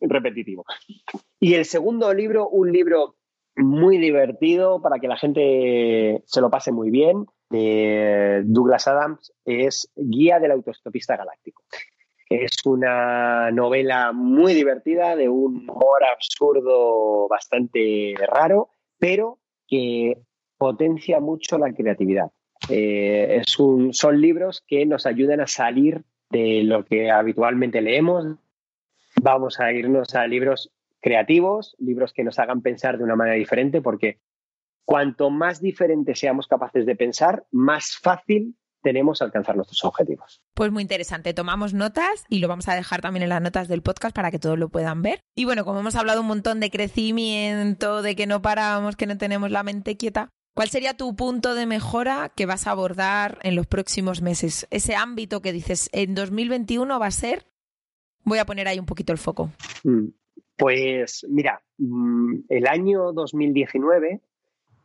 [0.00, 0.64] repetitivo.
[1.38, 3.16] Y el segundo libro, un libro
[3.56, 9.90] muy divertido para que la gente se lo pase muy bien, de Douglas Adams, es
[9.96, 11.62] Guía del Autostopista Galáctico.
[12.28, 19.38] Es una novela muy divertida, de un humor absurdo bastante raro, pero
[19.68, 20.18] que
[20.58, 22.32] potencia mucho la creatividad.
[22.68, 28.26] Eh, son libros que nos ayudan a salir de lo que habitualmente leemos.
[29.22, 33.80] Vamos a irnos a libros creativos, libros que nos hagan pensar de una manera diferente,
[33.80, 34.18] porque
[34.84, 38.56] cuanto más diferentes seamos capaces de pensar, más fácil
[38.86, 40.40] tenemos alcanzar nuestros objetivos.
[40.54, 43.82] Pues muy interesante, tomamos notas y lo vamos a dejar también en las notas del
[43.82, 45.18] podcast para que todos lo puedan ver.
[45.34, 49.18] Y bueno, como hemos hablado un montón de crecimiento, de que no paramos, que no
[49.18, 53.56] tenemos la mente quieta, ¿Cuál sería tu punto de mejora que vas a abordar en
[53.56, 54.66] los próximos meses?
[54.70, 57.44] Ese ámbito que dices, en 2021 va a ser,
[58.24, 59.50] voy a poner ahí un poquito el foco.
[59.84, 60.06] Mm,
[60.56, 64.22] pues mira, mm, el año 2019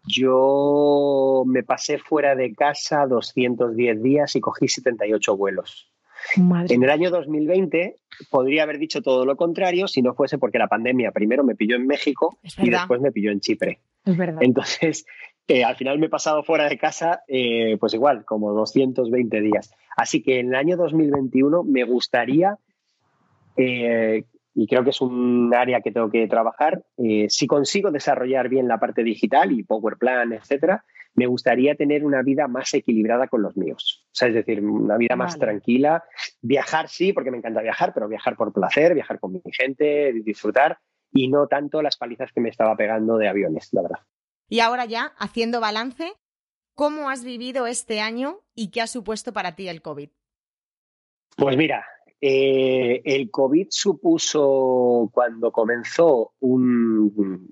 [0.03, 5.91] yo me pasé fuera de casa 210 días y cogí 78 vuelos.
[6.35, 7.95] En el año 2020
[8.29, 11.75] podría haber dicho todo lo contrario si no fuese porque la pandemia primero me pilló
[11.75, 13.79] en México y después me pilló en Chipre.
[14.05, 14.41] Es verdad.
[14.41, 15.05] Entonces,
[15.65, 19.71] al final me he pasado fuera de casa, eh, pues igual, como 220 días.
[19.97, 22.57] Así que en el año 2021 me gustaría,
[23.57, 24.23] eh,
[24.53, 28.67] y creo que es un área que tengo que trabajar, eh, si consigo desarrollar bien
[28.67, 30.83] la parte digital y Power Plan, etcétera,
[31.13, 34.05] me gustaría tener una vida más equilibrada con los míos.
[34.07, 36.03] O sea, es decir, una vida más tranquila.
[36.41, 40.77] Viajar sí, porque me encanta viajar, pero viajar por placer, viajar con mi gente, disfrutar
[41.11, 43.99] y no tanto las palizas que me estaba pegando de aviones, la verdad.
[44.47, 46.13] Y ahora ya, haciendo balance,
[46.75, 50.09] ¿cómo has vivido este año y qué ha supuesto para ti el COVID?
[51.37, 51.85] Pues mira,
[52.23, 57.49] eh, el COVID supuso cuando comenzó un,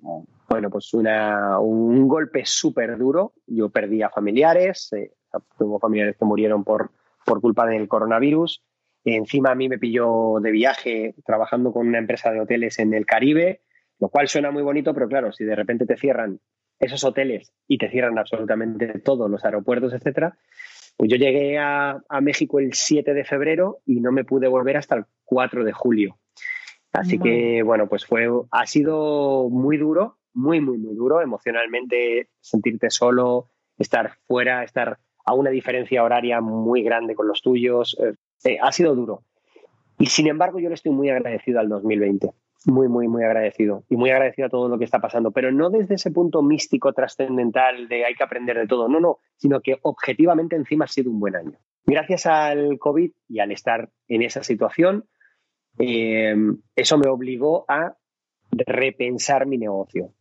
[0.48, 3.34] bueno, pues un golpe súper duro.
[3.48, 5.12] Yo perdí a familiares, eh,
[5.82, 6.91] familiares que murieron por,
[7.26, 8.64] por culpa del coronavirus.
[9.04, 13.08] Encima a mí me pilló de viaje trabajando con una empresa de hoteles en el
[13.08, 13.62] Caribe,
[13.98, 16.40] lo cual suena muy bonito, pero claro, si de repente te cierran
[16.80, 20.38] esos hoteles y te cierran absolutamente todos los aeropuertos, etcétera,
[21.00, 24.96] pues yo llegué a, México el 7 de febrero y no me pude volver hasta
[24.96, 26.18] el 4 de julio.
[26.92, 32.90] Así que, bueno, pues fue, ha sido muy duro, muy, muy, muy duro emocionalmente, sentirte
[32.90, 33.46] solo,
[33.78, 37.96] estar fuera, estar a una diferencia horaria muy grande con los tuyos.
[38.02, 39.24] Eh, eh, ha sido duro.
[40.00, 42.30] Y sin embargo, yo le estoy muy agradecido al 2020
[42.65, 43.84] muy, muy, muy agradecido.
[43.90, 45.31] Y muy agradecido a todo lo que está pasando.
[45.31, 48.88] Pero no desde ese punto místico, trascendental de hay que aprender de todo.
[48.88, 51.57] No, no, sino que objetivamente encima ha sido un buen año.
[51.86, 55.06] Gracias al COVID y al estar en esa situación,
[55.80, 56.36] eh,
[56.76, 57.95] eso me obligó a
[58.52, 60.14] repensar mi negocio.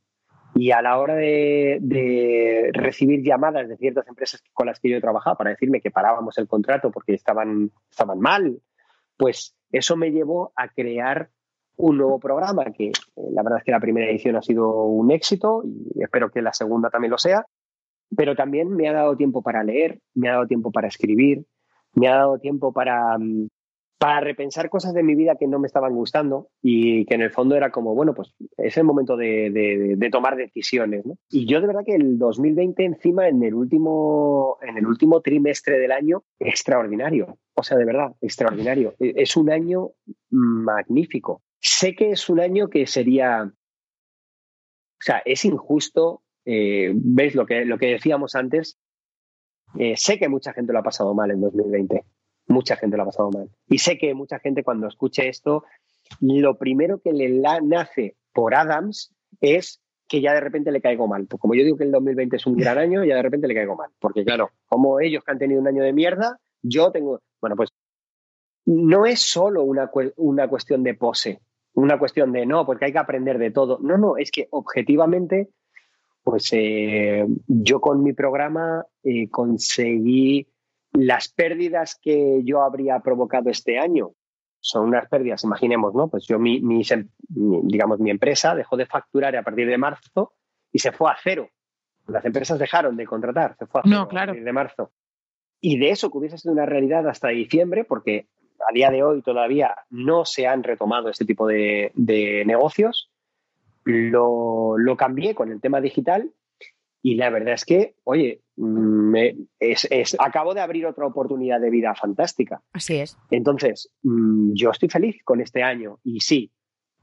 [0.55, 4.97] Y a la hora de, de, recibir llamadas de ciertas empresas con las que yo
[4.97, 8.60] he trabajado para decirme que parábamos el contrato porque estaban, estaban mal,
[9.16, 11.31] pues eso me llevó a crear
[11.79, 12.93] un nuevo programa que eh,
[13.33, 16.53] la verdad es que la primera edición ha sido un éxito y espero que la
[16.53, 17.47] segunda también lo sea,
[18.17, 21.45] pero también me ha dado tiempo para leer, me ha dado tiempo para escribir,
[21.95, 23.49] me ha dado tiempo para, mm,
[23.99, 27.31] para repensar cosas de mi vida que no me estaban gustando y que en el
[27.31, 31.05] fondo era como, bueno, pues es el momento de, tomar decisiones.
[31.29, 35.79] Y yo de verdad que el 2020 encima en el, último, en el último trimestre
[35.79, 37.39] del año, extraordinario.
[37.55, 38.95] O sea, de verdad, extraordinario.
[39.01, 39.91] E, es un año
[40.31, 41.43] magnífico.
[41.60, 43.52] Sé que es un año que sería, o
[45.01, 46.22] sea, es injusto.
[46.44, 48.78] Eh, ¿Veis lo que, lo que decíamos antes?
[49.78, 52.05] Eh, sé que mucha gente lo ha pasado mal en 2020
[52.48, 53.48] mucha gente lo ha pasado mal.
[53.68, 55.64] Y sé que mucha gente cuando escuche esto,
[56.20, 57.28] lo primero que le
[57.62, 61.26] nace por Adams es que ya de repente le caigo mal.
[61.26, 63.55] Pues como yo digo que el 2020 es un gran año, ya de repente le
[63.55, 63.90] caigo mal.
[64.01, 67.20] Porque claro, como ellos que han tenido un año de mierda, yo tengo...
[67.40, 67.70] Bueno, pues
[68.64, 71.40] no es solo una, una cuestión de pose,
[71.83, 73.79] una cuestión de no, porque hay que aprender de todo.
[73.81, 75.49] No, no, es que objetivamente,
[76.23, 80.49] pues eh, yo con mi programa eh, conseguí
[80.93, 84.13] las pérdidas que yo habría provocado este año
[84.61, 86.09] son unas pérdidas, imaginemos, ¿no?
[86.09, 86.61] Pues yo, mi,
[87.29, 90.33] digamos, mi empresa dejó de facturar a partir de marzo
[90.73, 91.49] y se fue a cero.
[92.09, 94.91] Las empresas dejaron de contratar, se fue a cero a partir de marzo.
[95.61, 98.27] Y de eso que hubiese sido una realidad hasta diciembre, porque
[98.68, 101.93] a día de hoy todavía no se han retomado este tipo de,
[102.47, 103.10] negocios,
[103.85, 106.32] lo, lo cambié con el tema digital
[107.02, 111.94] y la verdad es que, oye, me, es, acabo de abrir otra oportunidad de vida
[111.94, 112.62] fantástica.
[112.72, 113.16] Así es.
[113.30, 116.52] Entonces, mm, yo estoy feliz con este año y sí,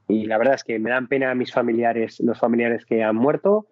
[0.07, 3.15] y la verdad es que me dan pena a mis familiares, los familiares que han
[3.15, 3.67] muerto,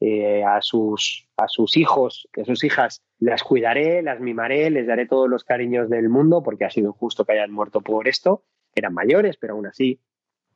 [0.00, 5.06] eh, a, sus, a sus hijos, a sus hijas, las cuidaré, las mimaré, les daré
[5.06, 8.44] todos los cariños del mundo, porque ha sido injusto que hayan muerto por esto.
[8.74, 10.00] Eran mayores, pero aún así,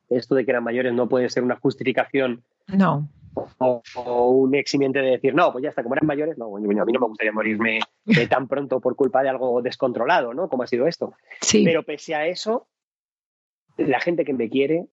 [0.09, 3.09] esto de que eran mayores no puede ser una justificación no
[3.59, 6.75] o, un eximiente de decir, no, pues ya está, como eran mayores, no, a mí
[6.75, 10.49] no me gustaría morirme eh, tan pronto por culpa de algo descontrolado, ¿no?
[10.49, 11.15] Como ha sido esto.
[11.41, 11.65] Sí.
[11.65, 12.69] Pero pese a eso,
[13.77, 14.87] la gente que me quiere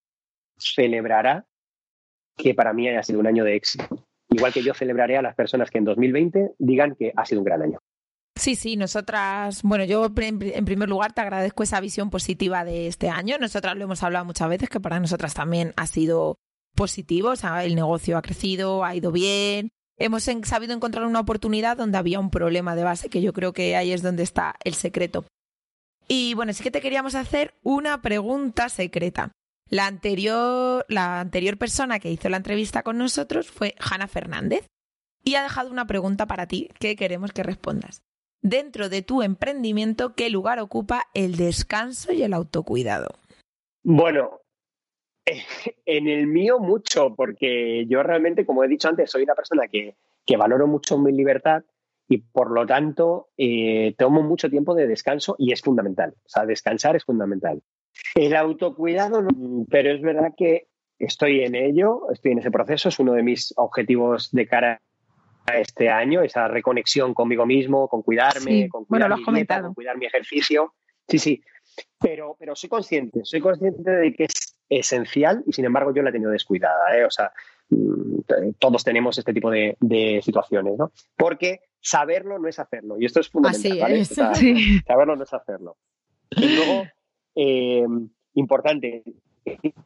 [0.56, 1.46] celebrará
[2.36, 4.07] que para mí haya sido un año de éxito.
[4.38, 7.44] Igual que yo celebraré a las personas que en 2020 digan que ha sido un
[7.44, 7.78] gran año.
[8.36, 13.10] Sí, sí, nosotras, bueno, yo en primer lugar te agradezco esa visión positiva de este
[13.10, 13.36] año.
[13.40, 16.38] Nosotras lo hemos hablado muchas veces, que para nosotras también ha sido
[16.76, 19.70] positivo, o sea, el negocio ha crecido, ha ido bien.
[19.96, 23.74] Hemos sabido encontrar una oportunidad donde había un problema de base, que yo creo que
[23.74, 25.24] ahí es donde está el secreto.
[26.06, 29.32] Y bueno, sí que te queríamos hacer una pregunta secreta.
[29.70, 34.66] La anterior, la anterior persona que hizo la entrevista con nosotros fue Hanna Fernández
[35.22, 38.02] y ha dejado una pregunta para ti que queremos que respondas.
[38.40, 43.18] Dentro de tu emprendimiento, ¿qué lugar ocupa el descanso y el autocuidado?
[43.82, 44.40] Bueno,
[45.86, 49.96] en el mío mucho, porque yo realmente, como he dicho antes, soy una persona que,
[50.38, 51.64] valoro mucho mi libertad
[52.08, 56.14] y por lo tanto eh, tomo mucho tiempo de descanso y es fundamental.
[56.24, 57.62] O sea, descansar es fundamental.
[58.14, 59.26] El autocuidado,
[59.70, 60.68] pero es verdad que
[60.98, 64.80] estoy en ello, estoy en ese proceso, es uno de mis objetivos de cara
[65.46, 70.06] a este año, esa reconexión conmigo mismo, con cuidarme, con cuidar mi con cuidar mi
[70.06, 70.74] ejercicio.
[71.06, 71.42] Sí, sí,
[71.98, 76.10] pero, pero soy consciente, soy consciente de que es esencial y sin embargo yo la
[76.10, 76.96] he tenido descuidada.
[76.96, 77.04] ¿eh?
[77.04, 77.32] O sea,
[77.70, 78.20] mm,
[78.58, 79.76] todos tenemos este tipo de,
[80.22, 80.92] situaciones, ¿no?
[81.16, 84.04] Porque saberlo no es hacerlo y esto es fundamental.
[84.86, 85.76] Saberlo no es hacerlo.
[86.30, 86.84] Y luego,
[87.38, 87.86] eh,
[88.34, 89.04] importante,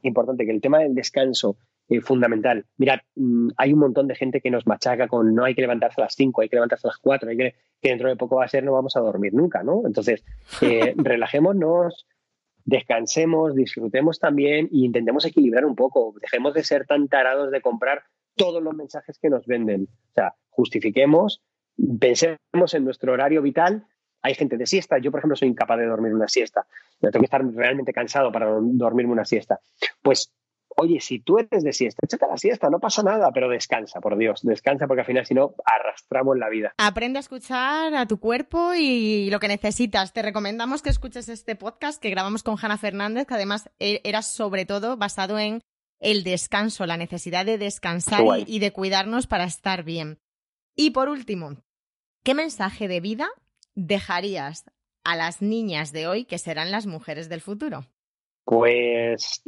[0.02, 1.56] importante que el tema del descanso
[1.88, 2.64] es eh, fundamental.
[2.78, 6.00] Mirad, mm, hay un montón de gente que nos machaca con no hay que levantarse
[6.00, 8.36] a las 5, hay que levantarse a las 4, hay que, que dentro de poco
[8.36, 9.82] va a ser no vamos a dormir nunca, ¿no?
[9.86, 10.24] Entonces,
[10.96, 12.06] relajémonos,
[12.64, 16.14] descansemos, disfrutemos también e intentemos equilibrar un poco.
[16.20, 18.04] Dejemos de ser tan tarados de comprar
[18.36, 19.88] todos los mensajes que nos venden.
[20.10, 21.42] O sea, justifiquemos,
[22.00, 23.86] pensemos en nuestro horario vital.
[24.22, 24.98] Hay gente de siesta.
[24.98, 26.66] Yo, por ejemplo, soy incapaz de dormir una siesta.
[27.00, 29.60] Yo tengo que estar realmente cansado para dormirme una siesta.
[30.00, 30.32] Pues
[30.76, 34.16] Oye, si tú eres de siesta, échate la siesta, no pasa nada, pero descansa, por
[34.16, 36.72] Dios, descansa porque al final si no arrastramos la vida.
[36.78, 40.12] Aprende a escuchar a tu cuerpo y lo que necesitas.
[40.12, 44.22] Te recomendamos que escuches este podcast que grabamos con Hanna Fernández, que además e-, era
[44.22, 45.60] sobre todo basado en
[46.00, 50.18] el descanso, la necesidad de descansar y, de cuidarnos para estar bien.
[50.74, 51.58] Y por último,
[52.24, 53.28] ¿qué mensaje de vida
[53.74, 54.64] dejarías
[55.04, 57.84] a las niñas de hoy que serán las mujeres del futuro?
[58.44, 59.42] Pues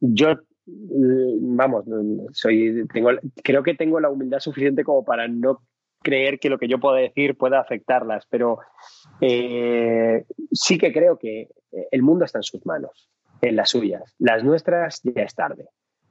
[0.00, 0.36] yo
[0.66, 1.84] vamos,
[2.32, 3.10] soy, tengo,
[3.42, 5.60] creo que tengo la humildad suficiente como para no
[6.02, 8.58] creer que lo que yo pueda decir pueda afectarlas, pero
[9.20, 11.48] eh, sí que creo que
[11.90, 13.10] el mundo está en sus manos,
[13.40, 14.14] en las suyas.
[14.18, 15.66] Las nuestras ya es tarde.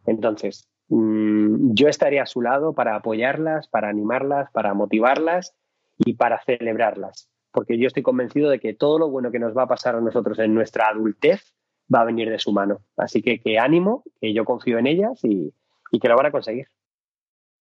[0.06, 5.56] Entonces, mm, yo estaré a su lado para apoyarlas, para animarlas, para motivarlas
[5.98, 7.30] y para celebrarlas.
[7.54, 10.02] Porque yo estoy convencido de que todo lo bueno que nos va a pasar a
[10.02, 11.54] nosotros en nuestra adultez
[11.94, 12.82] va a venir de su mano.
[12.98, 15.54] Así que ánimo, que yo confío en ellas y,
[15.92, 16.68] y que lo van a conseguir.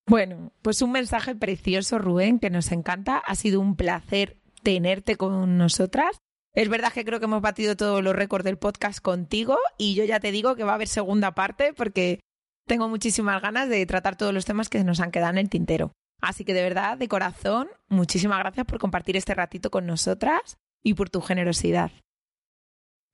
[0.06, 3.18] Bueno, pues un mensaje precioso, Rubén, que nos encanta.
[3.18, 6.18] Ha sido un placer tenerte con nosotras.
[6.54, 10.04] Es verdad que creo que hemos batido todos los récords del podcast contigo y yo
[10.04, 12.20] ya te digo que va a haber segunda parte porque
[12.66, 15.92] tengo muchísimas ganas de tratar todos los temas que nos han quedado en el tintero.
[16.22, 20.94] Así que de verdad, de corazón, muchísimas gracias por compartir este ratito con nosotras y
[20.94, 21.90] por tu generosidad.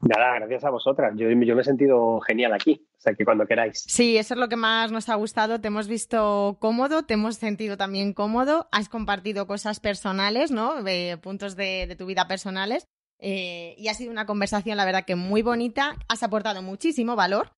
[0.01, 1.13] Nada, gracias a vosotras.
[1.17, 3.83] Yo, yo, me he sentido genial aquí, o sea que cuando queráis.
[3.89, 5.61] Sí, eso es lo que más nos ha gustado.
[5.61, 8.69] Te hemos visto cómodo, te hemos sentido también cómodo.
[8.71, 10.85] Has compartido cosas personales, ¿no?
[10.85, 12.87] De puntos de, de tu vida personales.
[13.19, 15.97] Eh, y ha sido una conversación, la verdad, que muy bonita.
[16.09, 17.51] Has aportado muchísimo valor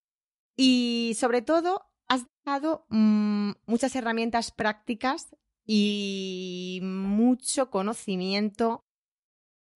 [0.56, 5.36] y, sobre todo, has dado mmm, muchas herramientas prácticas
[5.72, 8.82] y mucho conocimiento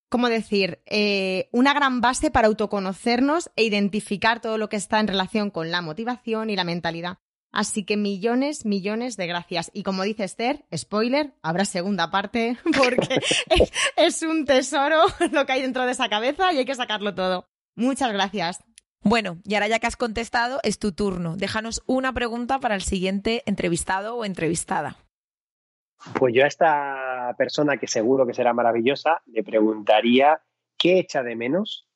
[0.08, 0.82] ¿cómo decir?
[0.86, 5.70] Eh, una gran base para autoconocernos e identificar todo lo que está en relación con
[5.70, 7.18] la motivación y la mentalidad.
[7.52, 9.70] Así que millones, millones de gracias.
[9.72, 15.02] Y como dice Esther, spoiler, habrá segunda parte porque es, es un tesoro
[15.32, 17.46] lo que hay dentro de esa cabeza y hay que sacarlo todo.
[17.76, 18.64] Muchas gracias.
[19.00, 21.36] Bueno, y ahora ya que has contestado, es tu turno.
[21.36, 25.03] Déjanos una pregunta para el siguiente entrevistado o entrevistada.
[26.18, 30.40] Pues yo a esta persona, que seguro que será maravillosa, le preguntaría
[30.78, 31.88] qué echa de menos